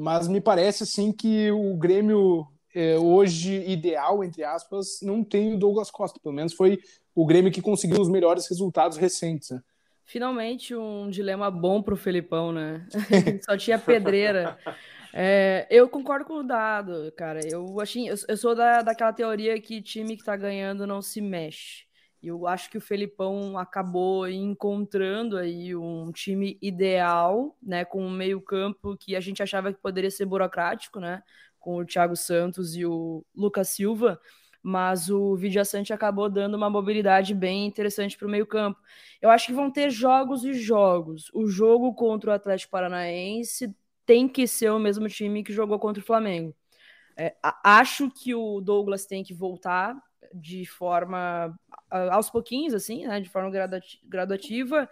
Mas 0.00 0.28
me 0.28 0.40
parece 0.40 0.82
assim 0.82 1.12
que 1.12 1.50
o 1.50 1.76
Grêmio 1.76 2.46
é, 2.74 2.98
hoje 2.98 3.62
ideal, 3.68 4.24
entre 4.24 4.42
aspas, 4.42 4.98
não 5.00 5.22
tem 5.22 5.54
o 5.54 5.58
Douglas 5.58 5.90
Costa. 5.90 6.18
Pelo 6.20 6.34
menos 6.34 6.52
foi 6.52 6.78
o 7.14 7.24
Grêmio 7.24 7.52
que 7.52 7.62
conseguiu 7.62 8.00
os 8.00 8.08
melhores 8.08 8.48
resultados 8.48 8.98
recentes. 8.98 9.50
Né? 9.50 9.60
Finalmente 10.04 10.74
um 10.74 11.08
dilema 11.08 11.50
bom 11.50 11.80
para 11.80 11.94
o 11.94 11.96
Felipão, 11.96 12.52
né? 12.52 12.86
Só 13.48 13.56
tinha 13.56 13.78
pedreira. 13.78 14.58
É, 15.12 15.66
eu 15.70 15.88
concordo 15.88 16.24
com 16.24 16.40
o 16.40 16.42
dado, 16.42 17.12
cara. 17.16 17.40
Eu, 17.46 17.80
achei, 17.80 18.08
eu, 18.08 18.16
eu 18.28 18.36
sou 18.36 18.54
da, 18.54 18.82
daquela 18.82 19.12
teoria 19.12 19.60
que 19.60 19.80
time 19.80 20.16
que 20.16 20.22
está 20.22 20.36
ganhando 20.36 20.86
não 20.86 21.00
se 21.00 21.20
mexe. 21.20 21.83
E 22.24 22.28
eu 22.28 22.46
acho 22.46 22.70
que 22.70 22.78
o 22.78 22.80
Felipão 22.80 23.58
acabou 23.58 24.26
encontrando 24.26 25.36
aí 25.36 25.76
um 25.76 26.10
time 26.10 26.56
ideal, 26.62 27.54
né, 27.62 27.84
com 27.84 28.02
um 28.02 28.10
meio-campo 28.10 28.96
que 28.96 29.14
a 29.14 29.20
gente 29.20 29.42
achava 29.42 29.70
que 29.70 29.78
poderia 29.78 30.10
ser 30.10 30.24
burocrático, 30.24 30.98
né, 30.98 31.22
com 31.60 31.76
o 31.76 31.84
Thiago 31.84 32.16
Santos 32.16 32.74
e 32.74 32.86
o 32.86 33.22
Lucas 33.36 33.68
Silva, 33.68 34.18
mas 34.62 35.10
o 35.10 35.36
Vidiaçante 35.36 35.92
acabou 35.92 36.30
dando 36.30 36.54
uma 36.54 36.70
mobilidade 36.70 37.34
bem 37.34 37.66
interessante 37.66 38.16
para 38.16 38.26
o 38.26 38.30
meio-campo. 38.30 38.80
Eu 39.20 39.28
acho 39.28 39.48
que 39.48 39.52
vão 39.52 39.70
ter 39.70 39.90
jogos 39.90 40.44
e 40.44 40.54
jogos. 40.54 41.30
O 41.34 41.46
jogo 41.46 41.92
contra 41.92 42.30
o 42.30 42.32
Atlético 42.32 42.70
Paranaense 42.70 43.76
tem 44.06 44.26
que 44.26 44.46
ser 44.46 44.70
o 44.70 44.78
mesmo 44.78 45.06
time 45.10 45.44
que 45.44 45.52
jogou 45.52 45.78
contra 45.78 46.02
o 46.02 46.06
Flamengo. 46.06 46.56
É, 47.18 47.36
acho 47.62 48.10
que 48.10 48.34
o 48.34 48.62
Douglas 48.62 49.04
tem 49.04 49.22
que 49.22 49.34
voltar 49.34 49.94
de 50.32 50.64
forma 50.66 51.54
aos 51.90 52.30
pouquinhos, 52.30 52.74
assim, 52.74 53.06
né, 53.06 53.20
de 53.20 53.28
forma 53.28 53.50
gradativa. 54.04 54.88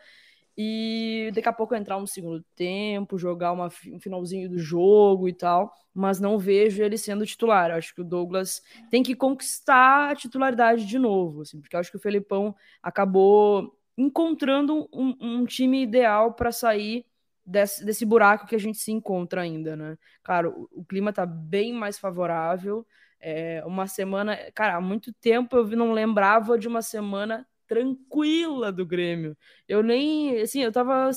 e 0.57 1.31
daqui 1.35 1.49
a 1.49 1.53
pouco 1.53 1.75
entrar 1.75 1.97
um 1.97 2.07
segundo 2.07 2.45
tempo, 2.55 3.19
jogar 3.19 3.53
uma, 3.53 3.69
um 3.91 3.99
finalzinho 3.99 4.51
do 4.51 4.59
jogo 4.59 5.27
e 5.29 5.33
tal, 5.33 5.73
mas 5.95 6.21
não 6.21 6.39
vejo 6.39 6.83
ele 6.83 6.99
sendo 6.99 7.25
titular. 7.27 7.71
Eu 7.71 7.77
acho 7.77 7.95
que 7.95 8.03
o 8.03 8.05
Douglas 8.05 8.63
tem 8.91 9.03
que 9.03 9.15
conquistar 9.15 10.11
a 10.11 10.15
titularidade 10.15 10.87
de 10.87 10.99
novo, 10.99 11.43
assim, 11.43 11.61
porque 11.61 11.75
eu 11.75 11.81
acho 11.81 11.91
que 11.91 11.97
o 11.97 12.01
Felipão 12.01 12.55
acabou 12.83 13.79
encontrando 13.97 14.89
um, 14.93 15.15
um 15.21 15.45
time 15.47 15.83
ideal 15.83 16.33
para 16.35 16.53
sair 16.53 17.07
desse, 17.45 17.85
desse 17.85 18.05
buraco 18.05 18.47
que 18.47 18.55
a 18.55 18.59
gente 18.59 18.79
se 18.79 18.93
encontra 18.93 19.43
ainda, 19.43 19.77
né? 19.77 19.99
Claro, 20.23 20.69
o, 20.73 20.85
clima 20.85 21.13
tá 21.13 21.27
bem 21.27 21.73
mais 21.73 21.99
favorável. 21.99 22.87
É, 23.25 23.63
uma 23.65 23.87
semana, 23.87 24.37
cara, 24.53 24.77
há 24.77 24.81
muito 24.81 25.13
tempo 25.13 25.57
eu 25.57 25.65
não 25.77 25.93
lembrava 25.93 26.59
de 26.59 26.67
uma 26.67 26.83
semana 26.83 27.47
tranquila 27.69 28.73
do 28.73 28.85
Grêmio. 28.85 29.37
Eu 29.69 29.83
nem, 29.83 30.41
assim, 30.41 30.61
eu 30.61 30.73
tava 30.73 31.09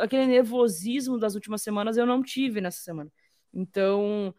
aquele 0.00 0.26
nervosismo 0.26 1.16
das 1.16 1.34
últimas 1.34 1.62
semanas 1.62 1.96
eu 1.96 2.04
não 2.04 2.22
tive 2.22 2.60
nessa 2.60 2.82
semana. 2.82 3.10
Então, 3.52 4.34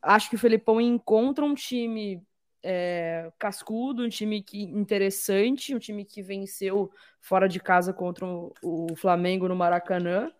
acho 0.00 0.30
que 0.30 0.36
o 0.36 0.38
Felipão 0.38 0.80
encontra 0.80 1.44
um 1.44 1.54
time 1.54 2.22
é, 2.62 3.30
cascudo, 3.38 4.04
um 4.04 4.08
time 4.08 4.40
que 4.40 4.62
interessante, 4.62 5.74
um 5.74 5.80
time 5.80 6.04
que 6.04 6.22
venceu 6.22 6.90
fora 7.20 7.48
de 7.48 7.58
casa 7.58 7.92
contra 7.92 8.24
o, 8.24 8.54
o 8.62 8.96
Flamengo 8.96 9.48
no 9.48 9.56
Maracanã. 9.56 10.30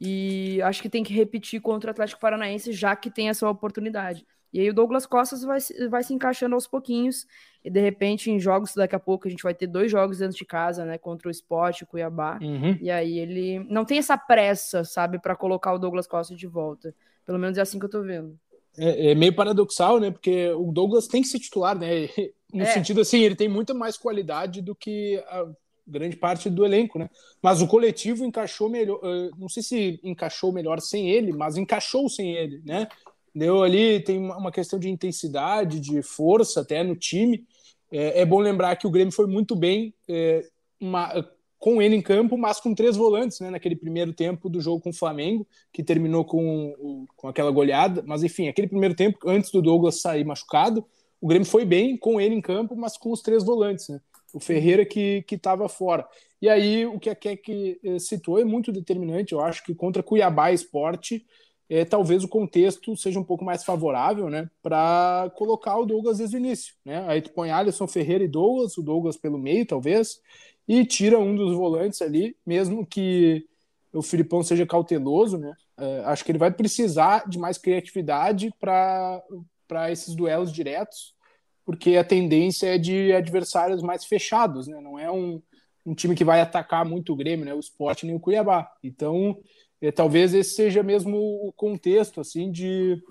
E 0.00 0.60
acho 0.62 0.82
que 0.82 0.90
tem 0.90 1.04
que 1.04 1.14
repetir 1.14 1.60
contra 1.60 1.90
o 1.90 1.92
Atlético 1.92 2.20
Paranaense, 2.20 2.72
já 2.72 2.96
que 2.96 3.10
tem 3.10 3.28
essa 3.28 3.48
oportunidade. 3.48 4.26
E 4.54 4.60
aí 4.60 4.70
o 4.70 4.74
Douglas 4.74 5.04
Costas 5.04 5.42
vai, 5.42 5.58
vai 5.90 6.04
se 6.04 6.14
encaixando 6.14 6.54
aos 6.54 6.64
pouquinhos. 6.64 7.26
E 7.64 7.68
de 7.68 7.80
repente, 7.80 8.30
em 8.30 8.38
jogos 8.38 8.72
daqui 8.72 8.94
a 8.94 9.00
pouco, 9.00 9.26
a 9.26 9.30
gente 9.30 9.42
vai 9.42 9.52
ter 9.52 9.66
dois 9.66 9.90
jogos 9.90 10.18
dentro 10.18 10.36
de 10.36 10.44
casa, 10.44 10.84
né? 10.84 10.96
Contra 10.96 11.26
o 11.26 11.30
Sport 11.32 11.80
e 11.80 11.82
o 11.82 11.86
Cuiabá. 11.88 12.38
Uhum. 12.40 12.78
E 12.80 12.88
aí 12.88 13.18
ele 13.18 13.58
não 13.68 13.84
tem 13.84 13.98
essa 13.98 14.16
pressa, 14.16 14.84
sabe, 14.84 15.18
para 15.18 15.34
colocar 15.34 15.72
o 15.72 15.78
Douglas 15.78 16.06
Costa 16.06 16.36
de 16.36 16.46
volta. 16.46 16.94
Pelo 17.26 17.36
menos 17.36 17.58
é 17.58 17.62
assim 17.62 17.80
que 17.80 17.84
eu 17.84 17.90
tô 17.90 18.02
vendo. 18.02 18.38
É, 18.78 19.10
é 19.10 19.14
meio 19.16 19.34
paradoxal, 19.34 19.98
né? 19.98 20.12
Porque 20.12 20.50
o 20.52 20.70
Douglas 20.70 21.08
tem 21.08 21.20
que 21.20 21.28
ser 21.28 21.40
titular, 21.40 21.76
né? 21.76 21.88
No 22.54 22.62
é. 22.62 22.66
sentido 22.66 23.00
assim, 23.00 23.20
ele 23.20 23.34
tem 23.34 23.48
muita 23.48 23.74
mais 23.74 23.96
qualidade 23.96 24.62
do 24.62 24.76
que 24.76 25.20
a 25.26 25.44
grande 25.84 26.16
parte 26.16 26.48
do 26.48 26.64
elenco, 26.64 27.00
né? 27.00 27.10
Mas 27.42 27.60
o 27.60 27.66
coletivo 27.66 28.24
encaixou 28.24 28.68
melhor. 28.68 29.00
Não 29.36 29.48
sei 29.48 29.60
se 29.60 30.00
encaixou 30.04 30.52
melhor 30.52 30.80
sem 30.80 31.10
ele, 31.10 31.32
mas 31.32 31.56
encaixou 31.56 32.08
sem 32.08 32.36
ele, 32.36 32.62
né? 32.64 32.86
Deu 33.34 33.62
ali, 33.62 34.00
tem 34.00 34.18
uma 34.18 34.52
questão 34.52 34.78
de 34.78 34.88
intensidade, 34.88 35.80
de 35.80 36.02
força 36.02 36.60
até 36.60 36.82
no 36.82 36.94
time. 36.94 37.44
É, 37.90 38.20
é 38.20 38.24
bom 38.24 38.38
lembrar 38.38 38.76
que 38.76 38.86
o 38.86 38.90
Grêmio 38.90 39.12
foi 39.12 39.26
muito 39.26 39.56
bem 39.56 39.92
é, 40.08 40.46
uma, 40.80 41.12
com 41.58 41.82
ele 41.82 41.96
em 41.96 42.02
campo, 42.02 42.36
mas 42.38 42.60
com 42.60 42.74
três 42.74 42.96
volantes, 42.96 43.40
né, 43.40 43.50
naquele 43.50 43.74
primeiro 43.74 44.12
tempo 44.12 44.48
do 44.48 44.60
jogo 44.60 44.82
com 44.82 44.90
o 44.90 44.94
Flamengo, 44.94 45.46
que 45.72 45.82
terminou 45.82 46.24
com, 46.24 47.06
com 47.16 47.28
aquela 47.28 47.50
goleada. 47.50 48.04
Mas 48.06 48.22
enfim, 48.22 48.48
aquele 48.48 48.68
primeiro 48.68 48.94
tempo, 48.94 49.18
antes 49.26 49.50
do 49.50 49.60
Douglas 49.60 50.00
sair 50.00 50.24
machucado, 50.24 50.84
o 51.20 51.26
Grêmio 51.26 51.46
foi 51.46 51.64
bem 51.64 51.96
com 51.96 52.20
ele 52.20 52.34
em 52.34 52.40
campo, 52.40 52.76
mas 52.76 52.96
com 52.96 53.10
os 53.10 53.22
três 53.22 53.42
volantes, 53.42 53.88
né? 53.88 54.00
O 54.32 54.40
Ferreira 54.40 54.84
que 54.84 55.24
estava 55.30 55.68
fora. 55.68 56.06
E 56.44 56.48
aí, 56.48 56.84
o 56.84 56.98
que 56.98 57.08
a 57.08 57.14
Keck 57.14 57.80
eh, 57.82 57.98
citou 57.98 58.38
é 58.38 58.44
muito 58.44 58.70
determinante. 58.70 59.32
Eu 59.32 59.40
acho 59.40 59.64
que 59.64 59.74
contra 59.74 60.02
Cuiabá 60.02 60.52
Esporte, 60.52 61.24
é, 61.68 61.84
talvez 61.84 62.22
o 62.24 62.28
contexto 62.28 62.96
seja 62.96 63.18
um 63.18 63.24
pouco 63.24 63.44
mais 63.44 63.64
favorável, 63.64 64.28
né, 64.28 64.50
para 64.62 65.30
colocar 65.34 65.78
o 65.78 65.86
Douglas 65.86 66.18
desde 66.18 66.36
o 66.36 66.38
início, 66.38 66.74
né? 66.84 67.04
Aí 67.08 67.22
tu 67.22 67.30
põe 67.30 67.50
Alisson 67.50 67.86
Ferreira 67.86 68.24
e 68.24 68.28
Douglas, 68.28 68.76
o 68.76 68.82
Douglas 68.82 69.16
pelo 69.16 69.38
meio, 69.38 69.66
talvez, 69.66 70.20
e 70.68 70.84
tira 70.84 71.18
um 71.18 71.34
dos 71.34 71.54
volantes 71.54 72.02
ali, 72.02 72.36
mesmo 72.46 72.86
que 72.86 73.46
o 73.92 74.02
Filipão 74.02 74.42
seja 74.42 74.66
cauteloso, 74.66 75.38
né? 75.38 75.54
É, 75.76 76.02
acho 76.04 76.24
que 76.24 76.30
ele 76.30 76.38
vai 76.38 76.50
precisar 76.50 77.28
de 77.28 77.38
mais 77.38 77.58
criatividade 77.58 78.52
para 78.58 79.22
esses 79.90 80.14
duelos 80.14 80.52
diretos, 80.52 81.14
porque 81.64 81.96
a 81.96 82.04
tendência 82.04 82.74
é 82.74 82.78
de 82.78 83.12
adversários 83.12 83.82
mais 83.82 84.04
fechados, 84.04 84.66
né? 84.66 84.80
Não 84.80 84.98
é 84.98 85.10
um, 85.10 85.40
um 85.86 85.94
time 85.94 86.14
que 86.14 86.24
vai 86.24 86.40
atacar 86.40 86.84
muito 86.84 87.12
o 87.12 87.16
Grêmio, 87.16 87.44
né? 87.44 87.54
O 87.54 87.60
Sport 87.60 88.02
nem 88.04 88.14
o 88.14 88.20
Cuiabá. 88.20 88.70
Então, 88.82 89.38
é, 89.80 89.90
talvez 89.92 90.34
esse 90.34 90.54
seja 90.54 90.82
mesmo 90.82 91.16
o 91.16 91.52
contexto 91.52 92.20
assim 92.20 92.50
de 92.50 93.02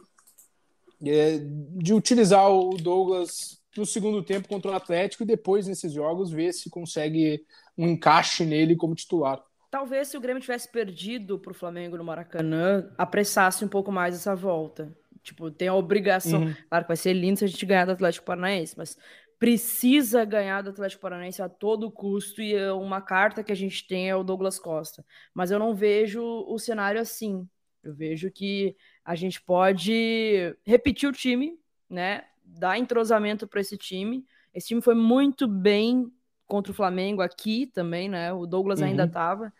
é, 1.05 1.39
de 1.39 1.93
utilizar 1.93 2.49
o 2.49 2.77
Douglas 2.77 3.61
no 3.75 3.85
segundo 3.85 4.23
tempo 4.23 4.47
contra 4.47 4.71
o 4.71 4.75
Atlético 4.75 5.23
e 5.23 5.27
depois 5.27 5.67
nesses 5.67 5.91
jogos 5.91 6.31
ver 6.31 6.53
se 6.53 6.69
consegue 6.69 7.43
um 7.77 7.87
encaixe 7.87 8.45
nele 8.45 8.75
como 8.75 8.95
titular. 8.95 9.43
Talvez 9.69 10.09
se 10.09 10.17
o 10.17 10.21
Grêmio 10.21 10.41
tivesse 10.41 10.71
perdido 10.71 11.39
para 11.39 11.51
o 11.51 11.55
Flamengo 11.55 11.97
no 11.97 12.03
Maracanã, 12.03 12.91
apressasse 12.97 13.65
um 13.65 13.67
pouco 13.67 13.91
mais 13.91 14.13
essa 14.13 14.35
volta. 14.35 14.95
Tipo, 15.23 15.49
tem 15.49 15.67
a 15.67 15.73
obrigação. 15.73 16.43
Uhum. 16.43 16.53
Claro 16.69 16.85
que 16.85 16.89
vai 16.89 16.97
ser 16.97 17.13
lindo 17.13 17.39
se 17.39 17.45
a 17.45 17.47
gente 17.47 17.65
ganhar 17.65 17.85
do 17.85 17.93
Atlético 17.93 18.25
Paranaense, 18.25 18.75
mas 18.77 18.97
precisa 19.43 20.23
ganhar 20.23 20.61
do 20.61 20.69
Atlético 20.69 21.01
Paranaense 21.01 21.41
a 21.41 21.49
todo 21.49 21.91
custo 21.91 22.41
e 22.41 22.55
uma 22.71 23.01
carta 23.01 23.43
que 23.43 23.51
a 23.51 23.55
gente 23.55 23.85
tem 23.85 24.09
é 24.09 24.15
o 24.15 24.23
Douglas 24.23 24.57
Costa. 24.57 25.05
Mas 25.33 25.51
eu 25.51 25.59
não 25.59 25.75
vejo 25.75 26.23
o 26.23 26.57
cenário 26.57 27.01
assim. 27.01 27.45
Eu 27.83 27.93
vejo 27.93 28.31
que 28.31 28.73
a 29.03 29.15
gente 29.15 29.41
pode 29.41 30.55
repetir 30.65 31.09
o 31.09 31.11
time, 31.11 31.59
né? 31.89 32.23
Dar 32.41 32.79
entrosamento 32.79 33.45
para 33.45 33.59
esse 33.59 33.75
time. 33.77 34.25
Esse 34.53 34.69
time 34.69 34.81
foi 34.81 34.95
muito 34.95 35.45
bem 35.45 36.09
contra 36.47 36.71
o 36.71 36.75
Flamengo 36.75 37.21
aqui 37.21 37.67
também, 37.67 38.07
né? 38.07 38.31
O 38.31 38.45
Douglas 38.45 38.79
uhum. 38.79 38.87
ainda 38.87 39.03
estava 39.03 39.51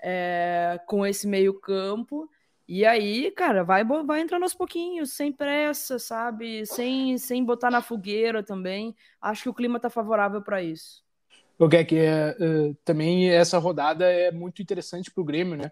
é, 0.00 0.80
com 0.86 1.04
esse 1.04 1.28
meio 1.28 1.52
campo. 1.60 2.26
E 2.68 2.84
aí, 2.84 3.30
cara, 3.30 3.62
vai, 3.62 3.84
vai 3.84 4.20
entrando 4.20 4.42
aos 4.42 4.54
pouquinhos, 4.54 5.12
sem 5.12 5.30
pressa, 5.30 5.98
sabe? 5.98 6.66
Sem, 6.66 7.16
sem 7.16 7.44
botar 7.44 7.70
na 7.70 7.80
fogueira 7.80 8.42
também. 8.42 8.94
Acho 9.20 9.44
que 9.44 9.48
o 9.48 9.54
clima 9.54 9.78
tá 9.78 9.88
favorável 9.88 10.42
para 10.42 10.62
isso. 10.62 11.04
O 11.58 11.68
que 11.68 11.76
é 11.76 11.84
que 11.84 11.96
é, 11.96 12.34
também 12.84 13.30
essa 13.30 13.58
rodada 13.58 14.04
é 14.04 14.30
muito 14.32 14.60
interessante 14.60 15.10
para 15.10 15.22
o 15.22 15.24
Grêmio, 15.24 15.56
né? 15.56 15.70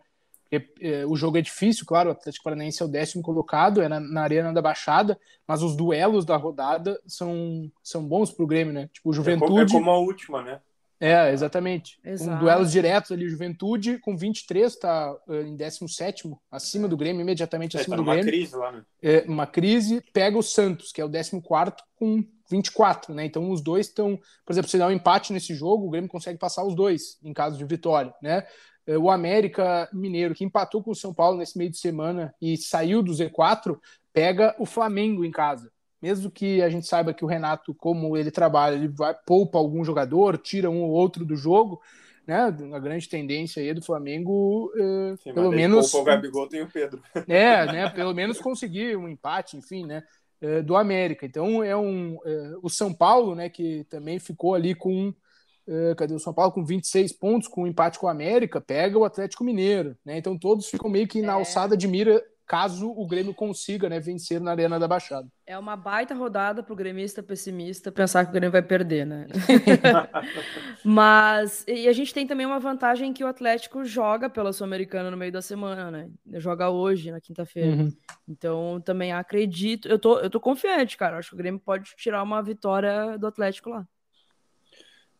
Porque, 0.48 0.72
é, 0.80 1.04
o 1.04 1.16
jogo 1.16 1.36
é 1.36 1.42
difícil, 1.42 1.84
claro, 1.84 2.10
o 2.10 2.12
Atlético 2.12 2.44
Paranaense 2.44 2.80
é 2.80 2.86
o 2.86 2.88
décimo 2.88 3.22
colocado, 3.22 3.82
é 3.82 3.88
na, 3.88 3.98
na 3.98 4.22
Arena 4.22 4.52
da 4.52 4.62
Baixada, 4.62 5.18
mas 5.48 5.62
os 5.62 5.76
duelos 5.76 6.24
da 6.24 6.36
rodada 6.36 7.00
são, 7.06 7.70
são 7.82 8.06
bons 8.06 8.30
para 8.30 8.44
o 8.44 8.46
Grêmio, 8.46 8.72
né? 8.72 8.88
Tipo, 8.92 9.10
o 9.10 9.12
Juventude. 9.12 9.44
É 9.44 9.48
como, 9.48 9.60
é 9.60 9.68
como 9.68 9.90
a 9.90 9.98
última, 9.98 10.42
né? 10.42 10.60
É, 11.04 11.30
exatamente. 11.30 11.98
Exato. 12.02 12.34
Um 12.34 12.38
duelos 12.40 12.72
diretos 12.72 13.12
ali, 13.12 13.28
Juventude 13.28 13.98
com 13.98 14.16
23 14.16 14.72
está 14.72 15.12
uh, 15.28 15.34
em 15.34 15.54
17 15.54 16.34
acima 16.50 16.88
do 16.88 16.96
Grêmio, 16.96 17.20
imediatamente 17.20 17.76
é, 17.76 17.80
acima 17.80 17.96
tá 17.96 18.02
do 18.02 18.06
Grêmio. 18.06 18.24
Uma 18.24 18.30
crise 18.30 18.56
lá, 18.56 18.72
né? 18.72 18.82
É, 19.02 19.24
uma 19.28 19.46
crise, 19.46 20.02
pega 20.14 20.38
o 20.38 20.42
Santos, 20.42 20.92
que 20.92 21.02
é 21.02 21.04
o 21.04 21.10
14 21.10 21.42
com 21.94 22.24
24, 22.50 23.12
né? 23.12 23.26
Então 23.26 23.50
os 23.50 23.60
dois 23.60 23.88
estão, 23.88 24.18
por 24.46 24.52
exemplo, 24.52 24.70
se 24.70 24.78
dá 24.78 24.86
um 24.86 24.92
empate 24.92 25.30
nesse 25.30 25.54
jogo, 25.54 25.86
o 25.86 25.90
Grêmio 25.90 26.08
consegue 26.08 26.38
passar 26.38 26.64
os 26.64 26.74
dois 26.74 27.18
em 27.22 27.34
caso 27.34 27.58
de 27.58 27.64
vitória, 27.66 28.14
né? 28.22 28.46
É, 28.86 28.96
o 28.96 29.10
América 29.10 29.86
Mineiro, 29.92 30.34
que 30.34 30.44
empatou 30.44 30.82
com 30.82 30.92
o 30.92 30.96
São 30.96 31.12
Paulo 31.12 31.36
nesse 31.36 31.58
meio 31.58 31.70
de 31.70 31.76
semana 31.76 32.34
e 32.40 32.56
saiu 32.56 33.02
do 33.02 33.12
Z4, 33.12 33.78
pega 34.10 34.56
o 34.58 34.64
Flamengo 34.64 35.22
em 35.22 35.30
casa 35.30 35.70
mesmo 36.04 36.30
que 36.30 36.60
a 36.60 36.68
gente 36.68 36.86
saiba 36.86 37.14
que 37.14 37.24
o 37.24 37.26
Renato, 37.26 37.72
como 37.72 38.14
ele 38.14 38.30
trabalha, 38.30 38.74
ele 38.74 38.88
vai 38.88 39.14
poupa 39.14 39.56
algum 39.56 39.82
jogador, 39.82 40.36
tira 40.36 40.68
um 40.68 40.82
ou 40.82 40.90
outro 40.90 41.24
do 41.24 41.34
jogo, 41.34 41.80
né? 42.26 42.42
A 42.74 42.78
grande 42.78 43.08
tendência 43.08 43.62
aí 43.62 43.72
do 43.72 43.80
Flamengo, 43.80 44.70
é, 44.76 45.16
Sim, 45.16 45.32
pelo 45.32 45.50
menos. 45.50 45.90
Poupa 45.90 46.10
o 46.10 46.14
Gabigol 46.14 46.46
tem 46.46 46.60
o 46.60 46.68
Pedro. 46.68 47.02
É, 47.26 47.64
né? 47.64 47.88
Pelo 47.88 48.12
menos 48.12 48.38
conseguir 48.38 48.98
um 48.98 49.08
empate, 49.08 49.56
enfim, 49.56 49.86
né? 49.86 50.02
É, 50.42 50.60
do 50.60 50.76
América. 50.76 51.24
Então 51.24 51.64
é 51.64 51.74
um. 51.74 52.18
É, 52.22 52.52
o 52.62 52.68
São 52.68 52.92
Paulo, 52.92 53.34
né? 53.34 53.48
Que 53.48 53.84
também 53.84 54.18
ficou 54.18 54.54
ali 54.54 54.74
com. 54.74 55.10
É, 55.66 55.94
cadê 55.94 56.12
o 56.12 56.18
São 56.18 56.34
Paulo? 56.34 56.52
Com 56.52 56.66
26 56.66 57.12
pontos, 57.12 57.48
com 57.48 57.62
um 57.62 57.66
empate 57.66 57.98
com 57.98 58.08
o 58.08 58.10
América, 58.10 58.60
pega 58.60 58.98
o 58.98 59.06
Atlético 59.06 59.42
Mineiro, 59.42 59.96
né? 60.04 60.18
Então 60.18 60.38
todos 60.38 60.68
ficam 60.68 60.90
meio 60.90 61.08
que 61.08 61.22
na 61.22 61.32
é. 61.32 61.36
alçada 61.36 61.74
de 61.74 61.88
mira 61.88 62.22
caso 62.46 62.90
o 62.90 63.06
Grêmio 63.06 63.34
consiga 63.34 63.88
né, 63.88 63.98
vencer 63.98 64.40
na 64.40 64.50
Arena 64.50 64.78
da 64.78 64.86
Baixada. 64.86 65.28
É 65.46 65.58
uma 65.58 65.76
baita 65.76 66.14
rodada 66.14 66.62
para 66.62 66.72
o 66.72 66.76
gremista 66.76 67.22
pessimista 67.22 67.90
pensar 67.90 68.24
que 68.24 68.30
o 68.30 68.32
Grêmio 68.32 68.50
vai 68.50 68.62
perder, 68.62 69.06
né? 69.06 69.26
Mas 70.84 71.64
e 71.66 71.88
a 71.88 71.92
gente 71.92 72.12
tem 72.12 72.26
também 72.26 72.46
uma 72.46 72.60
vantagem 72.60 73.12
que 73.12 73.24
o 73.24 73.26
Atlético 73.26 73.84
joga 73.84 74.28
pela 74.28 74.52
Sul-Americana 74.52 75.10
no 75.10 75.16
meio 75.16 75.32
da 75.32 75.42
semana, 75.42 75.90
né? 75.90 76.10
Joga 76.34 76.70
hoje, 76.70 77.10
na 77.10 77.20
quinta-feira. 77.20 77.82
Uhum. 77.82 77.88
Então 78.28 78.80
também 78.84 79.12
acredito, 79.12 79.88
eu 79.88 79.98
tô, 79.98 80.18
eu 80.18 80.28
tô 80.28 80.40
confiante, 80.40 80.96
cara. 80.96 81.18
Acho 81.18 81.30
que 81.30 81.34
o 81.34 81.38
Grêmio 81.38 81.60
pode 81.60 81.94
tirar 81.96 82.22
uma 82.22 82.42
vitória 82.42 83.18
do 83.18 83.26
Atlético 83.26 83.70
lá. 83.70 83.86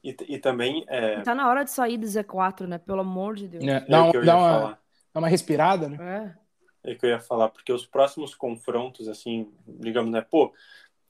E, 0.03 0.15
e 0.29 0.39
também. 0.39 0.85
É... 0.87 1.23
tá 1.23 1.35
na 1.35 1.49
hora 1.49 1.65
de 1.65 1.71
sair 1.71 1.97
do 1.97 2.07
Z4, 2.07 2.67
né? 2.67 2.77
Pelo 2.77 3.01
amor 3.01 3.35
de 3.35 3.49
Deus. 3.49 3.65
É, 3.65 3.81
dá, 3.81 4.07
é 4.09 4.21
dá, 4.21 4.37
uma, 4.37 4.79
dá 5.15 5.21
uma 5.21 5.29
respirada, 5.29 5.89
né? 5.89 5.97
É. 6.01 6.44
É 6.85 6.95
que 6.95 7.07
eu 7.07 7.11
ia 7.11 7.21
falar, 7.21 7.49
porque 7.49 7.73
os 7.73 7.87
próximos 7.87 8.35
confrontos, 8.35 9.09
assim, 9.09 9.53
digamos, 9.67 10.11
né, 10.13 10.21
pô, 10.21 10.53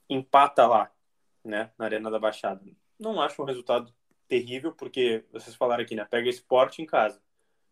empata 0.09 0.65
lá, 0.65 0.91
né, 1.43 1.71
na 1.77 1.85
Arena 1.85 2.09
da 2.09 2.17
Baixada. 2.17 2.61
Não 2.97 3.21
acho 3.21 3.41
um 3.41 3.45
resultado 3.45 3.93
terrível, 4.27 4.71
porque 4.71 5.25
vocês 5.31 5.55
falaram 5.55 5.83
aqui, 5.83 5.93
né, 5.95 6.05
pega 6.05 6.29
esporte 6.29 6.81
em 6.81 6.85
casa. 6.85 7.21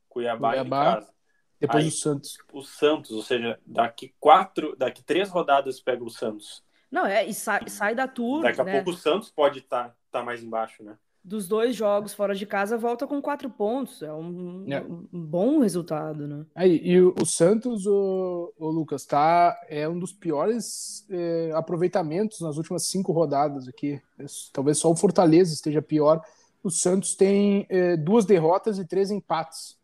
Cuiabá, 0.09 0.49
Cuiabá. 0.49 0.81
em 0.81 0.93
casa. 0.93 1.13
Depois 1.59 1.83
Aí- 1.83 1.89
o 1.89 1.93
Santos. 1.93 2.37
O 2.51 2.61
Santos, 2.61 3.11
ou 3.11 3.21
seja, 3.21 3.59
daqui 3.65 4.13
quatro, 4.19 4.75
daqui 4.75 5.01
três 5.01 5.29
rodadas 5.29 5.79
pega 5.79 6.03
o 6.03 6.09
Santos. 6.09 6.63
Não, 6.91 7.05
é, 7.05 7.25
e 7.25 7.33
sai, 7.33 7.67
sai 7.69 7.95
da 7.95 8.07
tour, 8.07 8.43
Daqui 8.43 8.61
a 8.61 8.63
né? 8.63 8.73
pouco 8.73 8.91
o 8.91 8.93
Santos 8.93 9.31
pode 9.31 9.59
estar 9.59 9.95
tá, 10.11 10.21
mais 10.21 10.43
embaixo, 10.43 10.83
né? 10.83 10.97
Dos 11.23 11.47
dois 11.47 11.73
jogos 11.73 12.13
fora 12.13 12.35
de 12.35 12.45
casa, 12.45 12.77
volta 12.77 13.07
com 13.07 13.21
quatro 13.21 13.49
pontos. 13.49 14.01
É 14.01 14.11
um, 14.11 14.65
É. 14.67 14.81
um 14.81 15.07
bom 15.13 15.59
resultado, 15.59 16.27
né? 16.27 16.45
Aí, 16.53 16.81
e 16.83 16.99
o, 16.99 17.15
o 17.21 17.25
Santos, 17.25 17.85
o, 17.87 18.51
o 18.59 18.67
Lucas, 18.69 19.05
tá, 19.05 19.57
é 19.69 19.87
um 19.87 19.97
dos 19.97 20.11
piores 20.11 21.05
é, 21.09 21.51
aproveitamentos 21.55 22.41
nas 22.41 22.57
últimas 22.57 22.83
cinco 22.87 23.13
rodadas 23.13 23.69
aqui. 23.69 24.01
É, 24.19 24.25
talvez 24.51 24.77
só 24.79 24.91
o 24.91 24.95
Fortaleza 24.97 25.53
esteja 25.53 25.81
pior. 25.81 26.21
O 26.61 26.69
Santos 26.69 27.15
tem 27.15 27.65
é, 27.69 27.95
duas 27.95 28.25
derrotas 28.25 28.77
e 28.77 28.85
três 28.85 29.09
empates. 29.09 29.77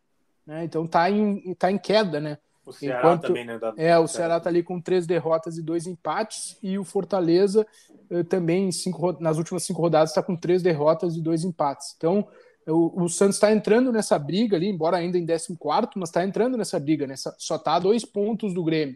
Né? 0.45 0.65
Então 0.65 0.85
tá 0.85 1.09
em, 1.09 1.53
tá 1.53 1.71
em 1.71 1.77
queda, 1.77 2.19
né? 2.19 2.37
O 2.69 2.73
Ceará 2.73 2.99
Enquanto- 2.99 3.21
também, 3.27 3.45
né? 3.45 3.57
da- 3.57 3.73
É, 3.75 3.97
o 3.97 4.07
Ceará 4.07 4.39
tá 4.39 4.49
ali 4.49 4.61
com 4.63 4.79
três 4.79 5.05
derrotas 5.07 5.57
e 5.57 5.61
dois 5.61 5.87
empates, 5.87 6.57
e 6.61 6.77
o 6.77 6.83
Fortaleza 6.83 7.65
eh, 8.11 8.23
também 8.23 8.71
cinco, 8.71 9.17
nas 9.19 9.37
últimas 9.37 9.63
cinco 9.63 9.81
rodadas 9.81 10.09
está 10.11 10.21
com 10.23 10.35
três 10.35 10.61
derrotas 10.63 11.15
e 11.15 11.21
dois 11.21 11.43
empates. 11.43 11.93
Então, 11.97 12.27
o, 12.67 13.03
o 13.03 13.09
Santos 13.09 13.35
está 13.35 13.51
entrando 13.51 13.91
nessa 13.91 14.17
briga 14.19 14.55
ali, 14.55 14.67
embora 14.67 14.97
ainda 14.97 15.17
em 15.17 15.25
14, 15.25 15.57
mas 15.95 16.09
está 16.09 16.23
entrando 16.23 16.57
nessa 16.57 16.79
briga, 16.79 17.05
né? 17.07 17.15
Só- 17.15 17.55
está 17.55 17.75
a 17.75 17.79
dois 17.79 18.05
pontos 18.05 18.53
do 18.53 18.63
Grêmio. 18.63 18.95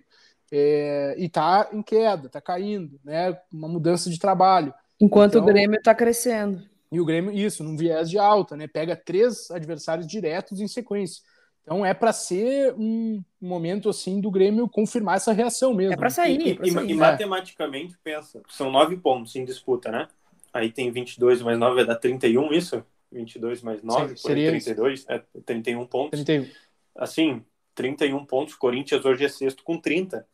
É, 0.51 1.15
e 1.17 1.25
está 1.25 1.67
em 1.73 1.81
queda, 1.81 2.27
está 2.27 2.39
caindo, 2.39 2.99
né? 3.03 3.35
Uma 3.51 3.67
mudança 3.67 4.09
de 4.09 4.19
trabalho. 4.19 4.71
Enquanto 5.01 5.31
Então- 5.33 5.43
o 5.43 5.45
Grêmio 5.45 5.81
tá 5.81 5.95
crescendo. 5.95 6.61
E 6.91 6.99
o 7.01 7.05
Grêmio, 7.05 7.31
isso, 7.31 7.63
num 7.63 7.75
viés 7.75 8.07
de 8.09 8.19
alta, 8.19 8.55
né? 8.55 8.67
Pega 8.67 8.95
três 8.95 9.49
adversários 9.49 10.05
diretos 10.05 10.59
em 10.61 10.67
sequência. 10.67 11.23
Então 11.63 11.85
é 11.85 11.93
para 11.93 12.11
ser 12.11 12.73
um 12.77 13.23
momento 13.39 13.89
assim 13.89 14.19
do 14.19 14.29
Grêmio 14.29 14.67
confirmar 14.67 15.15
essa 15.15 15.31
reação 15.31 15.73
mesmo. 15.73 15.93
É 15.93 15.97
pra 15.97 16.09
sair, 16.09 16.39
E, 16.41 16.51
é 16.51 16.55
pra 16.55 16.67
e- 16.67 16.71
sair. 16.71 16.89
e 16.91 16.93
matematicamente, 16.93 17.97
pensa, 18.03 18.41
são 18.49 18.69
nove 18.69 18.97
pontos 18.97 19.35
em 19.35 19.45
disputa, 19.45 19.89
né? 19.89 20.07
Aí 20.53 20.69
tem 20.71 20.91
22 20.91 21.41
mais 21.41 21.57
9, 21.57 21.75
vai 21.75 21.85
dar 21.85 21.95
31, 21.95 22.51
isso? 22.53 22.85
22 23.11 23.61
mais 23.61 23.81
9, 23.81 24.15
Sim, 24.17 24.21
por 24.21 24.31
aí, 24.31 24.35
seria 24.35 24.49
32, 24.51 25.05
é 25.07 25.23
31 25.45 25.85
pontos. 25.85 26.23
31. 26.23 26.51
Assim, 26.95 27.43
31 27.73 28.25
pontos, 28.25 28.55
Corinthians 28.55 29.03
hoje 29.05 29.23
é 29.25 29.29
sexto 29.29 29.63
com 29.63 29.77
30. 29.79 30.27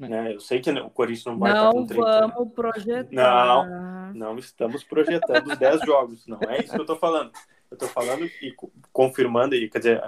É. 0.00 0.08
Né? 0.08 0.34
Eu 0.34 0.40
sei 0.40 0.60
que 0.60 0.68
o 0.70 0.90
Corinthians 0.90 1.26
não 1.26 1.38
vai 1.38 1.52
estar 1.52 1.64
Não 1.64 1.72
com 1.72 1.86
30. 1.86 2.20
né? 2.26 2.32
vamos 2.34 2.52
projetar. 2.54 4.12
Não 4.14 4.36
estamos 4.38 4.82
projetando 4.82 5.46
os 5.46 5.58
10 5.58 5.80
jogos, 5.82 6.26
não 6.26 6.38
é 6.48 6.60
isso 6.60 6.74
que 6.74 6.80
eu 6.80 6.86
tô 6.86 6.96
falando. 6.96 7.30
Eu 7.70 7.76
tô 7.78 7.86
falando 7.86 8.28
e 8.42 8.52
co- 8.52 8.70
confirmando, 8.92 9.54
e, 9.54 9.68
quer 9.70 9.78
dizer, 9.78 10.02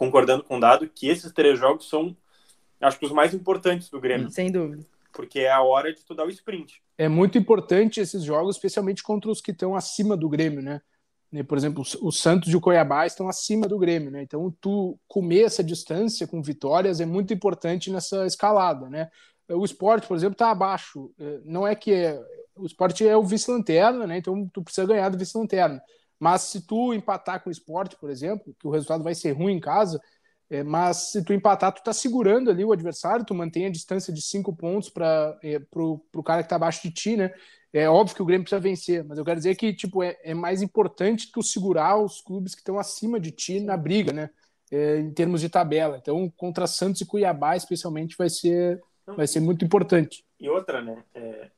concordando 0.00 0.42
com 0.42 0.56
o 0.56 0.60
dado, 0.60 0.88
que 0.88 1.08
esses 1.08 1.30
três 1.30 1.58
jogos 1.58 1.86
são, 1.86 2.16
acho 2.80 2.98
que 2.98 3.04
os 3.04 3.12
mais 3.12 3.34
importantes 3.34 3.90
do 3.90 4.00
Grêmio, 4.00 4.30
Sem 4.30 4.50
dúvida. 4.50 4.82
porque 5.12 5.40
é 5.40 5.50
a 5.52 5.60
hora 5.60 5.92
de 5.92 6.00
tu 6.02 6.14
dar 6.14 6.24
o 6.24 6.30
sprint. 6.30 6.80
É 6.96 7.06
muito 7.06 7.36
importante 7.36 8.00
esses 8.00 8.22
jogos, 8.24 8.56
especialmente 8.56 9.02
contra 9.02 9.30
os 9.30 9.42
que 9.42 9.50
estão 9.50 9.76
acima 9.76 10.16
do 10.16 10.26
Grêmio, 10.26 10.62
né? 10.62 10.80
Por 11.46 11.58
exemplo, 11.58 11.82
os- 11.82 11.94
o 12.00 12.10
Santos 12.10 12.48
e 12.50 12.56
o 12.56 12.60
Cuiabá 12.62 13.04
estão 13.06 13.28
acima 13.28 13.68
do 13.68 13.78
Grêmio, 13.78 14.10
né? 14.10 14.22
Então, 14.22 14.50
tu 14.60 14.98
comer 15.06 15.42
essa 15.42 15.62
distância 15.62 16.26
com 16.26 16.42
vitórias 16.42 16.98
é 16.98 17.04
muito 17.06 17.32
importante 17.34 17.90
nessa 17.90 18.24
escalada, 18.26 18.88
né? 18.88 19.10
O 19.50 19.64
esporte, 19.64 20.06
por 20.08 20.16
exemplo, 20.16 20.32
está 20.32 20.50
abaixo. 20.50 21.12
Eh, 21.20 21.40
Não 21.44 21.66
é 21.66 21.74
que 21.74 21.92
é... 21.92 22.18
o 22.56 22.64
esporte 22.64 23.06
é 23.06 23.14
o 23.16 23.22
vice-lanterna, 23.22 24.06
né? 24.06 24.16
Então, 24.16 24.48
tu 24.52 24.62
precisa 24.62 24.86
ganhar 24.86 25.08
do 25.10 25.18
vice-lanterna. 25.18 25.80
Mas 26.20 26.42
se 26.42 26.66
tu 26.66 26.92
empatar 26.92 27.42
com 27.42 27.48
o 27.48 27.52
esporte, 27.52 27.96
por 27.96 28.10
exemplo, 28.10 28.54
que 28.58 28.68
o 28.68 28.70
resultado 28.70 29.02
vai 29.02 29.14
ser 29.14 29.32
ruim 29.32 29.54
em 29.54 29.60
casa, 29.60 29.98
é, 30.50 30.62
mas 30.62 31.12
se 31.12 31.24
tu 31.24 31.32
empatar, 31.32 31.72
tu 31.72 31.82
tá 31.82 31.92
segurando 31.92 32.50
ali 32.50 32.64
o 32.64 32.72
adversário, 32.72 33.24
tu 33.24 33.34
mantém 33.34 33.66
a 33.66 33.70
distância 33.70 34.12
de 34.12 34.20
cinco 34.20 34.54
pontos 34.54 34.90
para 34.90 35.38
é, 35.42 35.58
pro, 35.58 35.98
pro 36.12 36.22
cara 36.22 36.42
que 36.42 36.48
tá 36.48 36.56
abaixo 36.56 36.82
de 36.82 36.90
ti, 36.90 37.16
né? 37.16 37.32
É 37.72 37.88
óbvio 37.88 38.16
que 38.16 38.22
o 38.22 38.26
Grêmio 38.26 38.44
precisa 38.44 38.60
vencer, 38.60 39.04
mas 39.04 39.16
eu 39.16 39.24
quero 39.24 39.38
dizer 39.38 39.54
que 39.54 39.72
tipo 39.72 40.02
é, 40.02 40.18
é 40.22 40.34
mais 40.34 40.60
importante 40.60 41.30
tu 41.32 41.40
segurar 41.42 41.96
os 41.96 42.20
clubes 42.20 42.54
que 42.54 42.60
estão 42.60 42.78
acima 42.78 43.18
de 43.18 43.30
ti 43.30 43.60
na 43.60 43.76
briga, 43.76 44.12
né? 44.12 44.28
É, 44.72 44.98
em 44.98 45.12
termos 45.12 45.40
de 45.40 45.48
tabela. 45.48 45.98
Então, 45.98 46.30
contra 46.36 46.66
Santos 46.66 47.00
e 47.00 47.06
Cuiabá, 47.06 47.56
especialmente, 47.56 48.16
vai 48.16 48.28
ser 48.28 48.80
vai 49.16 49.26
ser 49.26 49.40
muito 49.40 49.64
importante. 49.64 50.24
E 50.38 50.48
outra, 50.48 50.80
né? 50.80 51.02
é, 51.14 51.50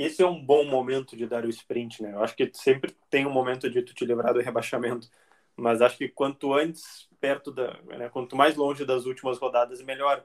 esse 0.00 0.22
é 0.22 0.26
um 0.26 0.42
bom 0.44 0.64
momento 0.64 1.16
de 1.16 1.26
dar 1.26 1.44
o 1.44 1.48
sprint, 1.48 2.02
né? 2.02 2.12
Eu 2.12 2.22
acho 2.22 2.34
que 2.36 2.50
sempre 2.54 2.94
tem 3.10 3.26
um 3.26 3.30
momento 3.32 3.68
de 3.70 3.82
tu 3.82 3.94
te 3.94 4.04
livrar 4.04 4.32
do 4.34 4.40
rebaixamento, 4.40 5.08
mas 5.56 5.80
acho 5.82 5.96
que 5.98 6.08
quanto 6.08 6.52
antes, 6.54 7.08
perto 7.20 7.50
da, 7.50 7.80
né, 7.84 8.08
quanto 8.08 8.36
mais 8.36 8.54
longe 8.56 8.84
das 8.84 9.06
últimas 9.06 9.38
rodadas, 9.38 9.82
melhor. 9.82 10.24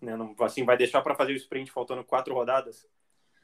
Né? 0.00 0.16
Não, 0.16 0.34
assim, 0.40 0.64
vai 0.64 0.76
deixar 0.76 1.02
para 1.02 1.14
fazer 1.14 1.32
o 1.32 1.36
sprint 1.36 1.70
faltando 1.70 2.02
quatro 2.04 2.34
rodadas, 2.34 2.86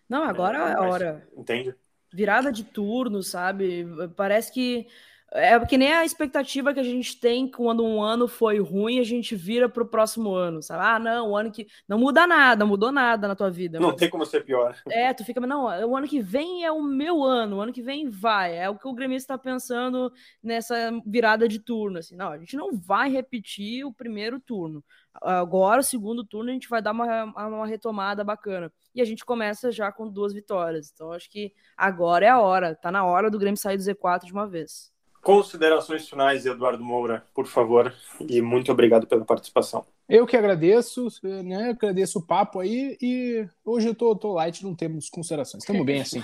Não, 0.09 0.23
agora 0.25 0.57
é 0.59 0.73
a 0.73 0.81
Mas- 0.81 0.93
hora. 0.93 1.29
entende? 1.37 1.75
Virada 2.13 2.53
de 2.53 2.63
turno, 2.65 3.23
sabe? 3.23 3.85
Parece 4.17 4.53
que. 4.53 4.87
É 5.33 5.59
que 5.67 5.77
nem 5.77 5.93
a 5.93 6.05
expectativa 6.05 6.73
que 6.73 6.79
a 6.79 6.85
gente 6.85 7.19
tem 7.19 7.51
quando 7.51 7.85
um 7.85 8.01
ano 8.01 8.29
foi 8.29 8.61
ruim, 8.61 9.01
a 9.01 9.05
gente 9.05 9.35
vira 9.35 9.69
pro 9.69 9.85
próximo 9.85 10.33
ano, 10.33 10.63
sabe? 10.63 10.85
Ah, 10.85 10.99
não, 10.99 11.31
o 11.31 11.37
ano 11.37 11.51
que. 11.51 11.67
Não 11.89 11.99
muda 11.99 12.27
nada, 12.27 12.65
mudou 12.65 12.93
nada 12.93 13.27
na 13.27 13.35
tua 13.35 13.51
vida. 13.51 13.81
Não 13.81 13.89
mas- 13.89 13.97
tem 13.97 14.09
como 14.09 14.25
ser 14.25 14.45
pior. 14.45 14.77
É, 14.89 15.13
tu 15.13 15.25
fica, 15.25 15.41
não, 15.41 15.65
o 15.65 15.97
ano 15.97 16.07
que 16.07 16.21
vem 16.21 16.65
é 16.65 16.71
o 16.71 16.81
meu 16.81 17.25
ano, 17.25 17.57
o 17.57 17.61
ano 17.61 17.73
que 17.73 17.83
vem 17.83 18.09
vai. 18.09 18.57
É 18.57 18.71
o 18.71 18.79
que 18.79 18.87
o 18.87 18.95
Grêmio 18.95 19.17
está 19.17 19.37
pensando 19.37 20.13
nessa 20.43 20.75
virada 21.05 21.49
de 21.49 21.59
turno. 21.59 21.99
Assim, 21.99 22.15
não, 22.15 22.29
a 22.29 22.39
gente 22.39 22.57
não 22.57 22.77
vai 22.77 23.11
repetir 23.11 23.85
o 23.85 23.93
primeiro 23.93 24.39
turno. 24.39 24.83
Agora, 25.21 25.81
o 25.81 25.85
segundo 25.85 26.25
turno, 26.25 26.51
a 26.51 26.53
gente 26.53 26.69
vai 26.69 26.81
dar 26.81 26.93
uma, 26.93 27.25
uma 27.25 27.67
retomada 27.67 28.23
bacana. 28.23 28.73
E 28.95 29.01
a 29.01 29.05
gente 29.05 29.25
começa 29.25 29.73
já 29.73 29.91
com 29.91 30.09
duas 30.09 30.33
vitórias. 30.33 30.91
Então, 30.95 31.13
acho 31.13 31.29
que 31.31 31.53
agora 31.77 32.25
é 32.25 32.29
a 32.29 32.41
hora. 32.41 32.77
Tá 32.77 32.93
na 32.93 33.05
hora 33.05 33.31
do 33.31 33.39
Grêmio 33.39 33.59
sair 33.59 33.77
do 33.77 33.83
Z4 33.83 34.25
de 34.25 34.33
uma 34.33 34.47
vez. 34.47 34.95
Considerações 35.27 36.09
finais, 36.09 36.47
Eduardo 36.47 36.85
Moura, 36.85 37.25
por 37.35 37.49
favor, 37.49 37.93
e 38.21 38.41
muito 38.41 38.71
obrigado 38.71 39.09
pela 39.09 39.25
participação. 39.25 39.85
Eu 40.09 40.25
que 40.25 40.37
agradeço, 40.37 41.09
né? 41.43 41.71
Agradeço 41.71 42.21
o 42.21 42.23
papo 42.23 42.61
aí 42.61 42.97
e 43.03 43.45
hoje 43.65 43.89
eu 43.89 43.95
tô, 43.97 44.15
tô 44.15 44.35
light, 44.35 44.63
não 44.63 44.73
temos 44.73 45.11
considerações. 45.11 45.65
Estamos 45.65 45.85
bem 45.85 46.01
assim. 46.03 46.23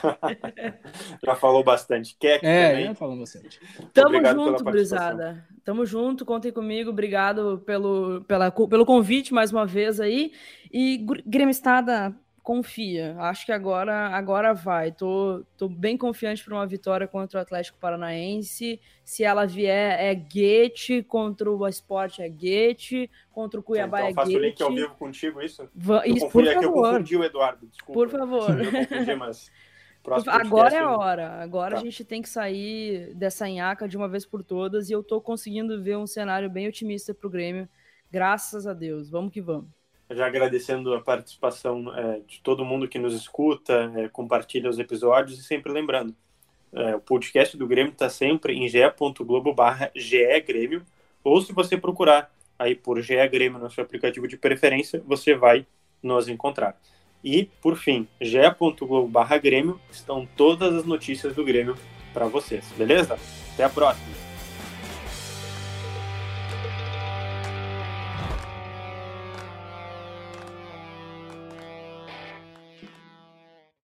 Já 1.20 1.34
falou 1.34 1.64
bastante. 1.64 2.16
Keck 2.16 2.46
É, 2.46 2.70
também. 2.70 2.94
Falando 2.94 3.18
bastante. 3.18 3.58
Tamo 3.92 4.06
Obrigado 4.06 4.36
junto. 4.36 4.62
Brisada. 4.62 5.48
Tamo 5.64 5.84
junto, 5.84 6.24
contem 6.24 6.52
comigo. 6.52 6.90
Obrigado 6.90 7.60
pelo, 7.66 8.22
pela, 8.22 8.52
pelo 8.52 8.86
convite 8.86 9.34
mais 9.34 9.50
uma 9.50 9.66
vez 9.66 9.98
aí. 9.98 10.30
E 10.72 10.98
Gr- 10.98 11.22
Grêmio 11.26 11.50
Estada, 11.50 12.14
confia. 12.42 13.14
Acho 13.18 13.46
que 13.46 13.52
agora, 13.52 14.08
agora 14.08 14.52
vai. 14.52 14.90
Tô, 14.92 15.44
tô 15.56 15.68
bem 15.68 15.96
confiante 15.96 16.44
para 16.44 16.54
uma 16.54 16.66
vitória 16.66 17.06
contra 17.06 17.38
o 17.38 17.42
Atlético 17.42 17.78
Paranaense. 17.78 18.80
Se 19.04 19.22
ela 19.24 19.46
vier, 19.46 20.00
é 20.00 20.14
Guete. 20.14 21.02
Contra 21.02 21.50
o 21.50 21.68
Sport 21.68 22.18
é 22.18 22.28
Guete. 22.28 23.10
Contra 23.30 23.60
o 23.60 23.62
Cuiabá 23.62 23.98
então, 24.00 24.10
é 24.10 24.14
faço 24.14 24.36
o 24.36 24.40
link 24.40 24.62
ao 24.62 24.74
vivo 24.74 24.94
contigo, 24.96 25.40
isso? 25.40 25.68
Va- 25.74 26.06
Eu 26.06 26.14
Isso, 26.16 26.26
por 26.26 26.32
confundi, 26.32 26.48
é 26.48 26.58
que 26.58 26.64
eu 26.64 26.72
favor. 26.72 26.90
confundi 26.90 27.16
o 27.16 27.24
Eduardo, 27.24 27.66
desculpa. 27.66 27.92
Por 27.92 28.08
favor. 28.08 28.60
Eu 28.64 28.72
confundi, 28.72 29.14
mas... 29.14 29.50
Agora 30.26 30.74
é 30.74 30.78
a 30.80 30.82
eu- 30.82 30.88
hora. 30.98 31.28
Agora 31.42 31.76
Tá. 31.76 31.80
a 31.80 31.84
gente 31.84 32.04
tem 32.04 32.20
que 32.20 32.28
sair 32.28 33.14
dessa 33.14 33.46
nhaca 33.48 33.86
de 33.88 33.96
uma 33.96 34.08
vez 34.08 34.26
por 34.26 34.42
todas 34.42 34.90
e 34.90 34.92
eu 34.92 35.00
tô 35.00 35.20
conseguindo 35.20 35.80
ver 35.80 35.96
um 35.96 36.08
cenário 36.08 36.50
bem 36.50 36.66
otimista 36.66 37.14
pro 37.14 37.30
Grêmio. 37.30 37.68
Graças 38.10 38.66
a 38.66 38.72
Deus. 38.74 39.08
Vamos 39.08 39.32
que 39.32 39.40
vamos. 39.40 39.70
Já 40.14 40.26
agradecendo 40.26 40.94
a 40.94 41.00
participação 41.00 41.92
é, 41.94 42.20
de 42.26 42.40
todo 42.40 42.64
mundo 42.64 42.88
que 42.88 42.98
nos 42.98 43.14
escuta, 43.14 43.92
é, 43.96 44.08
compartilha 44.08 44.68
os 44.68 44.78
episódios 44.78 45.38
e 45.38 45.42
sempre 45.42 45.72
lembrando, 45.72 46.14
é, 46.72 46.96
o 46.96 47.00
podcast 47.00 47.56
do 47.56 47.66
Grêmio 47.66 47.92
está 47.92 48.08
sempre 48.08 48.54
em 48.54 48.68
ge.globo 48.68 49.54
ou 51.24 51.40
se 51.40 51.52
você 51.52 51.76
procurar 51.76 52.32
aí 52.58 52.74
por 52.74 53.00
GE 53.00 53.28
Grêmio 53.28 53.58
no 53.58 53.70
seu 53.70 53.84
aplicativo 53.84 54.26
de 54.26 54.36
preferência, 54.36 55.02
você 55.06 55.34
vai 55.34 55.66
nos 56.02 56.28
encontrar. 56.28 56.78
E, 57.22 57.44
por 57.60 57.76
fim, 57.76 58.08
ge.globo 58.20 59.06
barra 59.06 59.38
Grêmio 59.38 59.80
estão 59.90 60.26
todas 60.36 60.74
as 60.74 60.84
notícias 60.84 61.34
do 61.34 61.44
Grêmio 61.44 61.76
para 62.12 62.26
vocês, 62.26 62.64
beleza? 62.76 63.18
Até 63.54 63.64
a 63.64 63.68
próxima! 63.68 64.31